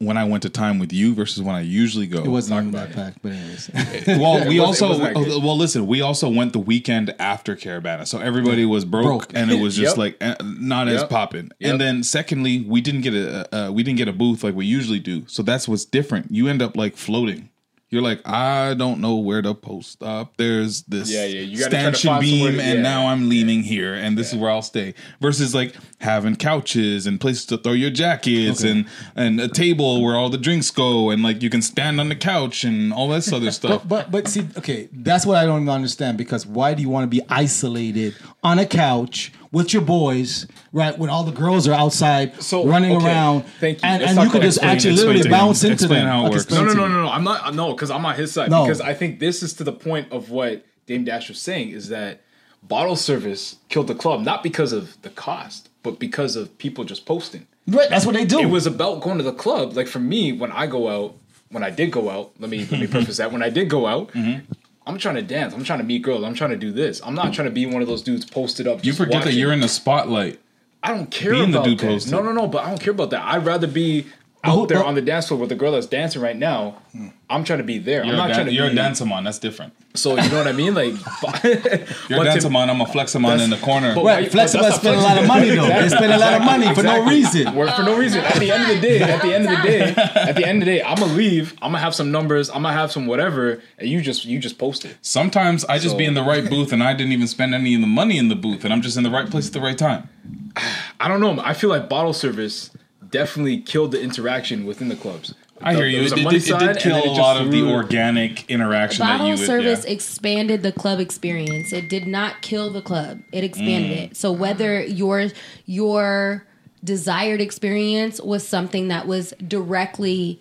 [0.00, 2.24] when I went to time with you versus when I usually go.
[2.24, 3.70] It wasn't even that fact, but anyways.
[4.06, 5.42] well, we wasn't- also it wasn't that good.
[5.44, 5.86] well listen.
[5.86, 9.32] We also went the weekend after Caribana, so everybody was broke, Broke.
[9.34, 9.98] and it was just Yep.
[9.98, 11.50] like eh, not as popping.
[11.60, 11.70] Yep.
[11.70, 14.66] And then secondly, we didn't get a uh, we didn't get a booth like we
[14.66, 15.24] usually do.
[15.28, 16.30] So that's what's different.
[16.32, 17.50] You end up like floating.
[17.90, 20.36] You're like, I don't know where to post up.
[20.36, 22.82] There's this Yeah, yeah, you stanchion beam, and yeah.
[22.82, 24.94] now I'm leaning here, and this is where I'll stay.
[25.20, 28.86] Versus like having couches and places to throw your jackets, and
[29.16, 32.14] and a table where all the drinks go, and like you can stand on the
[32.14, 33.82] couch and all this other stuff.
[33.82, 37.04] But, but but see, okay, that's what I don't understand because why do you want
[37.04, 38.14] to be isolated
[38.44, 40.96] on a couch with your boys, right?
[40.96, 43.88] When all the girls are outside So, running okay, around, thank you.
[43.88, 46.06] and, and you could just explain- actually explain literally bounce into them.
[46.06, 46.50] how it works.
[46.50, 47.08] No, no, no, no, no.
[47.08, 47.54] I'm not.
[47.54, 48.50] No, because I'm on his side.
[48.50, 48.64] No.
[48.64, 51.88] Because I think this is to the point of what Dame Dash was saying is
[51.88, 52.20] that
[52.62, 57.06] bottle service killed the club not because of the cost, but because of people just
[57.06, 57.46] posting.
[57.66, 58.38] Right, that's what they do.
[58.40, 59.74] It was about going to the club.
[59.76, 61.16] Like for me, when I go out,
[61.50, 63.32] when I did go out, let me let me preface that.
[63.32, 64.52] When I did go out, Mm-hmm.
[64.90, 65.54] I'm trying to dance.
[65.54, 66.24] I'm trying to meet girls.
[66.24, 67.00] I'm trying to do this.
[67.04, 68.84] I'm not trying to be one of those dudes posted up.
[68.84, 70.40] You forget that you're in the spotlight.
[70.82, 71.86] I don't care Being the about dude that.
[71.86, 72.12] posted.
[72.12, 72.48] No, no, no.
[72.48, 73.22] But I don't care about that.
[73.22, 74.06] I'd rather be
[74.44, 76.76] who- out there but- on the dance floor with the girl that's dancing right now.
[76.92, 77.08] Hmm.
[77.28, 78.02] I'm trying to be there.
[78.04, 78.72] You're, I'm not dan- trying to you're be.
[78.72, 79.22] a dancer-mon.
[79.22, 79.72] That's different.
[79.94, 80.74] So you know what I mean?
[80.74, 80.94] Like,
[81.44, 82.68] You're a to- dancer-mon.
[82.70, 83.94] I'm a flexamon in the corner.
[83.94, 85.66] but- Right, but flexible that's not spend a lot of money though.
[85.68, 87.54] They spend a lot of money for no reason.
[87.54, 88.20] Work for no oh, reason.
[88.24, 90.62] At the end of the day, at the end of the day, at the end
[90.62, 91.52] of the day, I'm gonna leave.
[91.62, 92.48] I'm gonna have some numbers.
[92.48, 94.96] I'm gonna have some whatever, and you just you just post it.
[95.02, 97.74] Sometimes I just So- be in the right booth and I didn't even spend any
[97.74, 99.60] of the money in the booth, and I'm just in the right place at the
[99.60, 100.08] right time.
[101.00, 101.40] I don't know.
[101.42, 102.70] I feel like bottle service
[103.10, 105.34] definitely killed the interaction within the clubs.
[105.62, 106.00] I hear you.
[106.02, 109.04] was It, a it, money it did kill it a lot of the organic interaction
[109.04, 109.46] that you Bottle would.
[109.46, 109.90] service yeah.
[109.92, 111.72] expanded the club experience.
[111.72, 113.20] It did not kill the club.
[113.30, 114.02] It expanded Mm.
[114.10, 114.16] it.
[114.16, 115.26] So whether your
[115.66, 116.46] your
[116.82, 120.38] desired experience was something that was directly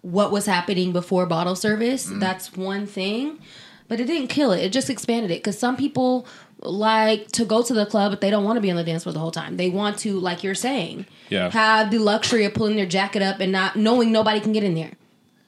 [0.00, 2.20] what was happening before bottle service, Mm.
[2.20, 3.38] that's one thing.
[3.86, 4.60] But it didn't kill it.
[4.62, 6.26] It just expanded it because some people
[6.60, 9.04] like to go to the club, but they don't want to be on the dance
[9.04, 9.56] floor the whole time.
[9.56, 11.50] They want to, like you're saying, Yeah.
[11.50, 14.74] have the luxury of pulling their jacket up and not knowing nobody can get in
[14.74, 14.92] there.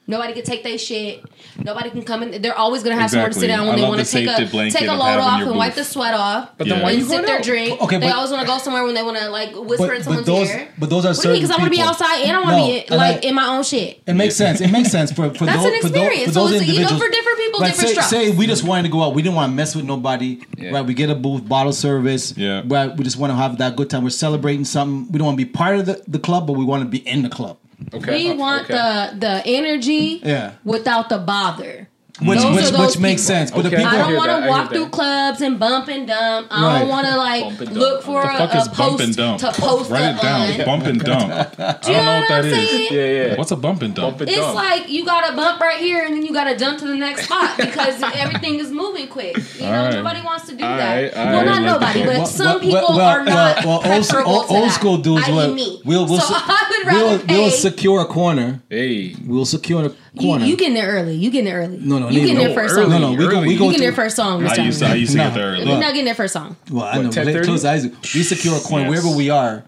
[0.07, 1.23] Nobody can take their shit.
[1.63, 2.41] Nobody can come in.
[2.41, 4.11] They're always gonna have somewhere to sit down when I they love want the to
[4.11, 6.49] take a take a load having off your and wipe the sweat off.
[6.57, 6.83] But then Yeah.
[6.83, 7.43] why and you sip their out?
[7.43, 7.81] drink.
[7.81, 9.97] Okay, they always want to go somewhere when they want to like whisper But- in
[9.99, 10.67] but someone's those- ear.
[10.77, 11.41] but those are What do you certain mean?
[11.43, 13.35] Because I want to be outside and I want to No, be like I- in
[13.35, 14.01] my own shit.
[14.05, 14.59] It makes sense.
[14.59, 16.25] It makes sense for for That's those an for those, experience.
[16.25, 17.03] for So those it's, you know, individuals.
[17.03, 19.13] for different people, Like, different say, say we just wanted to go out.
[19.13, 20.39] We didn't want to mess with nobody.
[20.57, 20.71] Yeah.
[20.71, 20.85] Right?
[20.85, 22.33] We get a booth, bottle service.
[22.35, 22.63] Yeah.
[22.67, 22.95] Right?
[22.97, 24.03] We just want to have that good time.
[24.03, 25.11] We're celebrating something.
[25.11, 26.97] We don't want to be part of the, the club, but we want to be
[27.07, 27.57] in the club.
[27.93, 28.31] Okay.
[28.31, 28.73] We want okay.
[28.73, 30.53] the the energy Yeah.
[30.63, 31.89] without the bother.
[32.23, 33.35] Which Those which which makes people.
[33.35, 33.51] sense.
[33.51, 34.75] But the people I I don't want to hear walk that.
[34.75, 36.47] through clubs and bump and dump.
[36.51, 36.79] I Right.
[36.79, 37.79] don't want to like Bump and dump.
[37.79, 39.39] look for the a, fuck a is bump and post dump?
[39.41, 40.41] to post Write up it down.
[40.61, 40.65] on.
[40.65, 41.31] Bump and dump.
[41.59, 42.69] I Do you don't know know what what that I'm is.
[42.69, 42.87] saying?
[42.91, 43.35] Yeah, yeah.
[43.37, 44.07] What's a bump and dump?
[44.17, 44.55] Bump and It's dump.
[44.55, 46.95] like you got to bump right here and then you got to jump to the
[46.95, 49.35] next spot because everything is moving quick.
[49.55, 49.93] You know, All right.
[49.95, 50.95] nobody wants to do All that.
[51.01, 51.45] right, all well, right.
[51.45, 54.49] not nobody, but Well, some well, people well, are not well, well, old, preferable old,
[54.49, 55.81] that, school dudes will me.
[55.85, 58.61] we'll we'll, so I would rather we'll, we'll secure a corner.
[58.69, 59.15] Hey.
[59.25, 60.45] We'll secure a you, corner.
[60.45, 61.15] you getting there early.
[61.15, 61.77] You getting there early.
[61.77, 62.91] No, no, you getting no, there first early.
[62.91, 63.01] song.
[63.01, 63.47] no, no, we go Early.
[63.47, 64.59] we You go getting there to, first song, Mr.
[64.59, 65.23] I used to, I used to No.
[65.25, 65.67] get there early.
[65.67, 66.55] You're not getting there first song.
[66.69, 67.23] Well, I What, know.
[67.23, 67.45] 10:30?
[67.45, 67.83] Close eyes.
[67.85, 69.03] We secure a corner Yes.
[69.03, 69.63] wherever we are.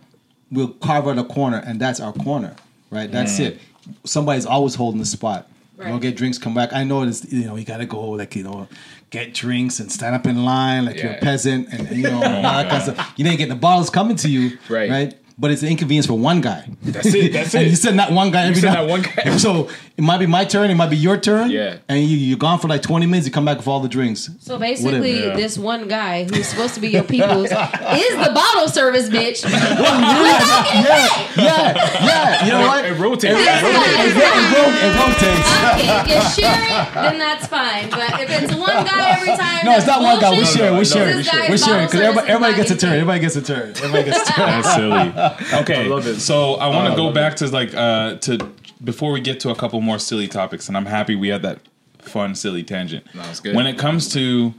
[0.52, 2.56] We'll carve out a corner, and that's our corner,
[2.92, 3.12] right?
[3.12, 3.46] That's Mm.
[3.46, 3.60] it.
[4.06, 5.48] Somebody's always holding the spot.
[5.78, 5.90] Right.
[5.90, 6.72] We'll get drinks, come back.
[6.74, 8.68] I know it's you know you gotta go like you know
[9.10, 12.16] get drinks and stand up in line like you're a peasant and, and, you know
[12.22, 13.14] all that kind of stuff.
[13.18, 14.90] You didn't get the bottles coming to you, Right.
[14.90, 15.14] Right.
[15.38, 16.68] But it's an inconvenience for one guy.
[16.84, 17.34] That's it.
[17.34, 17.70] That's and it.
[17.72, 19.36] you said not one guy every said now- that one guy.
[19.38, 19.68] So
[19.98, 20.70] it might be my turn.
[20.70, 21.50] It might be your turn.
[21.50, 21.78] Yeah.
[21.90, 23.26] And you you're gone for like 20 minutes.
[23.26, 24.30] You come back with all the drinks.
[24.40, 25.36] So basically, Yeah.
[25.36, 29.44] this one guy who's supposed to be your people's is the bottle service bitch.
[29.44, 31.74] yeah, yeah,
[32.06, 32.46] yeah.
[32.46, 32.86] You know what?
[32.86, 33.24] It rotates.
[33.36, 33.74] This It rotates.
[33.74, 35.50] guy is It, it, ro- it rotates.
[35.84, 36.08] If
[36.38, 37.90] you share it, then that's fine.
[37.90, 40.32] But if it's one guy every time, No, it's not one guy.
[40.38, 40.74] We share.
[40.78, 41.08] We share.
[41.08, 41.58] We we share.
[41.58, 41.86] share.
[41.86, 42.94] Because everybody, everybody gets a turn.
[42.94, 43.70] Everybody gets a turn.
[43.78, 44.46] Everybody gets a turn.
[44.62, 45.23] That's silly.
[45.62, 46.20] Okay, I love it.
[46.20, 48.38] so I want to I go back to like uh to
[48.84, 51.60] before we get to a couple more silly topics, and I'm happy we had that
[52.00, 53.06] fun silly tangent.
[53.16, 53.56] No, it's good.
[53.56, 54.54] When it comes to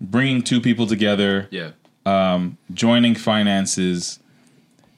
[0.00, 1.70] bringing two people together, Yeah.
[2.74, 4.18] joining finances,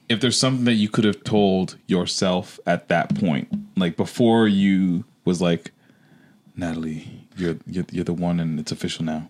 [0.09, 5.05] if there's something that you could have told yourself at that point, like before you
[5.25, 5.71] was like,
[6.57, 9.29] Natalie, you're you're, you're the one, and it's official now.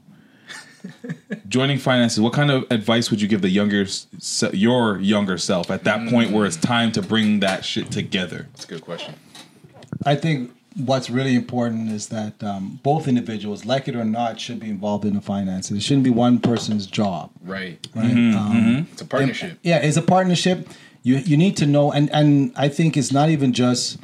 [1.49, 3.87] Joining finances, what kind of advice would you give the younger,
[4.53, 8.49] your younger self at that point where it's time to bring that shit together?
[8.53, 9.15] That's a good question.
[10.05, 14.59] I think what's really important is that um, both individuals, like it or not, should
[14.61, 15.77] be involved in the finances.
[15.77, 17.31] It shouldn't be one person's job.
[17.43, 17.87] Right.
[17.95, 18.07] Right.
[18.07, 19.59] Mm-hmm, Um, It's a partnership.
[19.63, 20.69] yeah, it's a partnership.
[21.03, 23.99] You you need to know, and and I think it's not even just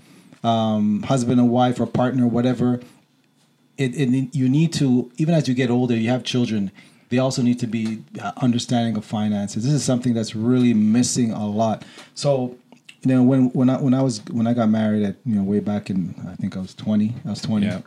[0.44, 2.80] um, husband and wife or partner, whatever.
[3.80, 6.70] It, it you need to even as you get older, you have children.
[7.08, 9.64] They also need to be uh, understanding of finances.
[9.64, 11.84] This is something that's really missing a lot.
[12.14, 12.56] So,
[13.02, 15.42] you know, when when I when I was when I got married at you know
[15.42, 17.14] way back in I think I was twenty.
[17.26, 17.80] I was twenty Yeah.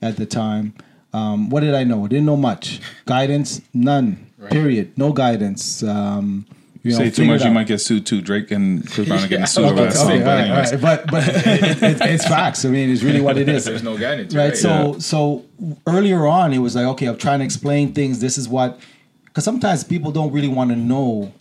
[0.00, 0.74] at the time.
[1.12, 2.04] Um, what did I know?
[2.04, 2.80] I didn't know much.
[3.06, 4.30] Guidance, none.
[4.50, 4.96] Period.
[4.96, 5.82] No guidance.
[5.82, 6.46] Um,
[6.86, 8.20] you know, Say too much, you might get sued too.
[8.20, 9.44] Drake and Chris Brown are getting Yeah.
[9.46, 10.80] sued over Okay, okay, But right, right.
[10.80, 12.64] But but it, it, it's facts.
[12.64, 13.64] I mean, it's really what it is.
[13.64, 14.34] There's no guidance.
[14.34, 14.48] right.
[14.50, 14.56] Right.
[14.56, 15.44] So so
[15.86, 18.20] earlier on, it was like, okay, I'm trying to explain things.
[18.20, 18.78] This is what,
[19.26, 21.32] because sometimes people don't really want to know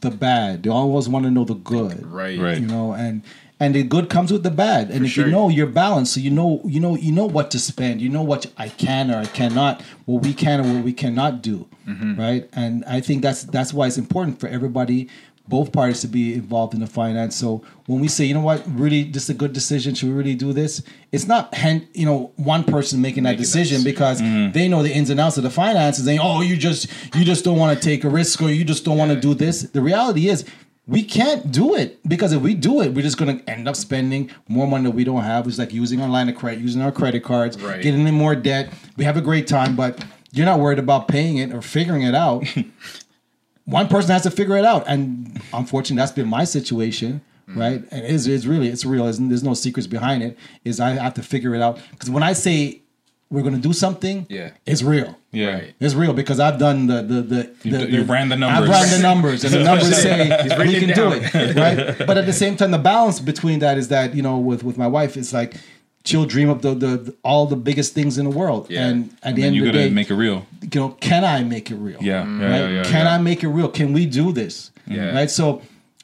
[0.00, 0.62] the bad.
[0.64, 2.04] They always want to know the good.
[2.06, 2.38] Right.
[2.38, 2.58] Right.
[2.60, 3.22] You know, and
[3.58, 4.90] and the good comes with the bad.
[4.90, 5.24] And For if sure.
[5.26, 8.00] you know you're balanced, so you know you know you know what to spend.
[8.00, 11.42] You know what I can or I cannot, what we can or what we cannot
[11.42, 11.66] do.
[11.88, 12.20] Mm-hmm.
[12.20, 12.48] Right.
[12.52, 15.08] And I think that's that's why it's important for everybody.
[15.48, 17.36] Both parties to be involved in the finance.
[17.36, 19.94] So when we say, you know what, really, this is a good decision.
[19.94, 20.82] Should we really do this?
[21.12, 23.84] It's not, hen- you know, one person making that Making that decision decision.
[23.84, 24.50] because Mm-hmm.
[24.54, 26.04] they know the ins and outs of the finances.
[26.04, 28.84] They, oh, you just you just don't want to take a risk or you just
[28.84, 29.62] don't want to do this.
[29.62, 30.44] The reality is
[30.88, 34.30] we can't do it because if we do it, we're just gonna end up spending
[34.48, 35.46] more money that we don't have.
[35.46, 37.82] It's like using our line of credit, using our credit cards, Right.
[37.82, 38.72] getting in more debt.
[38.96, 42.14] We have a great time, but you're not worried about paying it or figuring it
[42.14, 42.44] out.
[43.64, 47.20] One person has to figure it out, and unfortunately, that's been my situation.
[47.48, 47.60] Mm-hmm.
[47.60, 49.06] Right, and it's, it's really it's real.
[49.06, 50.36] It's, there's no secrets behind it.
[50.64, 52.82] Is I have to figure it out because when I say
[53.30, 54.50] we're going to do something, Yeah.
[54.66, 55.16] it's real.
[55.32, 55.54] yeah.
[55.54, 55.74] Right.
[55.80, 58.70] It's real because I've done the the the, You- the, you ran the numbers.
[58.70, 60.18] I've ran the numbers, and the numbers say
[60.64, 62.06] we can it do it, right?
[62.06, 64.78] But at the same time, the balance between that is that you know, with with
[64.78, 65.56] my wife, it's like
[66.04, 68.86] she'll dream up the, the, the all the biggest things in the world, Yeah.
[68.86, 70.46] and at And the then end you of the gotta day, make it real.
[70.62, 71.98] you know, can I make it real?
[72.00, 72.58] Yeah, yeah, right?
[72.60, 73.14] yeah, yeah, Can yeah.
[73.14, 73.68] I make it real?
[73.68, 74.70] Can we do this?
[74.86, 75.12] Yeah.
[75.16, 75.28] Right.
[75.30, 75.62] So,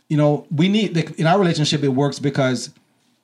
[0.09, 1.85] you know, we need like, in our relationship.
[1.85, 2.71] It works because,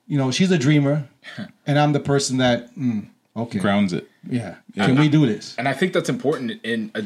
[0.07, 1.03] you know, she's a dreamer,
[1.67, 3.07] and I'm the person that, mm,
[3.43, 4.09] okay, Grounds it.
[4.29, 4.55] yeah.
[4.75, 5.55] Can we do this?
[5.57, 6.99] And I think that's important in a,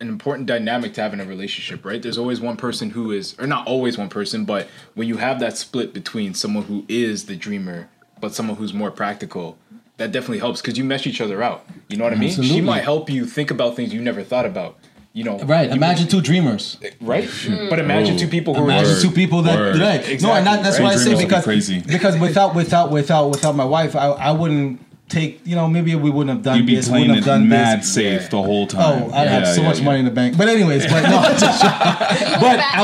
[0.00, 2.00] an important dynamic to have in a relationship, right?
[2.02, 5.40] There's always one person who is, or not always one person, but when you have
[5.40, 7.88] that split between someone who is the dreamer,
[8.20, 9.56] but someone who's more practical,
[9.96, 11.66] that definitely helps because you mesh each other out.
[11.88, 12.30] You know what I mean?
[12.30, 14.78] She might help you think about things you never thought about.
[15.12, 15.68] You know, Right.
[15.68, 16.78] you- Imagine two dreamers.
[16.82, 17.24] Eh, right?
[17.24, 17.68] Mm.
[17.68, 19.78] But imagine two people who are Imagine just two people that Word.
[19.80, 20.22] right.
[20.22, 20.84] no, and that, that's right?
[20.84, 21.80] why I say Dreamers would be because crazy.
[21.80, 24.80] because without without without without my wife, I, I wouldn't
[25.10, 25.40] take.
[25.46, 26.88] You know, maybe we wouldn't have done You'd be this.
[26.88, 27.92] playing wouldn't it have done mad this.
[27.94, 28.28] safe Yeah.
[28.28, 29.02] the whole oh, time.
[29.02, 29.84] Oh, I'd have Yeah, so yeah, much yeah.
[29.84, 30.38] money in the bank.
[30.38, 32.82] But anyways, but no, just but I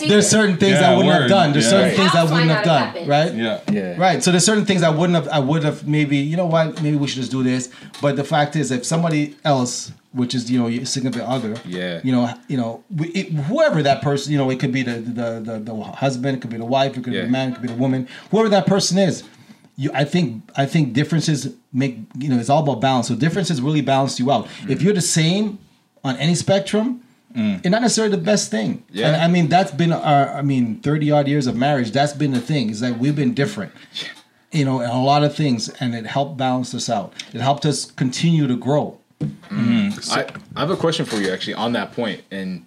[0.00, 0.08] would.
[0.10, 1.52] There's certain things Yeah, I wouldn't have done.
[1.52, 1.70] There's Yeah.
[1.70, 1.96] certain Right.
[1.96, 2.78] things I wouldn't have done.
[2.82, 3.08] have happened.
[3.08, 3.34] Right.
[3.34, 3.60] Yeah.
[3.70, 3.94] Yeah.
[3.96, 4.22] Right.
[4.22, 5.28] So there's certain things I wouldn't have.
[5.28, 6.16] I would have maybe.
[6.16, 6.82] You know what?
[6.82, 7.68] Maybe we should just do this.
[8.02, 12.00] But the fact is, if somebody else, which is you know your significant other, Yeah.
[12.02, 15.40] you know, you know, it, whoever that person, you know, it could be the the
[15.44, 15.74] the, the
[16.04, 17.20] husband, it could be the wife, it could Yeah.
[17.22, 19.22] be the man, it could be the woman, whoever that person is.
[19.76, 23.08] You, I think, I think differences make you know it's all about balance.
[23.08, 24.46] So differences really balance you out.
[24.46, 24.70] Mm.
[24.70, 25.58] If you're the same
[26.02, 27.02] on any spectrum,
[27.36, 27.58] mm.
[27.58, 28.84] it's not necessarily the best thing.
[28.90, 29.08] Yeah.
[29.08, 31.90] And I mean, that's been our, I mean, 30 odd years of marriage.
[31.90, 32.70] That's been the thing.
[32.70, 33.72] It's like we've been different,
[34.52, 37.12] you know, in a lot of things, and it helped balance us out.
[37.34, 38.98] It helped us continue to grow.
[39.20, 39.88] Mm-hmm.
[39.88, 40.16] Mm.
[40.16, 42.64] I, I have a question for you actually on that point, and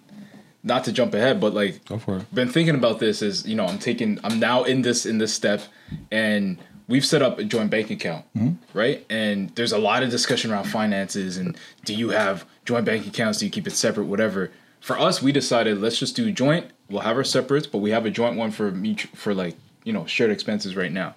[0.62, 2.34] not to jump ahead, but like Go for it.
[2.34, 5.32] been thinking about this is you know I'm taking I'm now in this in this
[5.32, 5.62] step
[6.10, 6.58] and
[6.90, 8.26] we've set up a joint bank account
[8.74, 9.06] right?
[9.08, 13.38] And there's a lot of discussion around finances and do you have joint bank accounts?
[13.38, 14.04] Do you keep it separate?
[14.04, 14.50] Whatever.
[14.80, 16.66] For us we decided let's just do joint.
[16.90, 19.92] We'll have our separates but we have a joint one for mutu- for like you
[19.92, 21.14] know shared expenses right now.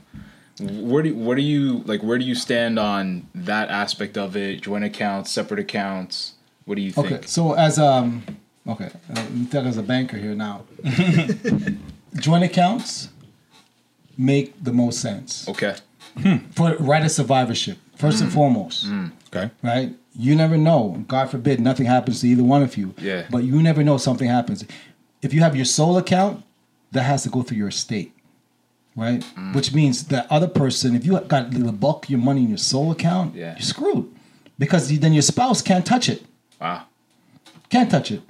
[0.61, 4.61] Where do what do you like where do you stand on that aspect of it?
[4.61, 6.34] Joint accounts separate accounts?
[6.65, 7.11] What do you think?
[7.11, 8.24] Okay, so as um,
[8.67, 10.63] okay, uh, as a banker here now.
[12.15, 13.09] Joint accounts
[14.18, 15.76] make the most sense okay
[16.18, 16.38] hmm.
[16.51, 18.36] for right of survivorship first and hmm.
[18.36, 18.86] foremost.
[18.86, 19.07] Hmm.
[19.34, 19.51] Okay.
[19.64, 19.95] right?
[20.16, 21.03] You never know.
[21.07, 22.93] God forbid nothing happens to either one of you.
[22.99, 23.26] Yeah.
[23.32, 24.64] But you never know something happens.
[25.22, 26.43] If you have your sole account,
[26.91, 28.14] that has to go through your estate,
[28.95, 29.22] right?
[29.36, 29.55] Mm.
[29.55, 32.59] Which means that other person, if you got the bulk of your money in your
[32.59, 33.53] sole account, Yeah.
[33.53, 34.14] you're screwed
[34.59, 36.24] because then your spouse can't touch it.
[36.61, 36.84] wow
[37.74, 38.21] Can't touch it.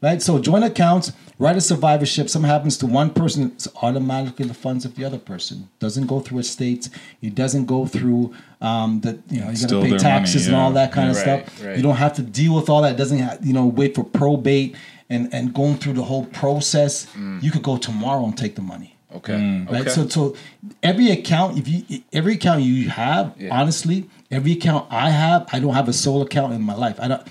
[0.00, 0.20] Right?
[0.22, 4.84] So joint accounts, right of survivorship, something happens to one person, it's automatically the funds
[4.84, 5.68] of the other person.
[5.80, 6.90] Doesn't go through estates.
[7.20, 10.72] It doesn't go through um the you know, you gotta pay taxes money, and all
[10.80, 11.64] that kind of Right, stuff.
[11.66, 11.76] right.
[11.76, 12.92] You don't have to deal with all that.
[12.92, 14.76] It doesn't have, you know, wait for probate
[15.10, 17.06] and, and going through the whole process.
[17.16, 17.42] Mm.
[17.42, 18.90] You could go tomorrow and take the money.
[19.16, 19.32] Okay.
[19.34, 19.70] Mm.
[19.72, 19.80] right?
[19.80, 19.90] Okay.
[19.90, 20.36] So, so
[20.82, 21.78] every account, if you
[22.12, 23.48] every account you have, Yeah.
[23.58, 23.98] honestly,
[24.30, 26.98] every account I have, I don't have a sole account in my life.
[27.00, 27.22] I don't.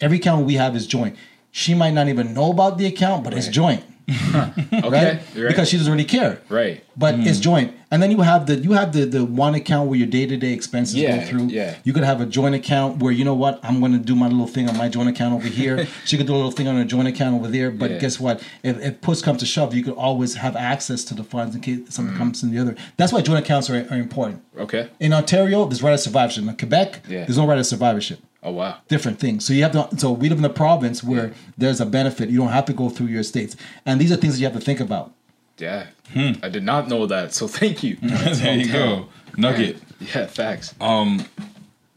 [0.00, 1.16] Every account we have is joint.
[1.50, 4.60] She might not even know about the account, but it's joint, okay.
[4.72, 4.90] right?
[4.92, 5.48] Right.
[5.48, 6.40] Because she doesn't really care.
[6.50, 6.82] right.
[6.98, 9.98] But it's joint, and then you have the you have the the one account where
[9.98, 11.46] your day to day expenses Yeah, go through.
[11.48, 11.76] yeah.
[11.84, 14.28] You could have a joint account where you know what I'm going to do my
[14.28, 15.86] little thing on my joint account over here.
[16.04, 17.70] she could do a little thing on her joint account over there.
[17.70, 17.98] But Yeah.
[17.98, 18.42] guess what?
[18.62, 21.60] If, if push comes to shove, you could always have access to the funds in
[21.62, 22.18] case something Mm.
[22.18, 22.76] comes in the other.
[22.98, 24.42] That's why joint accounts are, are important.
[24.58, 24.88] Okay.
[25.00, 26.44] In Ontario, there's right of survivorship.
[26.44, 27.24] In Quebec, Yeah.
[27.24, 28.20] there's no right of survivorship.
[28.46, 28.78] Oh wow.
[28.86, 29.44] Different things.
[29.44, 29.88] So you have to.
[29.98, 32.30] So we live in a province where there's a benefit.
[32.30, 34.54] You don't have to go through your states, and these are things that you have
[34.54, 35.12] to think about.
[35.58, 35.86] Yeah.
[36.12, 36.32] hmm.
[36.44, 37.34] I did not know that.
[37.34, 37.96] So thank you.
[38.02, 39.08] there you go.
[39.36, 39.78] Nugget.
[39.98, 40.26] Yeah.
[40.26, 40.74] Facts.
[40.80, 41.26] Um,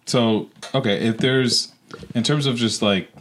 [0.06, 1.72] So, okay, if there's
[2.16, 3.12] in terms of just like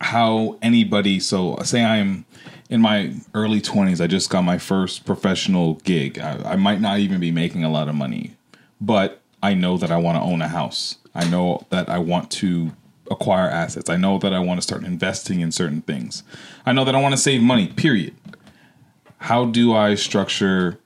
[0.00, 2.24] how anybody, so say I'm
[2.68, 6.18] in my early 20s, I just got my first professional gig.
[6.18, 8.34] I, I might not even be making a lot of money,
[8.80, 10.96] but I know that I want to own a house.
[11.14, 12.72] I know that I want to
[13.10, 13.90] acquire assets.
[13.90, 16.22] I know that I want to start investing in certain things.
[16.64, 18.14] I know that I want to save money, period.
[19.18, 20.78] How do I structure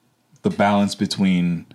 [0.43, 1.67] the balance between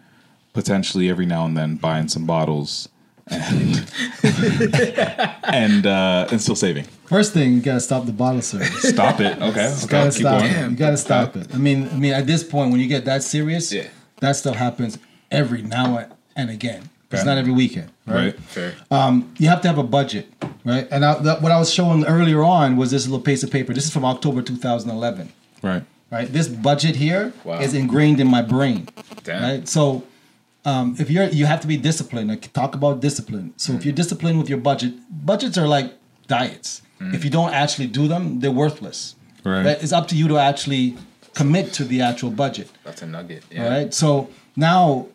[0.54, 2.90] potentially every now and then buying some bottles
[3.28, 3.86] and
[5.44, 6.86] and uh, and still saving.
[7.06, 8.82] First thing, you gotta stop the bottle service.
[8.90, 9.42] Stop it.
[9.42, 9.76] Okay.
[9.82, 10.52] You gotta keep stop going.
[10.54, 10.70] it.
[10.72, 11.54] You gotta stop it.
[11.54, 13.88] I mean, I mean, at this point, when you get that serious, Yeah.
[14.20, 14.98] that stuff happens
[15.30, 16.90] every now and again.
[17.18, 18.16] It's not every weekend, right?
[18.16, 18.40] Right.
[18.40, 18.76] Fair.
[18.90, 20.32] Um, you have to have a budget,
[20.66, 20.88] right?
[20.92, 23.74] And I, that, what I was showing earlier on was this little piece of paper.
[23.74, 25.32] This is from October 2011,
[25.62, 25.84] Right.
[26.12, 26.28] right?
[26.32, 27.80] This budget here is Wow.
[27.80, 28.88] ingrained in my brain,
[29.24, 29.44] Damn.
[29.44, 29.68] right?
[29.68, 30.04] So.
[30.64, 32.30] Um, if you're, you have to be disciplined.
[32.30, 33.52] Like talk about discipline.
[33.58, 33.86] So if mm.
[33.86, 35.92] you're disciplined with your budget, budgets are like
[36.28, 36.84] diets.
[37.00, 37.16] Mm.
[37.16, 39.16] If you don't actually do them, they're worthless.
[39.44, 39.66] Right.
[39.66, 40.98] It's up to you to actually
[41.34, 42.70] commit to the actual budget.
[42.84, 43.44] That's a nugget.
[43.50, 43.64] Yeah.
[43.64, 43.94] All right.
[43.94, 45.08] So now,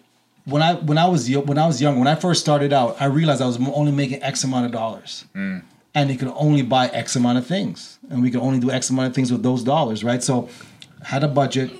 [0.47, 3.07] when I when I was when I was young, when I first started out, I
[3.07, 5.63] realized I was only making X amount of dollars, Mm.
[5.95, 8.89] and you could only buy X amount of things, and we could only do X
[8.91, 10.23] amount of things with those dollars, right?
[10.23, 10.49] So,
[11.03, 11.71] had a budget.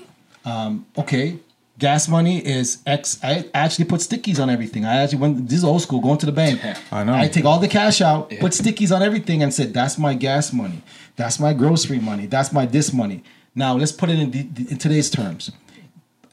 [0.45, 1.39] Um, okay,
[1.79, 3.19] gas money is X.
[3.23, 4.85] I actually put stickies on everything.
[4.85, 5.47] I actually went.
[5.49, 5.99] This is old school.
[6.01, 6.59] Going to the bank.
[6.91, 7.13] I know.
[7.15, 10.51] I take all the cash out, put stickies on everything, and said, "That's my gas
[10.53, 10.81] money.
[11.15, 12.25] That's my grocery money.
[12.27, 13.23] That's my this money."
[13.55, 14.39] Now let's put it in, the,
[14.71, 15.51] in today's terms.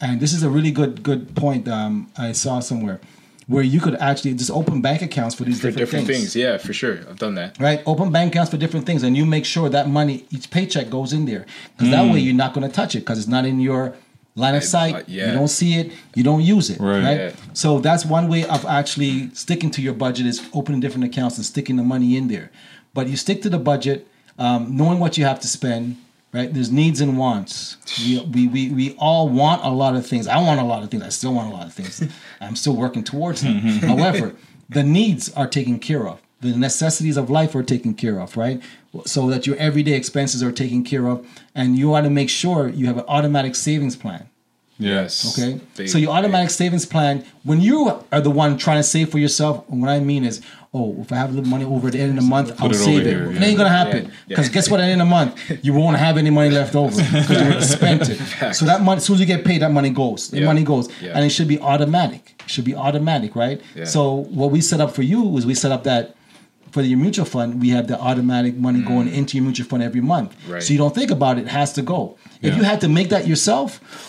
[0.05, 2.99] And this is a really good good point um, I saw somewhere,
[3.53, 6.21] where you could actually just open bank accounts for these For different, different things.
[6.35, 6.37] things.
[6.45, 6.97] Yeah, for sure.
[7.09, 7.51] I've done that.
[7.59, 10.91] Right, open bank accounts for different things, and you make sure that money, each paycheck
[10.91, 11.47] goes in there,
[11.77, 13.83] because that way you're not going to touch it, because it's not in your
[14.37, 14.95] line of It's sight.
[14.95, 15.29] like- yeah.
[15.29, 16.79] You don't see it, you don't use it.
[16.81, 17.03] Right.
[17.09, 17.17] Right.
[17.19, 17.33] Yeah.
[17.55, 21.47] So that's one way of actually sticking to your budget is opening different accounts and
[21.47, 22.51] sticking the money in there.
[22.93, 24.07] But you stick to the budget,
[24.39, 25.97] um, knowing what you have to spend.
[26.35, 27.77] Right, there's needs and wants.
[28.05, 30.27] We, we, we, we all want a lot of things.
[30.27, 31.05] I want a lot of things.
[31.05, 32.03] I still want a lot of things.
[32.41, 33.61] I'm still working towards them.
[33.61, 33.87] Mm-hmm.
[33.87, 34.35] However,
[34.69, 36.21] the needs are taken care of.
[36.41, 38.61] The necessities of life are taken care of, right?
[39.07, 42.69] So that your everyday expenses are taken care of, and you want to make sure
[42.69, 44.29] you have an automatic savings plan.
[44.79, 45.39] Yes.
[45.39, 45.61] Okay.
[45.77, 49.19] Big, so your automatic savings plan, when you are the one trying to save for
[49.19, 50.43] yourself, what I mean is,
[50.77, 52.73] oh, if I have a little money over at the end of the month, I'll
[52.75, 53.07] save it.
[53.07, 54.15] here, It ain't gonna happen Yeah, yeah.
[54.29, 54.81] because guess what?
[54.81, 57.63] At the end of the month, you won't have any money left over because you
[57.63, 58.55] spent it.
[58.55, 60.31] So that money, as soon as you get paid, that money goes.
[60.31, 60.47] The Yeah.
[60.47, 61.13] money goes, Yeah.
[61.15, 62.35] and it should be automatic.
[62.45, 63.61] It should be automatic, right?
[63.77, 63.85] Yeah.
[63.85, 66.15] So what we set up for you is we set up that.
[66.75, 70.01] For your mutual fund, we have the automatic money going into your mutual fund every
[70.01, 70.31] month.
[70.33, 70.55] Mm.
[70.55, 70.63] Right.
[70.65, 72.19] So you don't think about it; it has to go.
[72.43, 73.69] If you had to make that yourself,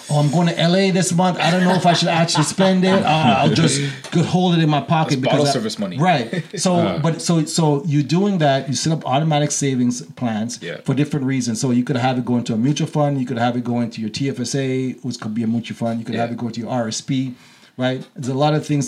[0.09, 1.37] oh, I'm going to LA this month.
[1.39, 3.03] I don't know if I should actually spend it.
[3.15, 3.77] Uh, I'll just
[4.11, 5.97] could hold it in my pocket That's bottle I- service money.
[5.99, 6.43] Right.
[6.65, 8.67] So, but so so you're doing that?
[8.67, 10.81] You set up automatic savings plans Yeah.
[10.85, 11.61] for different reasons.
[11.61, 13.19] So you could have it go into a mutual fund.
[13.21, 15.99] You could have it go into your TFSA, which could be a mutual fund.
[15.99, 17.35] You could have it go into your RSP.
[17.77, 18.01] Right.
[18.15, 18.87] There's a lot of things,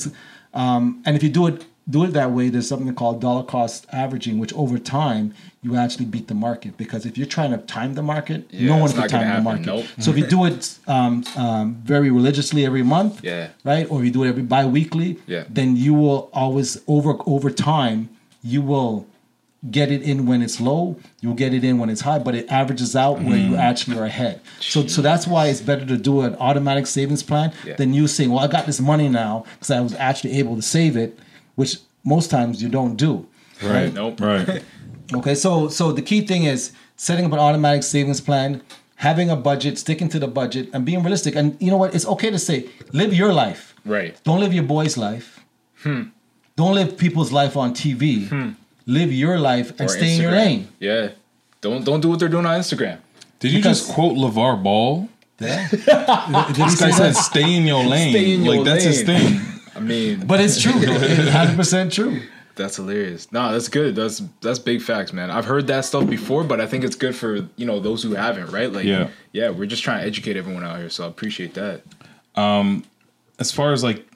[0.55, 3.85] um, and if you do it do it that way, there's something called dollar cost
[3.93, 7.93] averaging, which over time you actually beat the market because if you're trying to time
[7.93, 9.65] the market, Yeah, no one can time the market.
[9.65, 9.85] Nope.
[9.99, 13.49] So if you do it um, um, very religiously every month, Yeah.
[13.63, 15.43] right, or you do it every bi-weekly, Yeah.
[15.49, 18.09] then you will always over over time
[18.43, 19.05] you will
[19.71, 22.45] get it in when it's low, you'll get it in when it's high, but it
[22.49, 23.51] averages out where Mm-hmm.
[23.53, 24.39] you actually are ahead.
[24.59, 27.75] So so that's why it's better to do an automatic savings plan Yeah.
[27.77, 30.61] than you saying, "Well, I got this money now because I was actually able to
[30.61, 31.17] save it,"
[31.57, 31.73] which
[32.05, 33.27] most times you don't do.
[33.61, 33.93] Right.
[33.93, 34.21] Nope.
[34.21, 34.63] Right.
[35.13, 38.61] Okay, so so the key thing is setting up an automatic savings plan,
[38.95, 41.33] having a budget, sticking to the budget, and being realistic.
[41.33, 41.95] And you know what?
[41.95, 43.73] It's okay to say, live your life.
[43.85, 44.19] Right.
[44.25, 45.45] Don't live your boy's life.
[45.83, 46.11] Hmm.
[46.57, 48.27] Don't live people's life on TV.
[48.27, 48.49] Hmm.
[48.85, 50.67] Live your life and Or stay in your lane.
[50.79, 51.11] Yeah.
[51.61, 52.97] Don't don't do what they're doing on Instagram.
[53.39, 55.07] Did you Because- just quote LaVar Ball?
[55.37, 59.39] Did This guy said, "Stay in your lane." Stay in your like that's his thing.
[59.77, 60.73] I mean, But it's true.
[60.77, 62.21] It's hundred percent true.
[62.55, 63.31] That's hilarious.
[63.31, 63.95] No, that's good.
[63.95, 65.29] That's that's big facts, man.
[65.29, 68.15] I've heard that stuff before, but I think it's good for you know those who
[68.15, 68.71] haven't, right?
[68.73, 69.09] Like, Yeah.
[69.31, 71.83] yeah, we're just trying to educate everyone out here, so I appreciate that.
[72.35, 72.83] Um,
[73.39, 74.07] As far as like,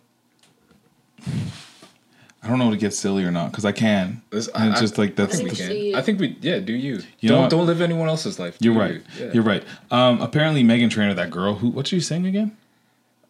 [2.44, 4.24] I don't know to get silly or not because I can.
[4.32, 5.38] This- And it's I- just like I that's.
[5.38, 5.96] think we can.
[5.96, 7.02] I think we, yeah, do you?
[7.20, 8.58] You know don't don't live anyone else's life.
[8.60, 8.96] You're right.
[8.96, 9.02] you.
[9.20, 9.32] Yeah.
[9.34, 9.64] You're right.
[9.92, 12.58] Um, apparently, Meghan Trainor, that girl who, what did you sing again?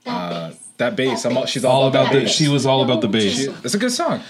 [0.05, 0.51] Uh,
[0.81, 1.25] that bass.
[1.25, 2.21] I'm all, she's All all, about the.
[2.21, 2.31] bass.
[2.31, 3.37] She was all about the bass.
[3.37, 4.21] She- It's a good song.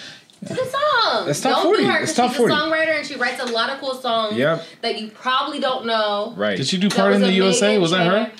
[0.41, 1.30] It's a good song.
[1.30, 1.84] It's top don't 40.
[1.84, 2.54] do her It's 'cause top she's 40.
[2.54, 4.66] a songwriter and she writes a lot of cool songs Yep.
[4.82, 6.34] that you probably don't know.
[6.38, 6.58] Right.
[6.58, 7.78] Did she do Party in the USA?
[7.78, 8.32] Was that her?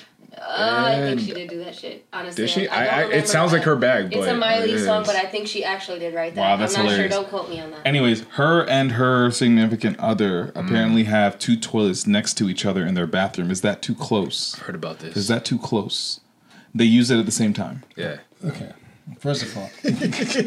[0.44, 2.04] Uh, I think she did do that shit.
[2.12, 2.66] Honestly, Did she?
[2.66, 5.04] I, I- don't I- it remember sounds like her bag, It's a Miley it song,
[5.06, 6.40] but I think she actually did write that.
[6.40, 7.14] Wow, that's I'm not hilarious.
[7.14, 7.22] sure.
[7.22, 7.86] Don't quote me on that.
[7.86, 10.66] Anyways, her and her significant other Mm.
[10.66, 13.52] apparently have two toilets next to each other in their bathroom.
[13.52, 14.56] Is that too close?
[14.60, 15.16] i Heard about this.
[15.16, 16.18] Is that too close?
[16.74, 17.82] They use it at the same time.
[17.96, 18.18] Yeah.
[18.44, 18.72] Okay.
[19.18, 19.70] First of all,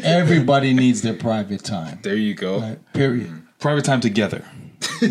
[0.02, 1.98] everybody needs their private time.
[2.02, 2.60] There you go.
[2.60, 2.92] Right?
[2.92, 3.28] Period.
[3.28, 3.46] Mm-hmm.
[3.58, 4.44] Private time together.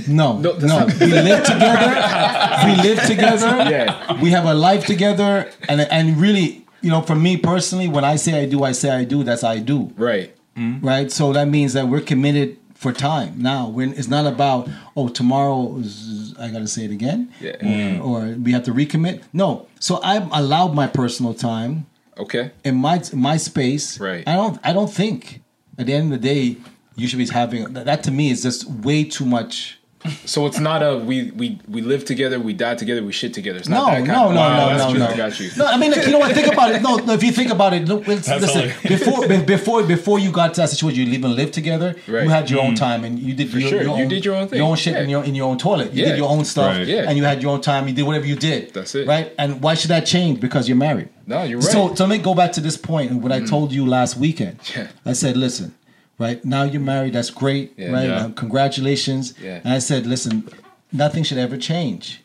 [0.07, 2.66] No, no, that's we live together.
[2.66, 3.47] we live together.
[3.70, 4.22] Yeah.
[4.22, 8.16] We have a life together, and and really, you know, for me personally, when I
[8.16, 9.24] say I do, I say I do.
[9.24, 9.91] That's I do.
[9.95, 10.36] Right.
[10.55, 10.86] Mm-hmm.
[10.86, 11.11] right?
[11.11, 13.42] So that means that we're committed for time.
[13.42, 18.00] Now, when it's not about oh tomorrow is, I got to say it again, Yeah.
[18.02, 19.24] or, or we have to recommit.
[19.34, 22.52] No, so I've allowed my personal time Okay.
[22.64, 24.00] in my my space.
[24.00, 24.24] Right.
[24.28, 25.42] I don't I don't think
[25.78, 26.58] at the end of the day
[26.96, 29.80] you should be having that to me is just way too much.
[30.26, 33.60] So it's not a we we we live together, we die together, we shit together.
[33.60, 35.08] It's not No, that kind no, of, no, Wow, no, that's no, no.
[35.08, 35.49] I got you.
[35.58, 36.34] No, I mean, like, you know what?
[36.36, 36.82] Think about it.
[36.82, 40.53] No, no if you think about it, look, listen, listen, before before before you got
[40.56, 41.95] to that situation, you even live together.
[42.08, 42.24] Right.
[42.24, 43.82] You had your own time, and you did your, sure.
[43.84, 44.60] your You own, did your own thing.
[44.60, 45.93] your own shit in your in your own toilet.
[45.93, 46.10] You Yeah.
[46.10, 46.88] did your own stuff, Right.
[46.88, 47.06] Yeah.
[47.08, 47.88] and you had your own time.
[47.88, 48.74] You did whatever you did.
[48.74, 49.08] That's it.
[49.08, 49.32] right?
[49.38, 50.39] And why should that change?
[50.39, 51.10] Because you're married.
[51.28, 51.91] No, you're So, right.
[51.93, 51.97] Mm.
[51.97, 54.60] so let me go back to this point and what I told you last weekend.
[54.76, 54.88] Yeah.
[55.06, 55.74] I said, listen,
[56.20, 57.13] right now you're married.
[57.13, 57.91] That's great, Yeah.
[57.91, 58.07] right?
[58.07, 58.16] Yeah.
[58.26, 59.34] Uh, congratulations.
[59.41, 59.61] Yeah.
[59.63, 60.47] And I said, listen,
[60.91, 62.22] nothing should ever change.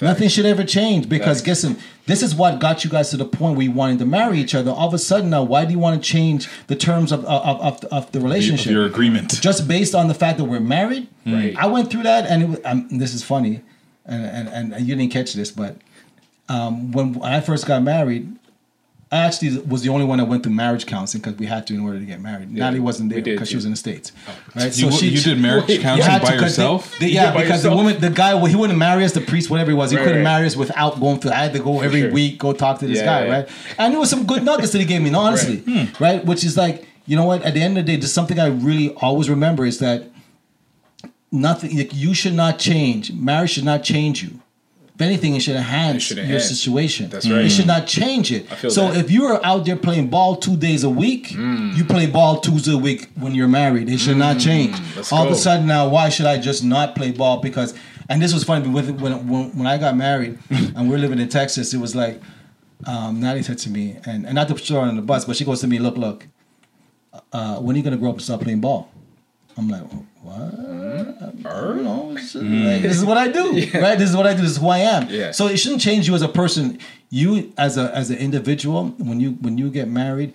[0.00, 1.48] Nothing should ever change because Facts.
[1.64, 1.76] listen,
[2.06, 4.54] this is what got you guys to the point where you wanted to marry each
[4.54, 4.70] other.
[4.70, 7.60] All of a sudden now, why do you want to change the terms of of,
[7.60, 8.70] of, of the Of relationship?
[8.70, 9.40] your agreement.
[9.40, 11.08] just based on the fact that we're married.
[11.26, 11.56] Right.
[11.56, 13.62] I went through that, and it was, um, this is funny,
[14.06, 15.78] and, and and you didn't catch this, but
[16.48, 18.37] um, when I first got married,
[19.10, 21.74] I actually was the only one that went through marriage counseling because we had to
[21.74, 22.52] in order to get married.
[22.52, 24.36] Natalie wasn't there because she was in the states, oh.
[24.54, 24.76] right?
[24.76, 26.98] You, you did marriage wait, counseling by 'cause they- yourself?
[26.98, 29.48] they- yeah, by because the woman, the guy, well, he wouldn't marry us, the priest,
[29.48, 29.90] whatever he was.
[29.90, 30.24] He Right, couldn't right.
[30.36, 31.30] marry us without going through.
[31.30, 32.10] I had to go every sure.
[32.12, 33.32] week, go talk to this Yeah, guy, yeah.
[33.32, 33.48] right?
[33.78, 35.84] And there was some good nuggets that he gave me, no, honestly, hmm.
[36.02, 36.22] right?
[36.24, 37.42] Which is like, you know what?
[37.44, 40.04] At the end of the day, just something I really always remember is that
[41.32, 41.78] nothing.
[41.78, 43.12] like, You should not change.
[43.12, 44.40] Marriage should not change you.
[44.98, 46.48] If anything, it should enhance should your enhance.
[46.48, 47.08] situation.
[47.08, 47.44] That's right.
[47.44, 48.48] It should not change it.
[48.68, 48.94] So that.
[48.94, 48.98] Mm.
[48.98, 52.56] if you are out there playing ball two days a week, you play ball two
[52.56, 53.88] days a week when you're married.
[53.88, 54.76] It should not change.
[54.96, 57.40] Let's All of a sudden now, why should I just not play ball?
[57.40, 57.74] Because
[58.08, 61.28] and this was funny when when when, I got married and we are living in
[61.28, 62.20] Texas, it was like
[62.84, 65.36] um, Natalie said to me, and, and not to throw her on the bus, but
[65.36, 66.26] she goes to me, look, look,
[67.32, 68.90] uh, when are you gonna grow up and start playing ball?
[69.58, 69.82] I'm like,
[70.22, 70.54] what?
[72.16, 73.98] It's, uh, like, this is what I do, right?
[73.98, 74.42] This is what I do.
[74.42, 75.08] This is who I am.
[75.08, 75.32] Yeah.
[75.32, 76.78] So it shouldn't change you as a person.
[77.10, 80.32] You as a as an individual, when you when you get married,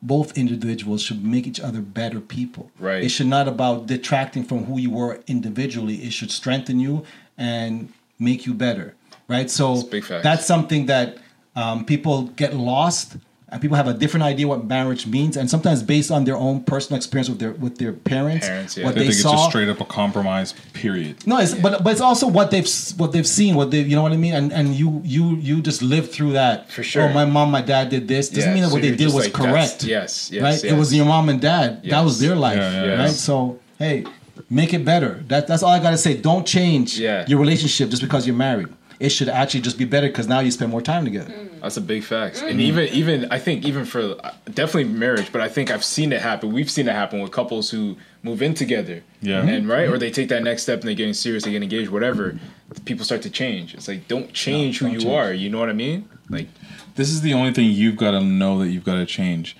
[0.00, 2.70] both individuals should make each other better people.
[2.78, 3.04] Right.
[3.04, 5.96] It should not about detracting from who you were individually.
[5.96, 7.04] It should strengthen you
[7.36, 8.94] and make you better.
[9.28, 9.50] Right.
[9.50, 11.18] So that's something that
[11.54, 13.16] um, people get lost.
[13.48, 16.64] And people have a different idea what marriage means, and sometimes based on their own
[16.64, 18.84] personal experience with their with their parents, Parents, yeah.
[18.86, 19.36] what They they, think it's saw.
[19.36, 21.24] just straight up a compromise, period.
[21.28, 24.02] No, it's but but it's also what they've what they've seen, what they you know
[24.02, 26.68] what I mean, and and you you you just live through that.
[26.72, 27.04] For sure.
[27.04, 28.30] Oh, my mom, my dad did this.
[28.30, 29.84] Doesn't Yeah, mean that so what they did was like, correct.
[29.84, 30.64] yes, yes, right.
[30.72, 31.84] It was your mom and dad.
[31.84, 32.56] That was their life.
[32.58, 32.98] Yeah, yeah, right.
[33.02, 33.20] yes.
[33.20, 34.06] So hey,
[34.50, 35.22] make it better.
[35.28, 36.16] That that's all I gotta say.
[36.16, 37.24] Don't change Yeah.
[37.28, 38.66] your relationship just because you're married.
[38.98, 41.32] It should actually just be better because now you spend more time together.
[41.60, 42.42] That's a big fact.
[42.42, 46.12] And even even I think even for uh, definitely marriage, but I think I've seen
[46.12, 46.52] it happen.
[46.52, 49.02] We've seen it happen with couples who move in together.
[49.20, 49.42] Yeah.
[49.46, 51.90] And right, or they take that next step and they're getting serious, they get engaged,
[51.90, 52.38] whatever.
[52.84, 53.74] People start to change.
[53.74, 55.12] It's like don't change who don't you change.
[55.12, 55.32] are.
[55.32, 56.08] You know what I mean?
[56.30, 56.48] Like
[56.94, 59.56] This is the only thing you've got to know that you've got to change.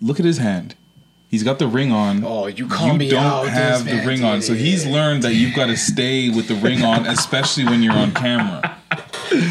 [0.00, 0.74] Look at his hand.
[1.30, 2.24] He's got the ring on.
[2.24, 4.84] Oh, you call You me don't out, have this the man ring on, so he's
[4.84, 8.76] learned that you've got to stay with the ring on, especially when you're on camera.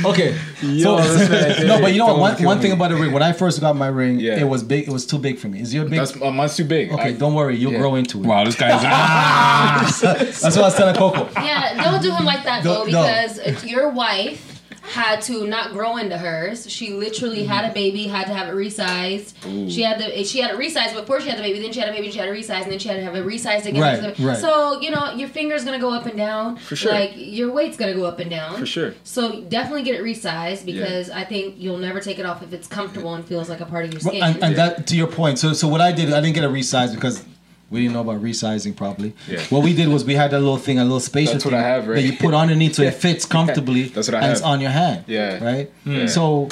[0.03, 0.37] Okay.
[0.61, 2.11] Yo, this man no, but you know what?
[2.11, 2.61] Don't One, kill one me.
[2.63, 3.13] thing about the ring.
[3.13, 4.37] When I first got my ring, Yeah.
[4.37, 4.89] it was big.
[4.89, 5.61] It was too big for me.
[5.61, 5.99] Is your big?
[5.99, 6.91] that's uh, mine's too big.
[6.91, 7.55] okay, I- don't worry.
[7.55, 7.79] You'll yeah.
[7.79, 8.25] grow into it.
[8.25, 9.87] Wow, this guy's ah.
[10.01, 11.29] That's what I was telling Coco.
[11.41, 13.03] Yeah, don't do him like that No, though, no.
[13.03, 14.58] because it's your wife
[14.89, 16.69] had to not grow into hers.
[16.69, 19.33] She literally had a baby, had to have it resized.
[19.71, 21.59] She had the she had it resized before she had the baby.
[21.59, 23.15] Then she had a baby, she had it resized, and then she had to have
[23.15, 23.81] it resized again.
[24.03, 24.37] Right, right.
[24.37, 26.57] So you know your finger's gonna go up and down.
[26.57, 26.91] For sure.
[26.91, 28.57] Like your weight's gonna go up and down.
[28.59, 28.93] For sure.
[29.03, 32.67] So definitely get it resized because I think you'll never take it off if it's
[32.67, 34.23] comfortable and feels like a part of your Well, skin.
[34.23, 35.39] and, and that to your point.
[35.39, 37.23] So so what I did, I didn't get a resize because
[37.69, 39.13] we didn't know about resizing properly.
[39.27, 39.41] Yeah.
[39.49, 41.59] What we did was we had that little thing, a little spatial That's what thing
[41.59, 41.95] I have, right?
[41.95, 43.83] that you put underneath so it fits comfortably.
[43.83, 44.33] That's what I and have.
[44.37, 45.03] it's on your hand.
[45.07, 45.43] Yeah.
[45.43, 45.71] Right.
[45.85, 46.07] Yeah.
[46.07, 46.49] So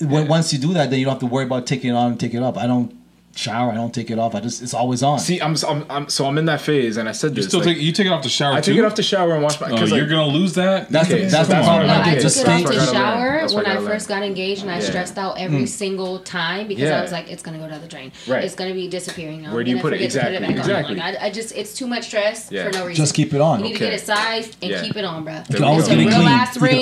[0.00, 2.12] when, once you do that, then you don't have to worry about taking it on
[2.12, 2.56] and taking it off.
[2.56, 2.94] I don't
[3.38, 3.70] shower.
[3.72, 4.34] I don't take it off.
[4.34, 5.18] I just it's always on.
[5.18, 7.46] See, I'm, I'm, I'm so I'm in that phase, and I said You this.
[7.46, 8.72] still like, take you take it off the shower I too.
[8.72, 9.68] take it off the shower and wash my.
[9.70, 10.90] Oh, Cause you're like, gonna lose that.
[10.90, 11.90] That's Okay, the so that's the that's problem.
[11.90, 12.22] I I I did.
[12.22, 12.32] did.
[12.32, 14.62] took it off the That's what I gotta shower when I I first got engaged,
[14.62, 14.80] and I Hmm.
[14.82, 14.88] Yeah.
[14.88, 16.98] stressed out every single time because Yeah.
[16.98, 18.12] I was like, "It's gonna go down the drain.
[18.26, 18.44] Right.
[18.44, 19.46] It's gonna be disappearing.
[19.46, 20.00] I'm Where do you put it?
[20.02, 20.96] Exactly, back on." exactly.
[20.96, 22.64] Like, I, I just, it's too much stress Yeah.
[22.64, 23.02] for no reason.
[23.04, 23.60] Just keep it on.
[23.60, 25.34] You need to get it sized and keep it on, bro.
[25.34, 26.22] You You can always get it real clean.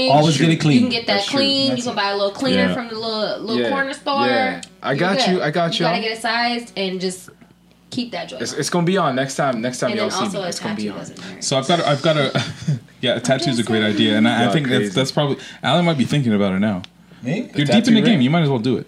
[0.04, 0.74] You can always get it clean.
[0.74, 1.76] You can get that clean.
[1.76, 4.60] You can buy a little cleaner from the little little corner store.
[4.86, 4.92] Yeah.
[4.92, 5.28] I got good.
[5.28, 5.42] you.
[5.42, 5.86] I got you.
[5.86, 7.30] You gotta get it sized and just
[7.90, 8.36] keep that joy.
[8.38, 9.60] It's, it's gonna be on next time.
[9.60, 10.98] Next time and y'all see me, a it's gonna be tattoo on.
[10.98, 11.42] doesn't.
[11.42, 12.42] So I've got a, I've got a
[13.00, 15.84] yeah a tattoo is a great idea, and I, I think that's that's probably Alan
[15.84, 16.82] might be thinking about it now.
[17.22, 17.50] Me?
[17.54, 18.04] You're deep in the ring?
[18.04, 18.20] game.
[18.20, 18.86] You might as well do it.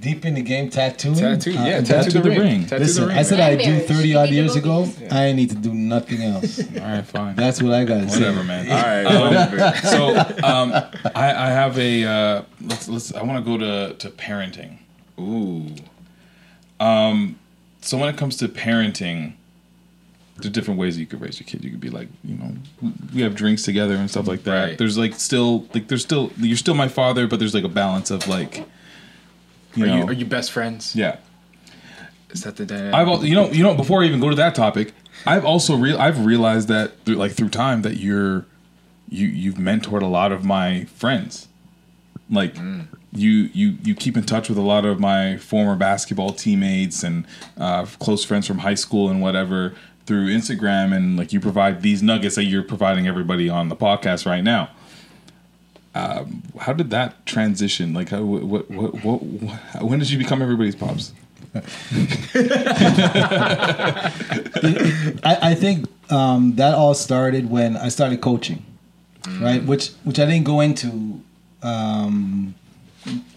[0.00, 1.14] Deep in the game, tattooing.
[1.14, 2.66] Tattoo, Uh, yeah, that- tattoo, the ring.
[2.66, 3.18] Tattoo Listen, the ring.
[3.18, 4.84] I said I do 30 odd years ago.
[4.84, 5.10] boobies.
[5.12, 6.60] I need to do nothing else.
[6.76, 7.34] All right, fine.
[7.36, 8.20] That's what I got to say.
[8.20, 8.70] Whatever, man.
[8.70, 9.06] All right.
[9.06, 10.08] Um, so
[10.46, 10.72] um,
[11.14, 14.78] I, I have a uh, let's let's I want to go to to parenting.
[15.18, 15.66] Ooh.
[16.80, 17.36] Um,
[17.80, 19.34] So when it comes to parenting,
[20.36, 21.62] there's different ways you could raise your kid.
[21.64, 22.52] You could be like, you know,
[23.14, 24.64] we have drinks together and stuff like that.
[24.68, 24.78] Right.
[24.78, 28.10] There's like still like there's still you're still my father, but there's like a balance
[28.10, 28.64] of like,
[29.76, 30.94] you Are know, you, are you best friends?
[30.96, 31.18] yeah.
[32.30, 32.94] Is that the dynamic?
[32.94, 34.92] I've al- you know you know before I even go to that topic,
[35.24, 38.44] I've also real I've realized that through like through time that you're
[39.08, 41.46] you you've mentored a lot of my friends.
[42.28, 42.56] Like
[43.14, 47.26] you you you keep in touch with a lot of my former basketball teammates and
[47.56, 49.74] uh, close friends from high school and whatever
[50.06, 54.26] through Instagram and like you provide these nuggets that you're providing everybody on the podcast
[54.26, 54.70] right now.
[55.94, 57.94] Um, how did that transition?
[57.94, 61.12] Like, how, what, what, what, what, when did you become everybody's pops?
[61.54, 61.62] I,
[65.22, 68.64] I think um, that all started when I started coaching,
[69.40, 69.62] right?
[69.64, 71.22] Which which I didn't go into
[71.62, 72.56] um,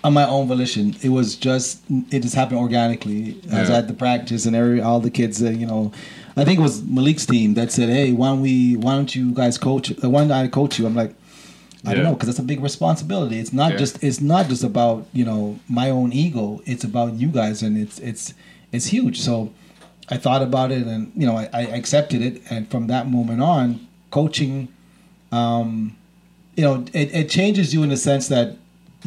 [0.04, 0.96] on my own volition.
[1.02, 3.38] It was just it just happened organically.
[3.52, 3.78] I was Yeah.
[3.78, 5.92] at the practice and every all the kids, uh, you know.
[6.36, 8.76] I think it was Malik's team that said, "Hey, why don't we?
[8.78, 9.92] Why don't you guys coach?
[9.92, 11.16] Uh, why don't I coach you?" I'm like,
[11.86, 13.40] I don't know, because that's a big responsibility.
[13.40, 13.78] It's not Yeah.
[13.80, 16.62] just it's not just about you know my own ego.
[16.66, 18.34] It's about you guys, and it's it's
[18.72, 19.20] it's huge.
[19.20, 19.50] So
[20.10, 23.42] I thought about it, and you know I, I accepted it, and from that moment
[23.42, 23.80] on,
[24.12, 24.68] coaching,
[25.32, 25.96] um,
[26.56, 28.58] you know, it, it changes you in the sense that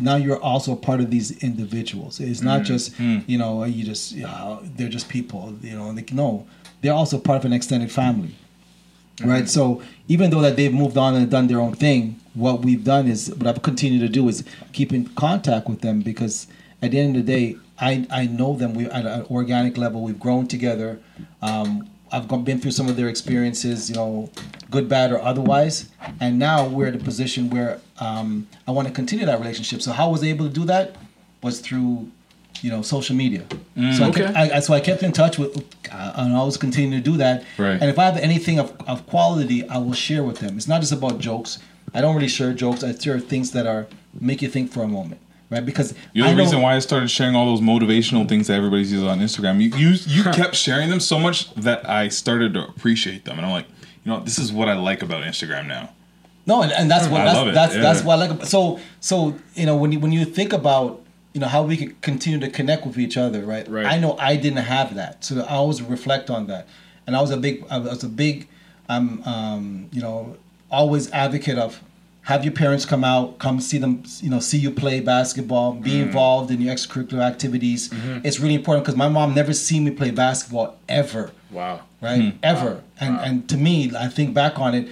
[0.00, 2.20] now you're also a part of these individuals.
[2.20, 3.22] It's not mm, just mm.
[3.26, 5.54] you know you just you know, they're just people.
[5.62, 6.46] You know, they, no,
[6.80, 8.34] they're also part of an extended family
[9.24, 9.44] right?
[9.44, 9.46] Mm-hmm.
[9.46, 13.06] So even though that they've moved on and done their own thing, what we've done
[13.06, 16.46] is what I've continued to do is keep in contact with them because
[16.82, 18.74] at the end of the day, I I know them.
[18.74, 21.00] We at an organic level, we've grown together.
[21.42, 24.30] Um, I've been through some of their experiences, you know,
[24.68, 28.94] good, bad, or otherwise, and now we're at a position where um, I want to
[28.94, 29.82] continue that relationship.
[29.82, 30.96] So how I was able to do that
[31.42, 32.10] was through
[32.62, 33.44] you know social media.
[33.96, 34.24] so I, kept, okay.
[34.34, 35.56] I, I- so I kept in touch with,
[35.92, 37.44] uh, and I always continue to do that.
[37.58, 37.78] Right.
[37.80, 40.56] And if I have anything of, of quality, I will share with them.
[40.56, 41.58] It's not just about jokes.
[41.94, 42.84] I don't really share jokes.
[42.84, 43.86] I share things that are
[44.20, 45.64] make you think for a moment, right?
[45.64, 48.54] Because You're I the know- reason why I started sharing all those motivational things that
[48.54, 49.60] everybody sees on Instagram.
[49.60, 53.46] You you, you kept sharing them so much that I started to appreciate them, and
[53.46, 53.66] I'm like,
[54.04, 55.90] you know, this is what I like about Instagram now.
[56.50, 57.80] No, and, and that's what I that's that's yeah.
[57.86, 58.30] that's what I like.
[58.34, 58.60] About, so
[59.10, 59.14] so
[59.60, 60.90] you know when you when you think about
[61.34, 63.66] you know how we could continue to connect with each other, right?
[63.76, 63.86] Right.
[63.94, 66.64] I know I didn't have that, so I always reflect on that,
[67.06, 68.36] and I was a big I was a big
[68.94, 70.18] I'm um you know
[70.70, 71.70] always advocate of
[72.30, 75.90] have your parents come out, come see them, you know, see you play basketball, be
[75.92, 76.08] Mm-hmm.
[76.08, 77.90] involved in your extracurricular activities.
[78.26, 81.76] It's really important because my mom never seen me play basketball ever Wow.
[82.06, 82.34] right?
[82.42, 82.72] Ever.
[83.04, 83.74] And and to me,
[84.06, 84.84] I think back on it,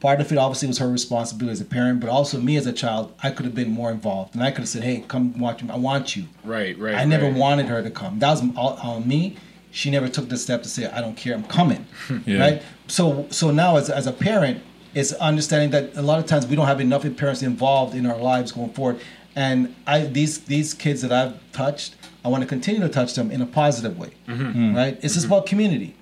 [0.00, 2.72] part of it obviously was her responsibility as a parent, but also me as a
[2.72, 5.62] child, I could have been more involved, and I could have said, "Hey, come watch
[5.62, 5.70] me.
[5.70, 6.78] I want you." Right.
[6.78, 6.94] Right.
[6.94, 7.34] I never right.
[7.34, 8.18] wanted her to come.
[8.18, 9.36] That was all on me.
[9.70, 11.34] She never took the step to say, "I don't care.
[11.34, 11.86] I'm coming."
[12.26, 12.40] Yeah.
[12.40, 12.62] Right.
[12.86, 14.62] So so now as as a parent,
[14.94, 18.18] it's understanding that a lot of times we don't have enough parents involved in our
[18.18, 19.00] lives going forward.
[19.36, 23.30] And I these these kids that I've touched, I want to continue to touch them
[23.30, 24.12] in a positive way.
[24.26, 24.76] Mm-hmm.
[24.76, 24.94] Right.
[25.02, 25.34] It's just mm-hmm.
[25.34, 25.94] about community.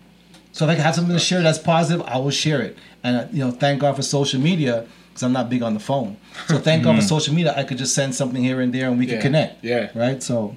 [0.57, 2.79] So if I can have something to share that's positive, I will share it.
[3.05, 5.81] And uh, you know, thank God for social media because I'm not big on the
[5.81, 6.17] phone.
[6.49, 8.99] So thank God for social media, I could just send something here and there, and
[8.99, 9.13] we Yeah.
[9.13, 9.63] can connect.
[9.63, 9.91] Yeah.
[9.95, 10.23] Right.
[10.23, 10.57] So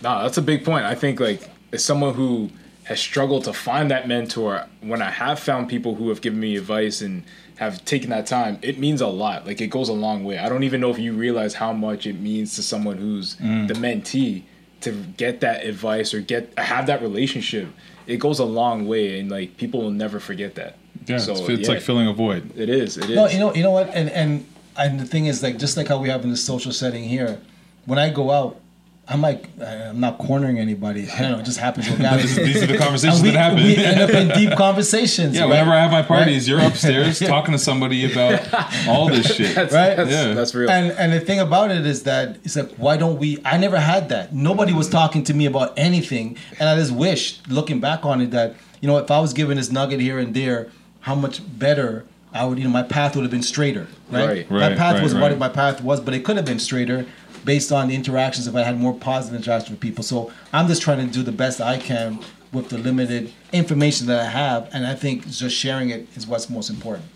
[0.00, 0.84] No, that's a big point.
[0.84, 1.42] I think like
[1.72, 2.50] as someone who
[2.84, 6.56] has struggled to find that mentor, when I have found people who have given me
[6.56, 7.24] advice and
[7.56, 9.44] have taken that time, it means a lot.
[9.44, 10.38] Like it goes a long way.
[10.38, 13.74] I don't even know if you realize how much it means to someone who's the
[13.74, 14.44] mentee
[14.82, 17.66] to get that advice or get have that relationship.
[18.06, 20.76] It goes a long way, and like people will never forget that.
[21.06, 21.74] Yeah, So, it's, it's yeah.
[21.74, 22.52] like filling a void.
[22.56, 22.96] It is.
[22.98, 23.16] It is.
[23.16, 24.46] no, you know, you know what, and and
[24.76, 27.40] and the thing is, like, just like how we have in the social setting here,
[27.86, 28.60] when I go out.
[29.08, 31.10] I'm like, I'm not cornering anybody.
[31.10, 31.38] I don't know.
[31.40, 32.44] It just happens organically.
[32.44, 33.56] These are the conversations we, that happen.
[33.64, 35.34] we end up in deep conversations.
[35.34, 35.48] yeah, right?
[35.50, 36.58] whenever I have my parties, Right?
[36.60, 38.40] you're upstairs talking to somebody about
[38.86, 39.56] all this shit.
[39.56, 39.96] that's, right?
[39.96, 40.34] That's, Yeah.
[40.34, 40.70] that's real.
[40.70, 43.38] And and the thing about it is that it's like, why don't we?
[43.44, 44.32] I never had that.
[44.32, 48.30] Nobody was talking to me about anything, and I just wish, looking back on it,
[48.30, 50.70] that you know, if I was given this nugget here and there,
[51.00, 52.58] how much better I would.
[52.58, 53.88] You know, my path would have been straighter.
[54.08, 54.48] Right.
[54.48, 55.22] Right, my path right, was right.
[55.30, 57.06] what my path was, but it could have been straighter
[57.44, 60.02] based on the interactions if I had more positive interactions with people.
[60.04, 62.20] So I'm just trying to do the best I can
[62.52, 66.50] with the limited information that I have, and I think just sharing it is what's
[66.50, 67.06] most important.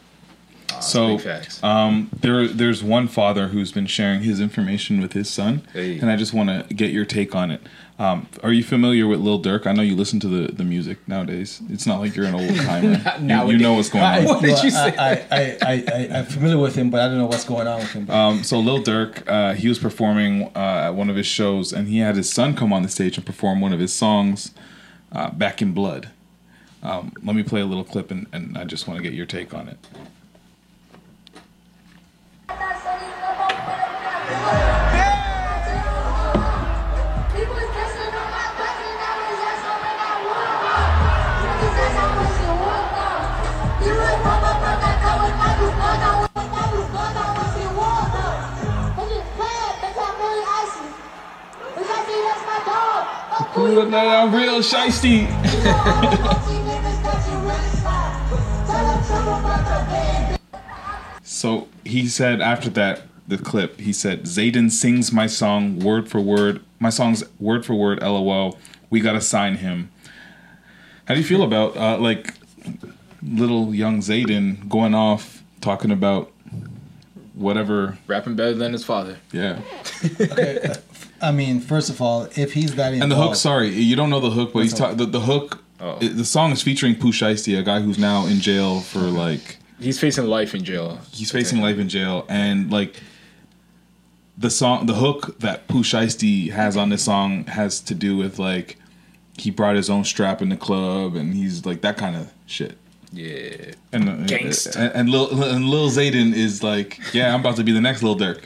[0.81, 1.19] So
[1.63, 5.99] um, there, there's one father who's been sharing his information with his son, Hey.
[5.99, 7.61] and I just want to get your take on it.
[7.97, 9.69] Um, are you familiar with Lil Durk?
[9.69, 11.63] I know you listen to the, the music nowadays.
[11.71, 13.01] It's not like you're an old timer.
[13.21, 14.25] you, you know what's going on.
[14.25, 14.97] What did you say?
[14.97, 17.79] I, I, I, I, I'm familiar with him, but I don't know what's going on
[17.79, 18.11] with him.
[18.11, 21.87] Um, so Lil Durk, uh, he was performing uh, at one of his shows, and
[21.87, 24.53] he had his son come on the stage and perform one of his songs,
[25.13, 26.11] uh, "Back in Blood."
[26.83, 29.25] Um, let me play a little clip, and, and I just want to get your
[29.25, 29.79] take on it.
[53.57, 55.31] I'm real shiesty.
[61.27, 66.21] So he said after that, the clip, he said, Zayden sings my song word for
[66.21, 66.63] word.
[66.79, 68.59] My song's word for word, lol.
[68.89, 69.91] We gotta sign him.
[71.07, 72.35] How do you feel about, uh, like,
[73.23, 76.33] little young Zayden going off talking about
[77.35, 77.99] whatever?
[78.07, 79.19] Rapping better than his father.
[79.33, 79.61] Yeah.
[81.21, 84.11] I mean, first of all, if he's that involved, And the hook, sorry, you don't
[84.11, 85.63] know the hook, but he's ta- the, the hook.
[85.81, 85.99] Oh.
[86.01, 89.59] it- the song is featuring Pooh Shiesty, a guy who's now in jail for like
[89.81, 91.01] He's facing life in jail.
[91.13, 92.97] he's facing life in jail, and like
[94.39, 98.39] the song, the hook that Pooh Shiesty has on this song has to do with
[98.39, 98.77] like
[99.39, 102.77] he brought his own strap in the club, and he's like that kind of shit.
[103.13, 103.73] Yeah.
[103.93, 104.77] And uh, Gangsta.
[104.77, 108.03] and, and Lil and Lil Zayden is like, yeah, I'm about to be the next
[108.03, 108.45] Lil Durk.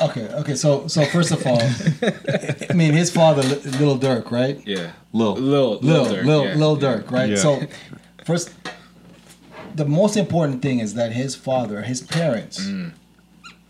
[0.00, 0.54] Okay, okay.
[0.54, 4.60] So, so first of all, I mean, his father, Li- Little Durk, right?
[4.66, 4.92] Yeah.
[5.12, 5.34] Lil.
[5.36, 5.78] Lil.
[5.80, 6.54] Lil, Durk, Lil, yeah.
[6.54, 7.30] Lil Durk, right?
[7.30, 7.36] Yeah.
[7.36, 7.62] So,
[8.24, 8.50] first,
[9.74, 12.92] the most important thing is that his father, his parents, Mm.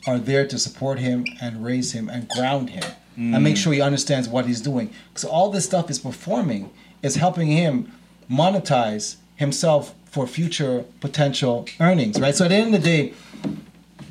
[0.06, 2.84] are there to support him and raise him and ground him
[3.16, 3.42] and Mm.
[3.42, 4.90] make sure he understands what he's doing.
[5.12, 6.70] Because all this stuff is performing
[7.02, 7.90] is helping him
[8.30, 12.34] monetize himself for future potential earnings, right?
[12.34, 13.12] So at the end of the day,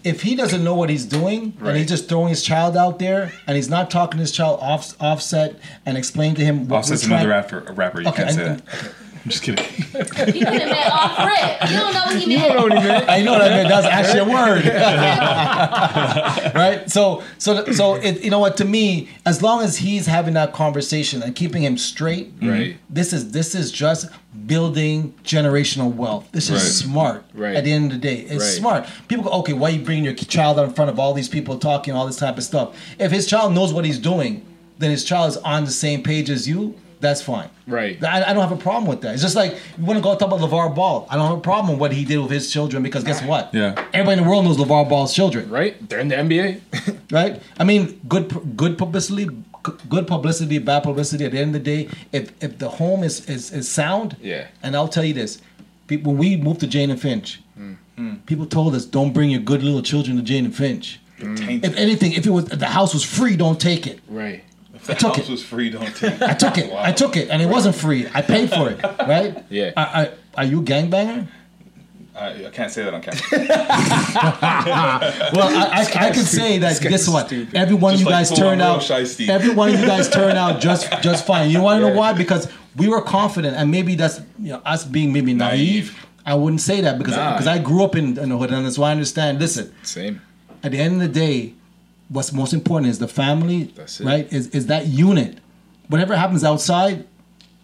[0.08, 3.32] if he doesn't know what he's doing and he's just throwing his child out there
[3.46, 5.56] and he's not talking to his child off, offset
[5.86, 7.64] and explain to him what Offset's we're trying- another rapper.
[7.68, 8.02] A rapper.
[8.02, 8.94] You Okay, can't say and- that.
[9.26, 9.66] I'm just kidding.
[9.66, 9.84] He
[10.40, 11.70] could have meant off rip.
[11.70, 13.10] You don't know what he meant.
[13.10, 14.64] I know that man, that's actually a word,
[16.56, 16.90] right?
[16.90, 18.56] So, so, so it, you know what?
[18.58, 22.78] To me, as long as he's having that conversation and keeping him straight, Right.
[22.90, 24.08] This is this is just
[24.48, 26.28] building generational wealth.
[26.32, 26.62] This is Right.
[26.62, 27.26] smart.
[27.34, 27.56] Right.
[27.56, 28.54] At the end of the day, it's Right.
[28.54, 28.86] smart.
[29.08, 31.28] People go, okay, why are you bringing your child out in front of all these
[31.30, 32.70] people talking all this type of stuff?
[32.98, 34.42] If his child knows what he's doing,
[34.80, 36.76] then his child is on the same page as you.
[37.00, 37.50] That's fine.
[37.68, 38.04] Right.
[38.04, 39.14] I, I don't have a problem with that.
[39.14, 41.06] It's just like you want to go talk about LaVar Ball.
[41.12, 43.54] I don't have a problem with what he did with his children because guess what?
[43.54, 43.76] Yeah.
[43.94, 45.88] Everybody in the world knows LaVar Ball's children, Right?
[45.88, 46.60] They're in the NBA.
[47.12, 47.40] right?
[47.60, 49.32] I mean, good good publicity, g-
[49.90, 51.26] good publicity, bad publicity.
[51.26, 54.48] At the end of the day, if if the home is is, is sound, Yeah.
[54.64, 55.42] And I'll tell you this:
[55.88, 57.42] pe- when we moved to Jane and Finch,
[57.98, 58.16] Hmm.
[58.28, 61.00] people told us don't bring your good little children to Jane and Finch.
[61.20, 64.00] If anything, if it was if the house was free, don't take it.
[64.08, 64.44] right.
[64.86, 65.32] The took house it.
[65.32, 65.72] was free.
[65.72, 66.22] Don't take.
[66.22, 66.72] I took it.
[66.72, 68.08] I took it, and it wasn't free.
[68.14, 69.44] I paid for it, right?
[69.50, 69.72] Yeah.
[69.76, 71.28] I, I, are you a gangbanger?
[72.18, 73.22] I, I can't say that on camera.
[75.34, 76.82] Well, I, I, I can say that.
[76.82, 77.32] Guess what?
[77.54, 78.90] Every one of you like guys turned out.
[78.90, 81.50] Every one of you guys turned out just just fine.
[81.50, 82.14] You want to know why?
[82.14, 85.92] Because we were confident, and maybe that's you know us being maybe naive.
[85.94, 86.06] Naive.
[86.26, 87.34] I wouldn't say that because Nah.
[87.34, 89.40] because I grew up in, in the hood, and that's why I understand.
[89.40, 90.22] Listen, Same.
[90.64, 91.54] at the end of the day,
[92.10, 94.06] what's most important is the family, That's it.
[94.06, 94.34] right?
[94.34, 95.40] Is is that unit.
[95.88, 97.06] Whatever happens outside,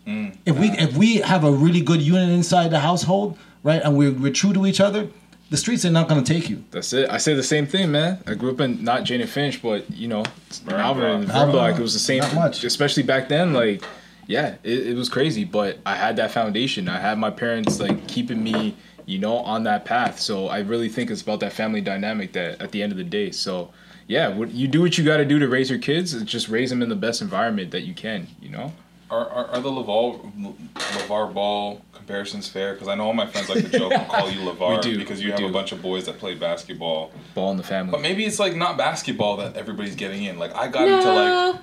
[0.08, 0.36] Mm.
[0.46, 4.11] if we if we have a really good unit inside the household, right, and we're,
[4.11, 5.10] we're true to each other,
[5.49, 6.64] the streets are not going to take you.
[6.72, 7.10] That's it.
[7.10, 8.23] I say the same thing, man.
[8.26, 10.23] I grew up in not Jane and Finch, but you know,
[10.65, 11.76] Malvern and Malvern.
[11.76, 12.22] It was the same.
[12.22, 12.64] Not much.
[12.64, 13.84] Especially back then, like,
[14.26, 15.44] yeah, it, it was crazy.
[15.44, 16.90] But I had that foundation.
[16.90, 18.76] I had my parents like keeping me,
[19.06, 20.19] you know, on that path.
[20.19, 22.34] So I really think it's about that family dynamic.
[22.34, 23.72] That at the end of the day, so
[24.07, 26.19] yeah, what, you do what you got to do to raise your kids.
[26.23, 28.27] Just raise them in the best environment that you can.
[28.41, 28.73] You know.
[29.10, 30.32] Are, are, are the Laval
[30.76, 32.74] LaVar Ball comparisons fair?
[32.74, 35.22] Because I know all my friends like to joke and call you LaVar do, because
[35.22, 35.48] you have do.
[35.48, 37.12] a bunch of boys that play basketball.
[37.36, 37.92] Ball in the family.
[37.92, 40.40] But maybe it's like not basketball that everybody's getting in.
[40.40, 41.62] Like I got into like.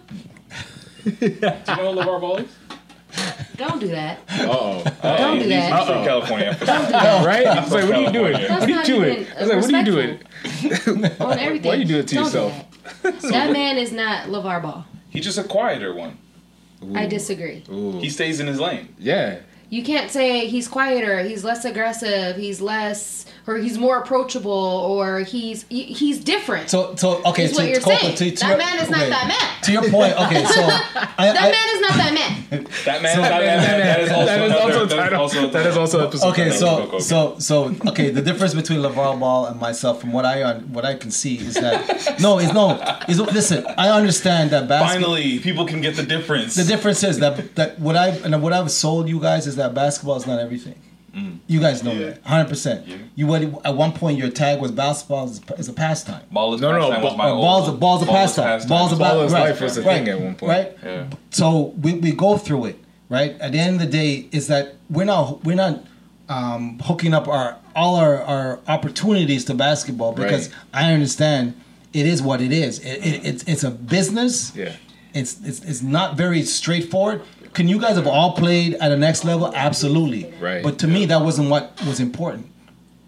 [1.20, 2.48] Do you know what LaVar Ball is?
[3.56, 4.20] don't do that.
[4.30, 4.82] oh.
[5.02, 5.86] Don't do He's that.
[5.86, 6.56] from California.
[6.62, 7.46] right?
[7.46, 8.32] I was like, what are you doing?
[8.34, 9.26] That's What are you doing?
[9.36, 11.16] I was like, what are you doing?
[11.20, 11.68] On everything.
[11.68, 12.52] Why are you do it to Don't yourself?
[13.02, 13.20] that.
[13.22, 14.86] That man is not LaVar Ball.
[15.10, 16.16] He's just a quieter one.
[16.94, 17.62] I disagree.
[18.00, 18.94] He stays in his lane.
[18.98, 19.40] Yeah.
[19.68, 25.20] You can't say he's quieter, he's less aggressive, he's less, or he's more approachable, or
[25.20, 26.68] he's he- he's different.
[26.70, 28.16] So, so okay, Is to, what you're Coco, saying.
[28.16, 29.10] to, to That your- man is not okay.
[29.10, 29.62] that man.
[29.62, 32.64] To your point, okay, so I, that I- man is not that man.
[32.84, 35.20] That man, that, man, that is also That is another- also that is title.
[35.20, 36.28] also That is also episode.
[36.30, 37.00] Okay, title.
[37.00, 38.10] so so so okay.
[38.10, 41.54] The difference between LaVar Ball and myself, from what I what I can see, is
[41.54, 42.72] that no, is no,
[43.08, 43.64] is listen.
[43.78, 45.14] I understand that basketball.
[45.14, 46.54] Finally, people can get the difference.
[46.54, 49.74] The difference is that that what I and what I've sold you guys is that
[49.74, 50.74] basketball is not everything.
[51.48, 52.86] You guys know that, hundred percent.
[53.16, 56.22] You what at one point your tag was basketball is, is a pastime.
[56.30, 58.32] Ball is No, no, pastime was ball- my Or old- balls, balls a ball is
[58.34, 58.68] pastime.
[58.68, 60.50] Balls a Ball ba- is right, life was a right, thing at one point.
[60.50, 60.76] right?
[60.84, 61.06] Yeah.
[61.30, 62.78] So we, we go through it,
[63.08, 63.32] right?
[63.40, 65.84] At the end of the day, is that we're not we're not
[66.28, 70.56] um, hooking up our all our, our opportunities to basketball because Right.
[70.86, 71.54] I understand
[71.92, 72.78] it is what it is.
[72.80, 74.54] It, it, it's it's a business.
[74.54, 74.74] Yeah.
[75.12, 77.22] It's, it's it's not very straightforward.
[77.54, 79.52] Can you guys have all played at a next level?
[79.54, 80.32] Absolutely.
[80.40, 80.62] Right.
[80.62, 82.46] But to me, that wasn't what was important.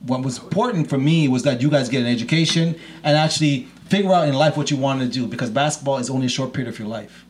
[0.06, 2.74] What was important for me was that you guys get an education
[3.05, 6.27] and actually figure out in life what you want to do because basketball is only
[6.27, 7.24] a short period of your life.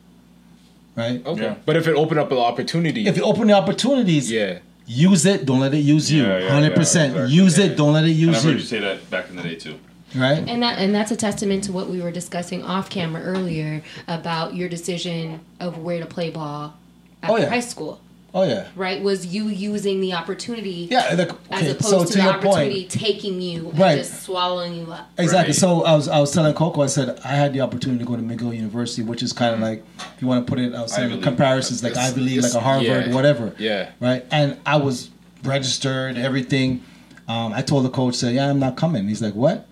[0.95, 1.23] Right?
[1.25, 1.41] Okay.
[1.41, 1.55] Yeah.
[1.65, 4.59] But if it opened up an opportunity, If you open the opportunities, yeah.
[4.85, 6.23] use it, don't let it use you.
[6.23, 6.69] Yeah, yeah, 100%.
[6.69, 7.31] yeah, exactly.
[7.31, 8.57] Use it, don't let it And use I've heard you.
[8.57, 9.79] you say that back in the day too.
[10.15, 10.47] Right?
[10.47, 14.53] And that and that's a testament to what we were discussing off camera earlier about
[14.55, 16.75] your decision of where to play ball
[17.23, 17.49] after Oh, yeah.
[17.49, 17.99] high school.
[18.35, 18.67] Oh, yeah.
[18.75, 18.99] Right?
[19.03, 22.33] Was you using the opportunity Yeah, the, as okay, opposed so to, to the your
[22.33, 22.89] opportunity point.
[22.91, 23.97] taking you and Right.
[23.99, 25.07] just swallowing you up.
[25.19, 25.49] Exactly.
[25.51, 25.55] Right.
[25.55, 28.15] So I was I was telling Coco, I said I had the opportunity to go
[28.15, 29.83] to McGill University, which is kind of like
[30.15, 31.23] if you want to put it, I was saying Ivy League.
[31.23, 33.13] comparisons like It's- Ivy League, like a Harvard, yeah.
[33.13, 33.53] whatever.
[33.59, 33.89] Yeah.
[33.99, 34.25] Right.
[34.31, 35.11] And I was
[35.43, 36.83] registered, everything.
[37.27, 39.67] Um, I told the coach, said, "Yeah, I'm not coming." He's like, "What?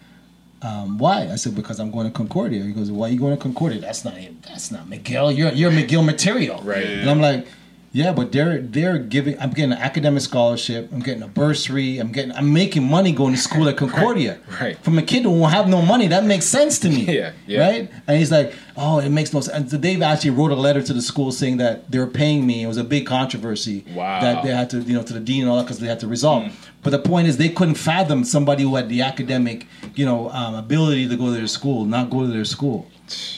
[0.61, 3.35] Um, why?" I said, "Because I'm going to Concordia." He goes, "Why are you going
[3.35, 3.79] to Concordia?
[3.79, 4.15] That's not
[4.47, 5.35] that's not McGill.
[5.35, 6.85] You're you're McGill material." Right.
[6.85, 7.47] And I'm like.
[7.93, 9.37] Yeah, but they're they're giving.
[9.37, 10.89] I'm getting an academic scholarship.
[10.93, 11.97] I'm getting a bursary.
[11.97, 12.31] I'm getting.
[12.31, 14.39] I'm making money going to school at Concordia.
[14.61, 14.77] Right.
[14.81, 17.01] From a kid who won't have no money, that makes sense to me.
[17.11, 17.67] Yeah, yeah.
[17.67, 17.91] Right.
[18.07, 20.93] And he's like, "Oh, it makes no sense." And Dave actually wrote a letter to
[20.93, 22.63] the school saying that they were paying me.
[22.63, 23.85] It was a big controversy.
[23.93, 24.21] Wow.
[24.21, 25.99] That they had to, you know, to the dean and all that because they had
[26.01, 26.43] to resolve.
[26.83, 30.55] But the point is, they couldn't fathom somebody who had the academic, you know, um,
[30.55, 32.87] ability to go to their school, not go to their school.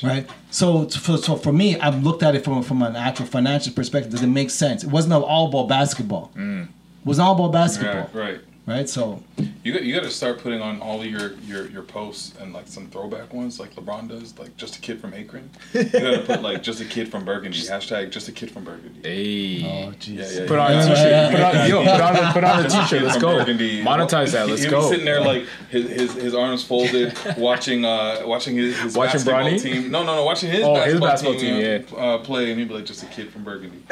[0.01, 0.29] Right.
[0.51, 4.11] So, for, so for me, I've looked at it from from an actual financial perspective.
[4.11, 4.83] Does it make sense?
[4.83, 6.31] It wasn't all about basketball.
[6.35, 6.67] It
[7.03, 8.09] wasn't all about basketball.
[8.13, 8.41] Right, right.
[8.65, 8.87] Right.
[8.87, 9.21] So
[9.63, 12.65] You got you got to start putting on all your, your your posts and like
[12.67, 15.49] some throwback ones like LeBron does, like just a kid from Akron.
[15.73, 18.63] You got to put like just a kid from Burgundy hashtag just a kid from
[18.63, 19.01] Burgundy.
[19.03, 19.65] Hey.
[19.65, 20.15] Oh, jeez.
[20.15, 21.31] Yeah, yeah, Put on a Yeah, t-shirt.
[21.31, 23.01] Put on, yo, put on, a, put on a t-shirt.
[23.03, 23.37] Let's go.
[23.39, 23.83] Burgundy.
[23.83, 24.47] Monetize that.
[24.47, 24.81] Let's He'll go.
[24.83, 29.25] be sitting there like his his, his arms folded, watching uh watching his, his Watching
[29.25, 29.61] basketball Bronny?
[29.61, 29.91] team.
[29.91, 32.49] No, no, no, watching his Oh, basketball his basketball team, team, you know, uh, play,
[32.51, 33.83] and he'd be like just a kid from Burgundy.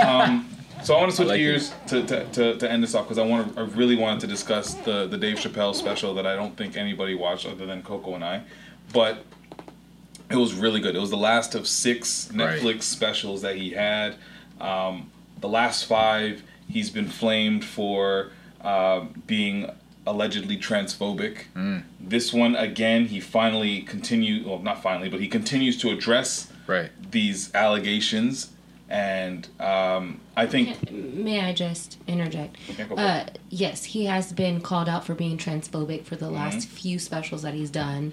[0.00, 0.48] Um,
[0.82, 3.18] so I want to switch like gears to, to, to, to end this off because
[3.18, 6.34] I want to I really wanted to discuss the the Dave Chappelle special that I
[6.36, 8.42] don't think anybody watched other than Coco and I,
[8.92, 9.24] but
[10.30, 10.94] it was really good.
[10.94, 12.60] It was the last of six Right.
[12.60, 14.14] Netflix specials that he had.
[14.60, 18.30] Um, the last five, he's been flamed for
[18.60, 19.70] uh, being
[20.06, 21.44] allegedly transphobic.
[21.56, 21.82] Mm.
[21.98, 26.90] This one, again, he finally continued, well, not finally, but he continues to address Right.
[27.10, 28.50] these allegations.
[28.90, 32.56] And um, I think, May I just interject?
[32.76, 36.26] Yeah, go for Uh, yes, he has been called out for being transphobic for the
[36.26, 36.34] Mm-hmm.
[36.34, 38.10] last few specials that he's done,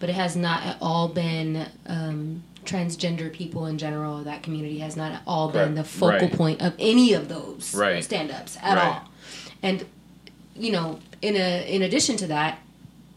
[0.00, 4.24] but it has not at all been um, transgender people in general.
[4.24, 6.32] That community has not at all been the focal Right.
[6.32, 8.02] point of any of those Right.
[8.02, 8.86] stand-ups at Right.
[8.86, 9.08] all.
[9.62, 9.84] And
[10.56, 12.58] you know, in a in addition to that,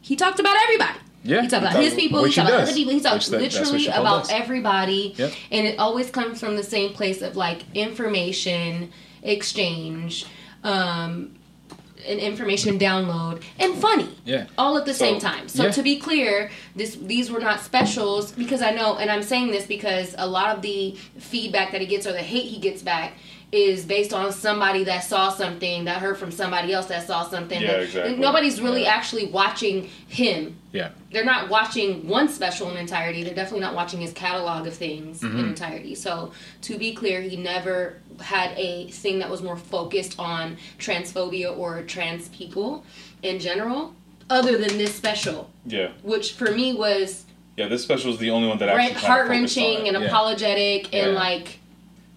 [0.01, 0.99] he talked about everybody.
[1.23, 2.23] Yeah, he talked about his people.
[2.23, 2.91] He talked about other people.
[2.91, 4.31] He Which that- literally about does.
[4.31, 5.31] everybody, Yep.
[5.51, 8.91] and it always comes from the same place of like information
[9.23, 10.25] exchange,
[10.63, 11.31] um,
[12.07, 14.09] and information download, and funny.
[14.25, 14.45] Yeah.
[14.57, 15.47] all at the same time.
[15.47, 15.71] So Yeah.
[15.71, 19.65] to be clear, this these were not specials because I know, and I'm saying this
[19.67, 23.13] because a lot of the feedback that he gets or the hate he gets back
[23.51, 27.61] is based on somebody that saw something that heard from somebody else that saw something.
[27.61, 28.15] Yeah, that- exactly.
[28.15, 28.93] Nobody's really Yeah.
[28.93, 30.55] actually watching him.
[30.71, 30.89] Yeah.
[31.11, 33.23] They're not watching one special in entirety.
[33.23, 35.49] They're definitely not watching his catalog of things in Mhm.
[35.49, 35.95] entirety.
[35.95, 41.55] So to be clear, he never had a thing that was more focused on transphobia
[41.57, 42.85] or trans people
[43.21, 43.93] in general,
[44.29, 45.89] other than this special, Yeah.
[46.03, 47.25] which for me was
[47.57, 49.93] Yeah, this special is the only one that actually heart focused on wrenching it.
[49.93, 50.07] and Yeah.
[50.09, 51.59] apologetic and like,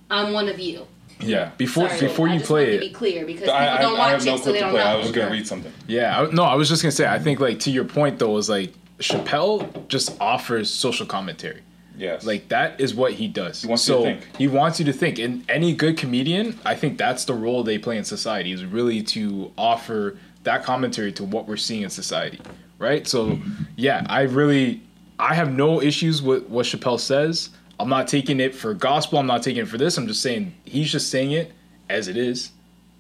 [0.09, 0.87] I'm one of you.
[1.21, 1.51] Yeah.
[1.57, 3.79] Before Sorry, before I you just play wanted it, to be clear because I- people
[3.79, 4.85] I- don't I watch have no it, so clip they to don't play.
[4.85, 4.91] know.
[4.91, 5.73] I was gonna read something.
[5.87, 7.07] Yeah, I, no, I was just gonna say.
[7.07, 11.61] I think like to your point though is like Chappelle just offers social commentary.
[11.97, 13.63] Yes, like that is what he does.
[13.63, 14.37] He wants you so to think.
[14.37, 15.19] He wants you to think.
[15.21, 19.01] And any good comedian, I think that's the role they play in society is really
[19.03, 22.41] to offer that commentary to what we're seeing in society,
[22.79, 23.07] right?
[23.07, 23.39] So,
[23.77, 24.83] yeah, I really
[25.21, 27.51] I have no issues with what Chappelle says.
[27.79, 29.19] I'm not taking it for gospel.
[29.19, 29.97] I'm not taking it for this.
[29.99, 31.53] I'm just saying he's just saying it
[31.89, 32.51] as it is,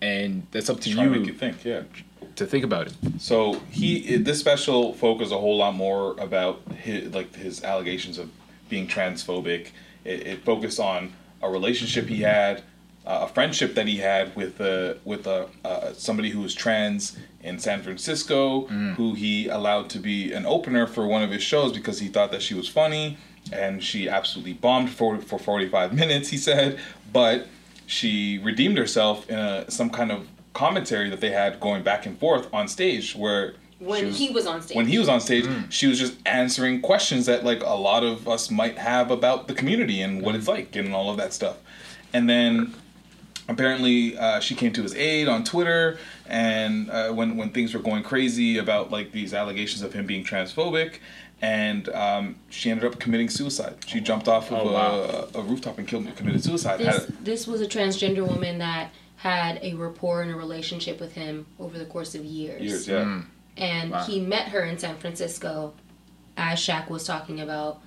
[0.03, 1.65] and that's up to Trying you, to think.
[1.65, 1.83] Yeah.
[2.37, 2.95] to think about it.
[3.19, 8.31] So he this special focused a whole lot more about his like his allegations of
[8.69, 9.69] being transphobic.
[10.05, 12.63] It, it focused on a relationship he had,
[13.07, 17.17] uh, a friendship that he had with uh, with uh, uh, somebody who was trans
[17.43, 18.63] in San Francisco,
[18.97, 22.31] who he allowed to be an opener for one of his shows because he thought
[22.33, 23.19] that she was funny,
[23.55, 26.29] and she absolutely bombed for for forty five minutes.
[26.29, 26.79] He said,
[27.13, 27.47] but
[27.87, 32.19] she redeemed herself in a, some kind of commentary that they had going back and
[32.19, 34.77] forth on stage where When was- he was on stage.
[34.77, 38.29] when he was on stage she was just answering questions that like a lot of
[38.29, 41.57] us might have about the community and what it's like and all of that stuff
[42.13, 42.73] and then
[43.49, 47.81] apparently uh, she came to his aid on twitter and uh, when, when things were
[47.81, 50.99] going crazy about like these allegations of him being transphobic
[51.45, 53.75] and um, she ended up committing suicide.
[53.87, 55.29] She jumped off of Oh, wow.
[55.35, 56.79] a, a rooftop and killed, committed suicide.
[56.81, 61.13] This Had- this was a transgender woman that had a rapport and a relationship with
[61.13, 62.63] him over the course of years.
[62.63, 63.05] Years, yeah.
[63.05, 63.25] Mm.
[63.59, 64.05] And Wow.
[64.05, 65.75] he met her in San Francisco,
[66.37, 67.81] as Shaq was talking about.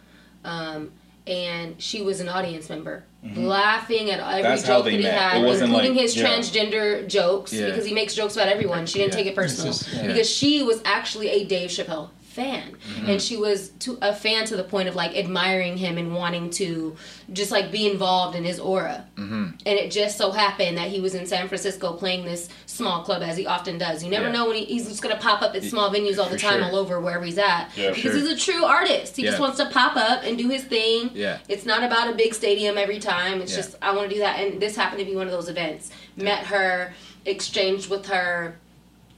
[0.46, 0.92] Um,
[1.26, 3.46] and she was an audience member, Mhm.
[3.48, 5.14] laughing at every That's joke that he met.
[5.14, 6.26] had, including like- his yeah.
[6.26, 7.66] transgender jokes, Yeah.
[7.66, 8.86] because he makes jokes about everyone.
[8.86, 9.18] She didn't Yeah.
[9.18, 10.08] take it personal just- yeah.
[10.08, 13.10] because she was actually a Dave Chappelle fan, Mhm.
[13.10, 16.50] and she was to a fan to the point of like admiring him and wanting
[16.52, 16.96] to
[17.34, 19.06] just like be involved in his aura.
[19.18, 19.44] Mm-hmm.
[19.66, 23.24] And it just so happened that he was in San Francisco playing this small club
[23.24, 24.04] as he often does.
[24.04, 24.32] You never Yeah.
[24.34, 26.66] know when he, he's just gonna pop up at small venues all the time, sure.
[26.70, 27.70] all over wherever he's at.
[27.76, 28.14] Yeah, because sure.
[28.14, 29.16] he's a true artist.
[29.18, 31.10] He just wants to pop up and do his thing.
[31.16, 31.40] Yeah.
[31.50, 33.42] It's not about a big stadium every time.
[33.42, 33.58] It's Yeah.
[33.64, 35.90] just I want to do that, and this happened to be one of those events.
[36.16, 36.94] Met her,
[37.26, 38.58] exchanged with her,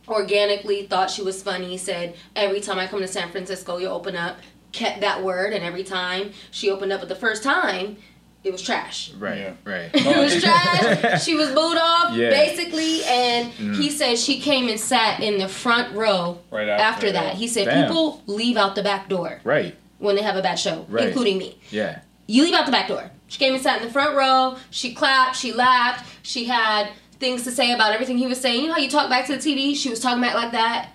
[0.10, 1.78] organically thought she was funny.
[1.78, 4.38] Said every time I come to San Francisco, you open up.
[4.72, 7.98] Kept that word, and every time she opened up, but the first time
[8.44, 9.12] it was trash.
[9.18, 9.90] Right, right.
[9.94, 11.24] it was trash.
[11.26, 12.30] She was booed off, Yeah.
[12.30, 13.76] basically, and Mm.
[13.76, 17.34] he said she came and sat in the front row Right after, after, that.
[17.34, 17.40] yeah.
[17.40, 17.88] He said Damn.
[17.88, 21.08] people leave out the back door Right, when they have a bad show, Right.
[21.08, 21.58] including me.
[21.72, 22.00] yeah.
[22.28, 23.10] You leave out the back door.
[23.28, 24.56] She came and sat in the front row.
[24.70, 25.36] She clapped.
[25.36, 26.06] She laughed.
[26.22, 26.90] She had
[27.20, 28.62] things to say about everything he was saying.
[28.62, 29.76] You know how you talk back to the TV?
[29.76, 30.92] She was talking back like that.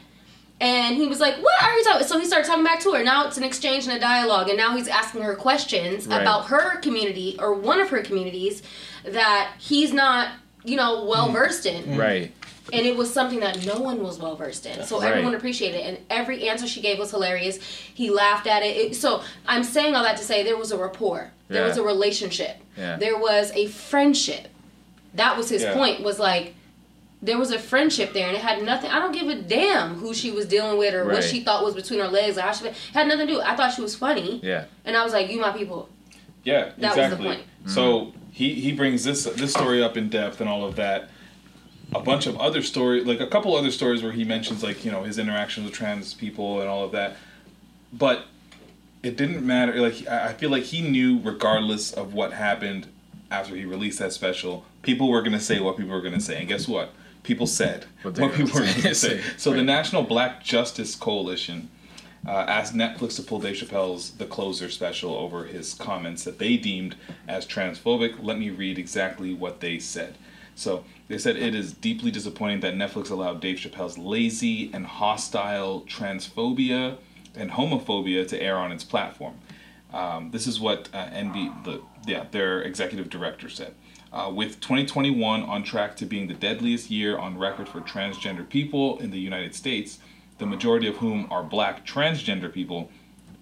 [0.61, 2.07] And he was like, What are you talking?
[2.07, 3.05] So he started talking back to her.
[3.05, 4.49] Now it's an exchange and a dialogue.
[4.49, 6.23] And now he's asking her questions Right.
[6.23, 8.63] about her community or one of her communities
[9.05, 10.31] that he's not,
[10.65, 11.33] you know, well mm.
[11.33, 11.83] versed in.
[11.85, 11.99] Mm.
[11.99, 12.33] Right.
[12.73, 14.85] And it was something that no one was well versed in.
[14.85, 15.11] So Right.
[15.11, 15.87] everyone appreciated it.
[15.87, 17.59] And every answer she gave was hilarious.
[17.59, 18.77] He laughed at it.
[18.77, 18.97] it.
[18.97, 21.33] So I'm saying all that to say there was a rapport.
[21.49, 21.69] There Yeah.
[21.69, 22.57] was a relationship.
[22.79, 22.97] Yeah.
[22.97, 24.49] There was a friendship.
[25.15, 25.75] That was his Yeah.
[25.75, 26.55] point, was like
[27.23, 30.13] there was a friendship there and it had nothing I don't give a damn who
[30.13, 32.67] she was dealing with or what she thought was between her legs or how she
[32.67, 33.41] it had nothing to do.
[33.41, 34.41] I thought she was funny.
[34.43, 34.65] Yeah.
[34.85, 35.89] And I was like, You my people.
[36.45, 37.27] Yeah, That was the exactly.
[37.27, 37.41] point.
[37.67, 41.09] So he he brings this this story up in depth and all of that.
[41.95, 44.91] A bunch of other stories, like a couple other stories where he mentions like you
[44.91, 47.17] know his interactions with trans people and all of that,
[47.93, 48.27] but
[49.03, 49.81] it didn't matter.
[49.81, 52.89] Like I feel like he knew regardless of what happened
[53.31, 56.49] after he released that special, people were gonna say what people were gonna say, and
[56.49, 56.93] guess what?
[57.23, 59.19] People said What what, people were were gonna say.
[59.19, 59.21] say.
[59.37, 61.71] So the National Black Justice Coalition
[62.27, 66.57] uh, asked Netflix to pull Dave Chappelle's The Closer special over his comments that they
[66.57, 66.97] deemed
[67.29, 68.23] as transphobic.
[68.23, 70.17] Let me read exactly what they said.
[70.55, 75.83] So they said it is deeply disappointing that Netflix allowed Dave Chappelle's lazy and hostile
[75.89, 76.97] transphobia
[77.35, 79.35] and homophobia to air on its platform.
[79.93, 83.75] Um, this is what uh, NB, the yeah, their executive director said.
[84.15, 88.97] Uh, with 2021 on track to being the deadliest year on record for transgender people
[89.01, 89.99] in the United States,
[90.39, 92.93] the majority of whom are black transgender people,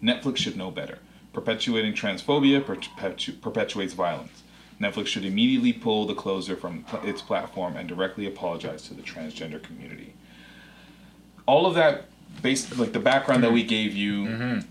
[0.02, 0.98] Netflix should know better.
[1.34, 4.42] Perpetuating transphobia perpetu- perpetuates violence.
[4.80, 9.02] Netflix should immediately pull the closer from pl- its platform and directly apologize to the
[9.02, 10.14] transgender community.
[11.44, 12.06] All of that,
[12.40, 14.62] based like the background that we gave you,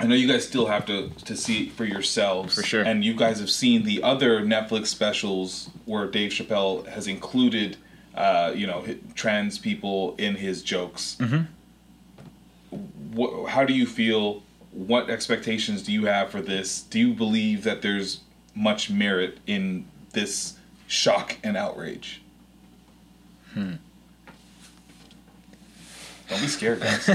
[0.00, 2.54] I know you guys still have to to see it for yourselves.
[2.54, 2.82] For sure.
[2.82, 7.76] And you guys have seen the other Netflix specials where Dave Chappelle has included,
[8.14, 11.18] uh, you know, trans people in his jokes.
[13.12, 14.42] What, how do you feel?
[14.72, 16.82] What expectations do you have for this?
[16.82, 18.20] Do you believe that there's
[18.54, 20.56] much merit in this
[20.86, 22.22] shock and outrage?
[23.52, 23.74] Hmm.
[26.30, 27.06] Don't be scared, guys.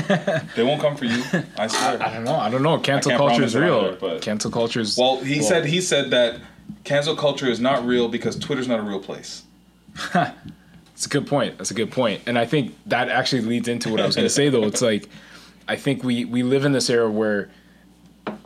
[0.56, 1.24] they won't come for you.
[1.58, 2.04] I swear.
[2.04, 2.36] I don't know.
[2.36, 2.78] I don't know.
[2.80, 3.80] Cancel culture is real.
[3.86, 6.40] either, but- Cancel culture is Well, he said he said that
[6.84, 9.44] cancel culture is not real because Twitter's not a real place.
[10.96, 11.58] It's a good point.
[11.58, 12.22] That's a good point.
[12.26, 14.64] And I think that actually leads into what I was going to say, though.
[14.64, 15.10] It's like,
[15.68, 17.50] I think we, we live in this era where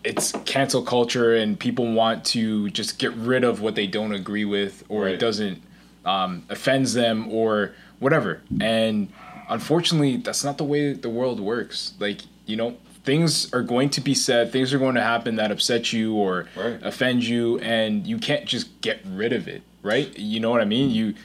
[0.03, 4.45] it's cancel culture and people want to just get rid of what they don't agree
[4.45, 5.61] with or it doesn't
[6.05, 8.41] um, offends them or whatever.
[8.59, 9.09] And
[9.49, 11.93] unfortunately, that's not the way the world works.
[11.99, 15.51] Like, you know, things are going to be said, things are going to happen that
[15.51, 16.79] upset you or Right.
[16.83, 20.17] offend you, and you can't just get rid of it, right?
[20.17, 20.91] You know what I mean?
[20.91, 21.15] You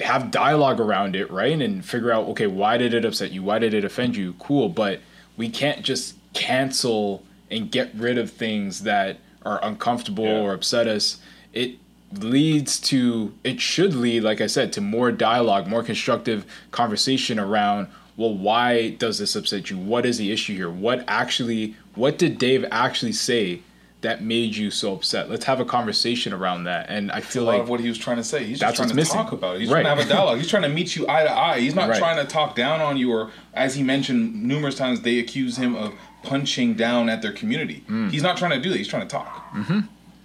[0.00, 1.60] have dialogue around it, right?
[1.60, 3.42] And figure out, okay, why did it upset you?
[3.42, 4.34] Why did it offend you?
[4.38, 5.00] Cool, but
[5.36, 10.40] we can't just cancel and get rid of things that are uncomfortable Yeah.
[10.40, 11.18] or upset us.
[11.52, 11.76] It
[12.14, 17.86] leads to it should lead like i said to more dialogue more constructive conversation around
[18.16, 22.38] well why does this upset you what is the issue here what actually what did
[22.38, 23.60] dave actually say
[24.00, 27.68] that made you so upset let's have a conversation around that and i feel like
[27.68, 28.38] what he was trying to say.
[28.44, 29.16] He's just That's trying what's to missing.
[29.16, 29.60] talk about it.
[29.60, 29.82] He's Right.
[29.82, 30.38] trying to have a dialogue.
[30.38, 31.58] He's trying to meet you eye to eye.
[31.60, 31.98] He's not Right.
[31.98, 35.74] trying to talk down on you or, as he mentioned numerous times, they accuse him
[35.74, 37.82] of punching down at their community.
[37.88, 38.12] Mm.
[38.12, 38.76] He's not trying to do that.
[38.78, 39.52] He's trying to talk.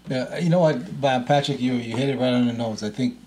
[0.10, 2.84] Yeah, you know what, Patrick, you you hit it right on the nose.
[2.84, 3.18] I think,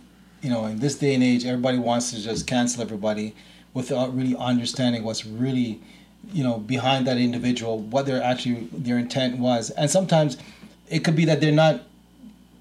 [0.42, 3.34] you know, in this day and age, everybody wants to just cancel everybody
[3.72, 5.80] without really understanding what's really,
[6.32, 10.36] you know, behind that individual, what their actually their intent was, and sometimes
[10.90, 11.80] it could be that they're not,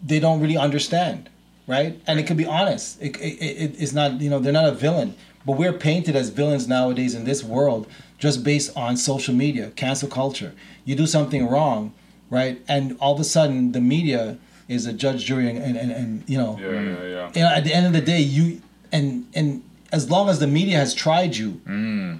[0.03, 1.29] they don't really understand,
[1.67, 1.99] right?
[2.07, 3.01] And it could be honest.
[3.01, 5.15] It, it it's not, you know, they're not a villain,
[5.45, 7.85] but we're painted as villains nowadays in this world
[8.17, 10.53] just based on social media, cancel culture.
[10.85, 11.93] You do something wrong
[12.29, 12.61] right?
[12.67, 14.37] And all of a sudden, the media
[14.67, 17.31] is a judge, jury, and and, and, and you know, Yeah, yeah, yeah.
[17.35, 18.61] you know, at the end of the day, you
[18.91, 22.19] and and as long as the media has tried you, mm.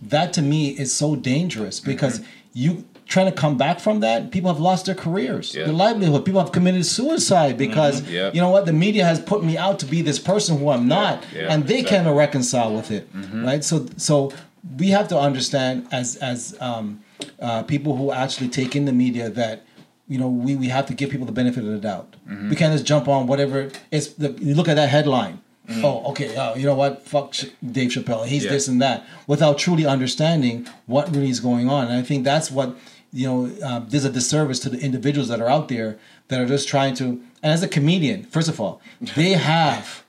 [0.00, 1.90] that to me is so dangerous mm-hmm.
[1.90, 2.20] because
[2.52, 4.30] you trying to come back from that.
[4.30, 5.64] People have lost their careers, Yeah.
[5.64, 6.24] their livelihood.
[6.24, 7.58] People have committed suicide mm-hmm.
[7.58, 8.34] because Yep.
[8.34, 10.88] you know what, the media has put me out to be this person who I'm
[10.88, 12.04] not, yeah, and they exactly.
[12.04, 13.44] can't reconcile with it, mm-hmm.
[13.44, 13.62] right?
[13.62, 14.32] So so
[14.78, 17.00] we have to understand as as um,
[17.40, 19.64] uh, people who actually take in the media that
[20.08, 22.16] you know we, we have to give people the benefit of the doubt.
[22.50, 24.08] We can't just jump on whatever it's.
[24.08, 25.40] The, you look at that headline.
[25.82, 26.34] Oh, okay.
[26.36, 27.06] Uh, you know what?
[27.06, 27.34] Fuck
[27.64, 28.26] Dave Chappelle.
[28.26, 28.50] He's Yeah.
[28.50, 31.86] this and that, without truly understanding what really is going on.
[31.88, 32.76] And I think that's what
[33.12, 33.50] you know.
[33.64, 36.94] Uh, there's a disservice to the individuals that are out there that are just trying
[36.96, 37.04] to.
[37.42, 38.80] And as a comedian, first of all,
[39.16, 40.01] they have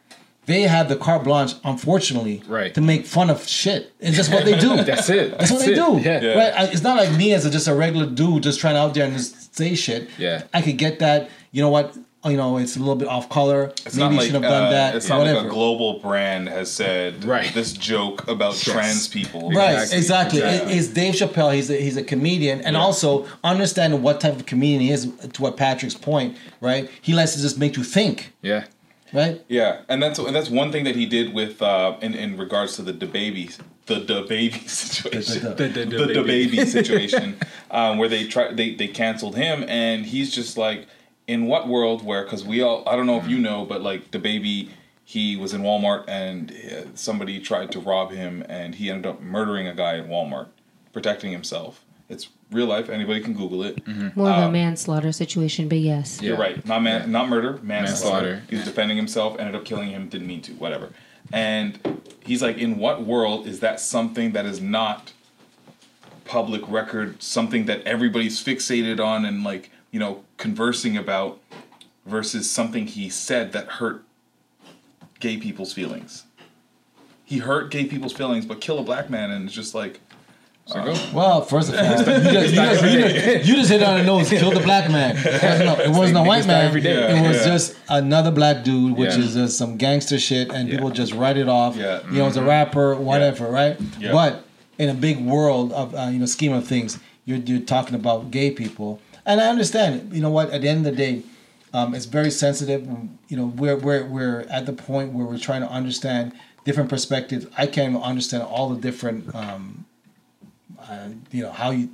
[0.45, 2.73] they have the carte blanche, unfortunately, Right.
[2.73, 3.93] to make fun of shit.
[3.99, 4.75] It's just what they do.
[4.83, 5.37] That's it.
[5.37, 5.99] That's, what That's they do.
[6.01, 6.21] Yeah.
[6.21, 6.33] Yeah.
[6.33, 6.53] Right?
[6.53, 9.05] I- It's not like me as a, just a regular dude just trying out there
[9.05, 10.09] and just say shit.
[10.17, 10.43] Yeah.
[10.53, 11.29] I could get that.
[11.51, 11.95] You know what?
[12.25, 13.65] You know, it's a little bit off color.
[13.85, 14.95] It's Maybe you like should have done uh, that.
[14.95, 15.39] It's not whatever.
[15.39, 17.53] like a global brand has said Right.
[17.53, 19.51] this joke about trans people.
[19.51, 20.39] Right, Exactly, exactly.
[20.39, 20.73] exactly.
[20.73, 21.53] It- It's Dave Chappelle.
[21.53, 25.11] He's a, he's a comedian, and also understanding what type of comedian he is.
[25.33, 26.89] To what Patrick's point, right?
[27.01, 28.65] He likes to just make you think, yeah
[29.14, 29.44] right?
[29.48, 32.76] Yeah, and that's and that's one thing that he did with uh, in in regards
[32.77, 33.49] to the the baby
[33.85, 36.45] the the baby situation The- the- the the, the baby.
[36.57, 37.38] baby situation
[37.72, 40.88] um, where they try they they canceled him and he's just like
[41.27, 44.11] in what world where because we all I don't know if you know but like
[44.11, 44.69] the baby
[45.06, 49.22] he was in Walmart and uh, somebody tried to rob him and he ended up
[49.22, 50.48] murdering a guy at Walmart
[50.94, 51.84] protecting himself.
[52.14, 52.88] It's real life.
[52.90, 53.85] Anybody can Google it.
[54.15, 56.22] More of Um, a manslaughter situation, but yes.
[56.22, 56.65] You're right.
[56.65, 57.81] Not man, not murder, manslaughter.
[57.81, 58.44] Manslaughter.
[58.49, 60.90] He was defending himself, ended up killing him, didn't mean to, whatever.
[61.31, 61.80] And
[62.23, 65.14] he's like, in what world is that something that is not
[66.26, 71.40] public record, something that everybody's fixated on and like, you know, conversing about
[72.06, 74.03] versus something he said that hurt
[75.19, 76.23] gay people's feelings.
[77.26, 80.02] He hurt gay people's feelings, but kill a black man, and it's just like.
[80.72, 83.98] Uh, Well, first of all, you just, you, just, you, just, you just hit on
[83.98, 84.30] the nose.
[84.30, 85.15] Kill the black man.
[85.18, 86.65] It wasn't a, a white man.
[86.65, 86.94] every day.
[87.18, 87.45] It was Yeah.
[87.45, 89.19] just another black dude, which Yeah.
[89.23, 91.76] is just some gangster shit, and people just write it off.
[91.76, 91.99] Yeah.
[91.99, 92.14] Mm-hmm.
[92.14, 93.77] You know, it's a rapper, whatever, right?
[93.99, 94.11] Yeah.
[94.14, 94.45] But
[94.77, 98.31] in a big world of uh, you know scheme of things, you're you're talking about
[98.31, 100.14] gay people, and I understand.
[100.14, 100.49] You know what?
[100.52, 101.22] At the end of the day,
[101.73, 102.88] um, it's very sensitive.
[103.27, 106.34] You know, we're we're we're at the point where we're trying to understand
[106.65, 107.45] different perspectives.
[107.57, 109.34] I can't even understand all the different.
[109.35, 109.85] Um,
[110.89, 111.89] uh, you know how you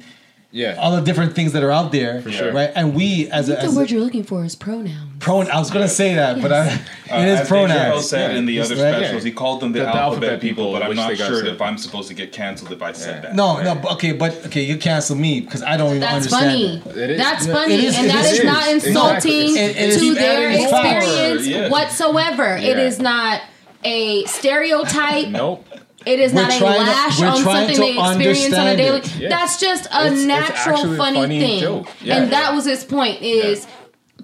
[0.52, 0.78] Yeah.
[0.80, 2.52] all the different things that are out there, sure.
[2.52, 2.72] right?
[2.76, 5.18] And we as I a, think the as word a you're looking for is pronoun.
[5.20, 5.52] pronoun.
[5.52, 6.72] I was gonna say that, but I, it
[7.12, 8.10] Uh, is as Dave Chappelle pronouns.
[8.10, 8.96] said in the It's other right?
[8.96, 11.46] specials, he called them the, The- the alphabet, alphabet people, people, but I'm not sure
[11.46, 13.36] if I'm supposed to get canceled if I said that.
[13.36, 16.84] No, no, but- okay, but okay, you cancel me because I don't even That's understand.
[16.84, 17.00] funny.
[17.00, 17.04] it.
[17.04, 17.18] It is.
[17.20, 18.40] That's It funny, is- and it that is.
[18.40, 22.56] is not insulting It- it is to their experience whatsoever.
[22.58, 22.84] It Yeah.
[22.90, 23.42] is not
[23.84, 25.28] a stereotype.
[25.30, 25.66] Nope.
[26.06, 29.02] It is We're not a trying to- lash on something they experience on a daily.
[29.18, 29.30] Yeah.
[29.30, 31.60] That's just a It's- it's natural, actually a funny, funny thing.
[31.62, 31.88] joke.
[32.02, 32.18] Yeah.
[32.18, 33.22] And that was his point.
[33.22, 33.68] Is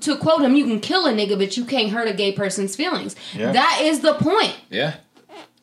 [0.01, 2.75] to quote him, "You can kill a nigga, but you can't hurt a gay person's
[2.75, 3.51] feelings." Yeah.
[3.51, 4.53] That is the point.
[4.69, 4.93] Yeah.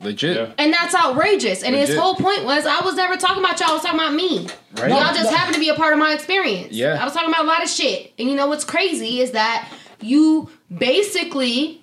[0.02, 0.36] Legit.
[0.36, 0.46] Yeah.
[0.58, 1.62] And that's outrageous.
[1.62, 3.70] And his whole point was, I was never talking about y'all.
[3.70, 4.48] I was talking about me.
[4.76, 4.90] Right.
[4.90, 6.72] Y'all just happened to be a part of my experience.
[6.72, 6.98] Yeah.
[7.00, 8.12] I was talking about a lot of shit.
[8.18, 9.68] And you know what's crazy is that
[10.00, 11.80] you basically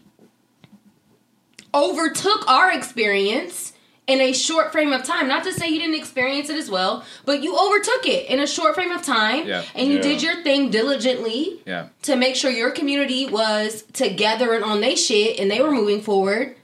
[1.73, 3.73] overtook our experience
[4.09, 5.27] in a short frame of time.
[5.27, 8.47] Not to say you didn't experience it as well, but you overtook it in a
[8.47, 9.45] short frame of time.
[9.47, 9.63] Yeah.
[9.75, 10.01] And you Yeah.
[10.01, 11.87] did your thing diligently Yeah.
[12.03, 16.01] to make sure your community was together and on their shit and they were moving
[16.01, 16.55] forward.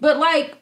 [0.00, 0.54] But like,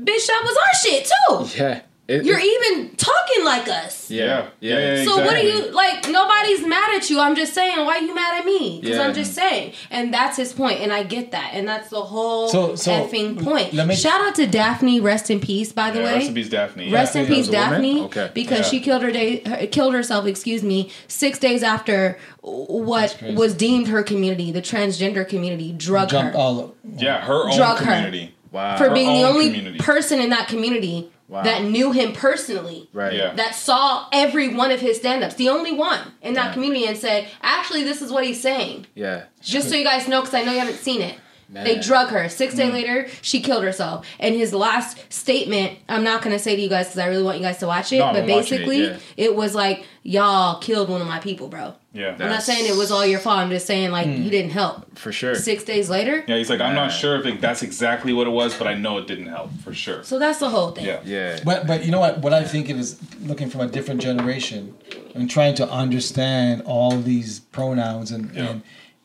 [0.00, 1.58] bitch, that was our shit too.
[1.58, 1.80] Yeah.
[2.10, 4.10] It- You're it- even talking like us.
[4.10, 4.24] yeah.
[4.24, 4.46] Yeah.
[4.60, 4.78] Yeah.
[4.78, 6.08] Yeah, yeah, So what are you like?
[6.08, 7.20] Nobody's mad at you.
[7.20, 8.80] I'm just saying, why are you mad at me?
[8.80, 9.04] Because Yeah.
[9.06, 12.48] I'm just saying, and that's his point, and I get that, and that's the whole
[12.48, 13.72] So- so, effing mm, point.
[13.74, 15.70] let me- Shout out to Daphne, rest in peace.
[15.72, 16.90] By the Yeah, way, rest in peace, Daphne.
[16.92, 17.70] Rest in peace, was a woman?
[17.70, 18.00] Daphne.
[18.06, 18.30] Okay.
[18.34, 18.64] Because Yeah.
[18.70, 20.26] she killed her day, her, killed herself.
[20.26, 20.90] Excuse me.
[21.06, 26.74] Six days after what was deemed her community, the transgender community, drug Jumped her all.
[26.98, 27.84] Yeah, her own Drug her.
[27.84, 28.34] community.
[28.52, 28.76] Wow.
[28.78, 29.78] for her being the only community.
[29.78, 31.42] person in that community Wow.
[31.44, 33.12] that knew him personally right.
[33.14, 33.34] Yeah.
[33.34, 36.52] that saw every one of his stand-ups the only one in that Yeah.
[36.54, 39.22] community and said actually this is what he's saying Yeah.
[39.40, 41.14] just so you guys know because i know you haven't seen it
[41.52, 42.74] they drug her six days hmm.
[42.74, 46.68] later she killed herself and his last statement i'm not going to say to you
[46.68, 48.38] guys because i really want you guys to watch it No, I'm but watching it,
[48.38, 48.98] basically yeah.
[49.16, 52.12] it was like y'all killed one of my people bro Yeah.
[52.12, 54.22] i'm not saying it was all your fault i'm just saying like hmm.
[54.22, 55.34] you didn't help For sure.
[55.34, 58.30] six days later Yeah, he's like, I'm not sure if it, that's exactly what it
[58.30, 60.02] was, but I know it didn't help for sure.
[60.04, 61.00] so that's the whole thing Yeah.
[61.04, 61.40] Yeah.
[61.44, 62.18] But but you know what?
[62.18, 64.74] What I think it is looking from a different generation
[65.14, 68.48] and trying to understand all these pronouns and, Yeah.
[68.50, 68.62] and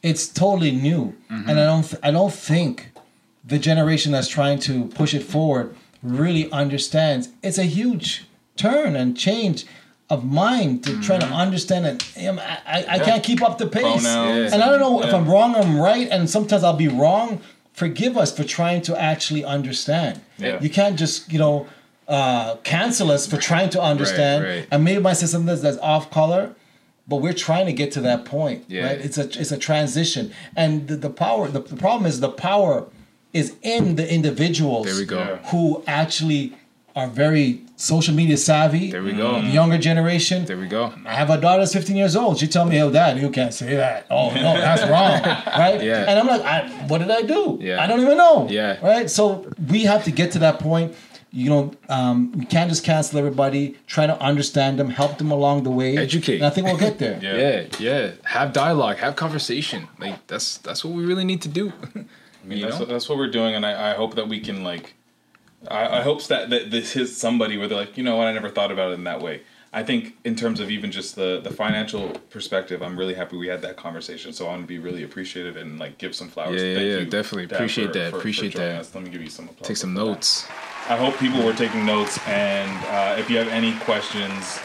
[0.10, 1.04] it's totally new.
[1.32, 1.50] Mm-hmm.
[1.50, 2.74] And I don't th- I don't think
[3.52, 5.68] the generation that's trying to push it forward
[6.04, 7.24] really understands.
[7.48, 8.08] It's a huge
[8.56, 9.66] turn and change
[10.14, 11.32] of mind to try Mm-hmm.
[11.32, 11.98] to understand it.
[12.18, 12.28] I,
[12.76, 14.04] I, I can't keep up the pace.
[14.04, 14.54] Pronouns.
[14.54, 17.28] And I don't know if I'm wrong or I'm right, and sometimes I'll be wrong.
[17.84, 20.14] Forgive us for trying to actually understand.
[20.38, 20.62] Yeah.
[20.64, 21.56] You can't just, you know,
[22.08, 24.38] uh, cancel us for trying to understand.
[24.46, 24.68] right.
[24.72, 26.44] And maybe my system that's, that's off color,
[27.08, 28.66] but we're trying to get to that point.
[28.68, 28.88] Yeah.
[28.88, 29.00] Right?
[29.00, 31.48] It's a it's a transition, and the, the power.
[31.48, 32.88] The, the problem is the power
[33.34, 34.86] is in the individuals.
[34.86, 35.40] There we go.
[35.52, 36.56] Who actually
[36.96, 38.90] are very social media savvy.
[38.90, 39.42] There we go.
[39.42, 40.46] The younger generation.
[40.46, 40.94] There we go.
[41.06, 42.40] I have a daughter that's 15 years old.
[42.40, 44.06] She tell me, "Oh, Dad, you can't say that.
[44.10, 45.22] Oh no, that's wrong."
[45.58, 45.84] Right?
[45.84, 46.06] Yeah.
[46.08, 47.58] And I'm like, I, "What did I do?
[47.62, 47.84] Yeah.
[47.84, 48.80] I don't even know." Yeah.
[48.86, 49.10] Right.
[49.10, 50.96] So we have to get to that point.
[51.38, 53.78] You know, um, we can't just cancel everybody.
[53.88, 55.98] Try to understand them, help them along the way.
[55.98, 56.36] Educate.
[56.36, 57.20] And I think we'll get there.
[57.22, 57.36] Yeah.
[57.36, 57.66] Yeah.
[57.78, 58.12] Yeah.
[58.24, 58.98] Have dialogue.
[58.98, 59.90] Have conversation.
[60.00, 61.74] Like that's that's what we really need to do.
[61.96, 62.80] I mean, You that's, know?
[62.82, 64.94] what, that's what we're doing, and I, I hope that we can like.
[65.68, 68.32] I, I hope that, that this is somebody where they're like, you know what, I
[68.34, 69.42] never thought about it in that way.
[69.74, 73.48] I think in terms of even just the the financial perspective, I'm really happy we
[73.48, 74.32] had that conversation.
[74.32, 76.62] So I want to be really appreciative and like give some flowers.
[76.62, 77.48] Yeah, yeah, Thank yeah, you, definitely.
[77.48, 78.80] Dad, Appreciate for- that, for- for appreciate joining that.
[78.82, 78.96] us.
[78.96, 79.68] Let me give you some applause.
[79.68, 80.44] Take some notes.
[80.44, 80.52] that.
[80.88, 80.90] Notes.
[80.92, 84.60] I hope people were taking notes, and uh, if you have any questions,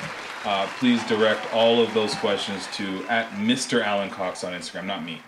[0.45, 3.83] uh, please direct all of those questions to at Mr.
[3.85, 5.21] Alan Cox on Instagram, not me.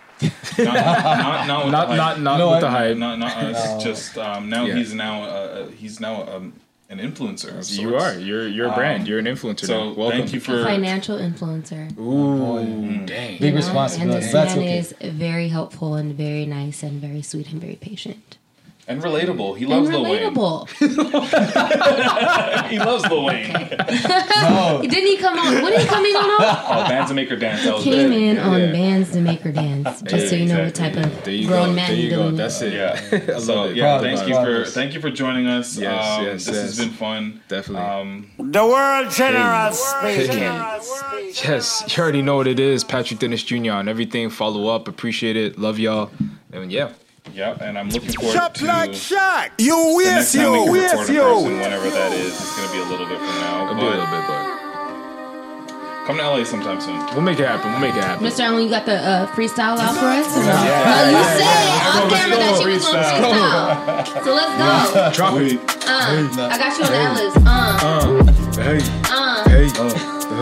[0.57, 1.97] Not, not, not, with Not the hype.
[1.97, 2.97] not not No, with I- the hype.
[2.97, 3.83] Not, not us.
[3.83, 4.75] Just um, now Yeah.
[4.75, 6.53] he's now uh, he's now um,
[6.89, 7.57] an influencer.
[7.59, 8.13] of you are.
[8.17, 9.07] You're you're a brand.
[9.07, 9.65] You're an influencer.
[9.65, 9.93] So now.
[9.95, 10.19] Welcome.
[10.19, 13.39] thank you for financial influencer Ooh, dang.
[13.39, 14.21] Big And responsibility.
[14.21, 14.77] this That's man okay.
[14.77, 18.37] is very helpful and very nice and very sweet and very patient.
[18.85, 19.57] And relatable.
[19.57, 20.33] He And loves Lil Wayne.
[20.33, 20.69] relatable.
[22.69, 23.53] he loves Lil Wayne.
[24.89, 25.61] Didn't he come on?
[25.61, 26.41] What did he come in on?
[26.41, 27.63] Oh, Bands to Make Her Dance.
[27.63, 28.21] That was Came good.
[28.21, 31.33] in on bands to make her dance, just so you know what type of There
[31.33, 31.73] you grown go.
[31.75, 32.17] man There you you go.
[32.23, 32.73] dealing That's it.
[32.73, 33.35] Yeah.
[33.35, 33.77] I so love it.
[33.77, 34.65] yeah, Proud thank of you us.
[34.67, 35.77] for thank you for joining us.
[35.77, 36.85] Yes, um, yes, this has yes.
[36.85, 37.41] been fun.
[37.47, 37.87] Definitely.
[37.87, 40.43] Um, The world general speaking.
[41.49, 42.83] Yes, you already know what it is.
[42.83, 43.71] Patrick Dennis Jr.
[43.71, 44.29] on everything.
[44.29, 44.87] Follow up.
[44.89, 45.57] Appreciate it.
[45.57, 46.11] Love y'all.
[46.51, 46.91] And yeah.
[47.31, 49.51] Yeah, and I'm looking forward Shop to like Shaq.
[49.57, 51.57] You the next waste time we you, can waste record in person, you.
[51.61, 52.33] whenever that is.
[52.33, 53.63] It's gonna be a little bit from now.
[53.63, 54.43] It'll be a little bit, but
[56.05, 56.99] come to LA sometime soon.
[57.15, 57.71] we'll make it happen.
[57.71, 58.25] We'll make it happen.
[58.27, 58.41] Mr.
[58.41, 60.35] Allen, you got the uh, freestyle out for us?
[60.35, 60.45] or no?
[60.51, 60.83] Yeah.
[60.83, 61.95] No, you Yeah, said yeah.
[61.95, 64.03] off camera that you was going to freestyle.
[64.23, 64.67] So let's go.
[65.15, 65.63] Drop it.
[65.87, 67.31] Uh, I got you on the Atlas.
[67.47, 67.79] Uh,
[68.61, 68.83] Hey.
[69.09, 69.47] uh.
[69.49, 69.67] Hey.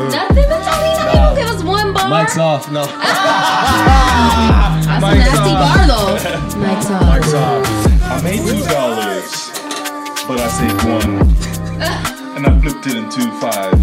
[0.10, 0.98] Nothing but Tony.
[0.98, 2.10] Not even give us one bar.
[2.10, 2.72] Mike's off.
[2.72, 2.82] No.
[5.02, 5.60] That's a nasty off.
[5.66, 6.14] bar though.
[6.60, 7.02] Mike's off.
[7.02, 7.66] Mike's off.
[8.04, 9.32] I made two dollars,
[10.28, 11.12] but I saved one,
[12.36, 13.74] and I flipped it into five.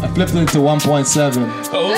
[0.00, 1.70] I flipped it to 1.7.
[1.72, 1.94] Oh!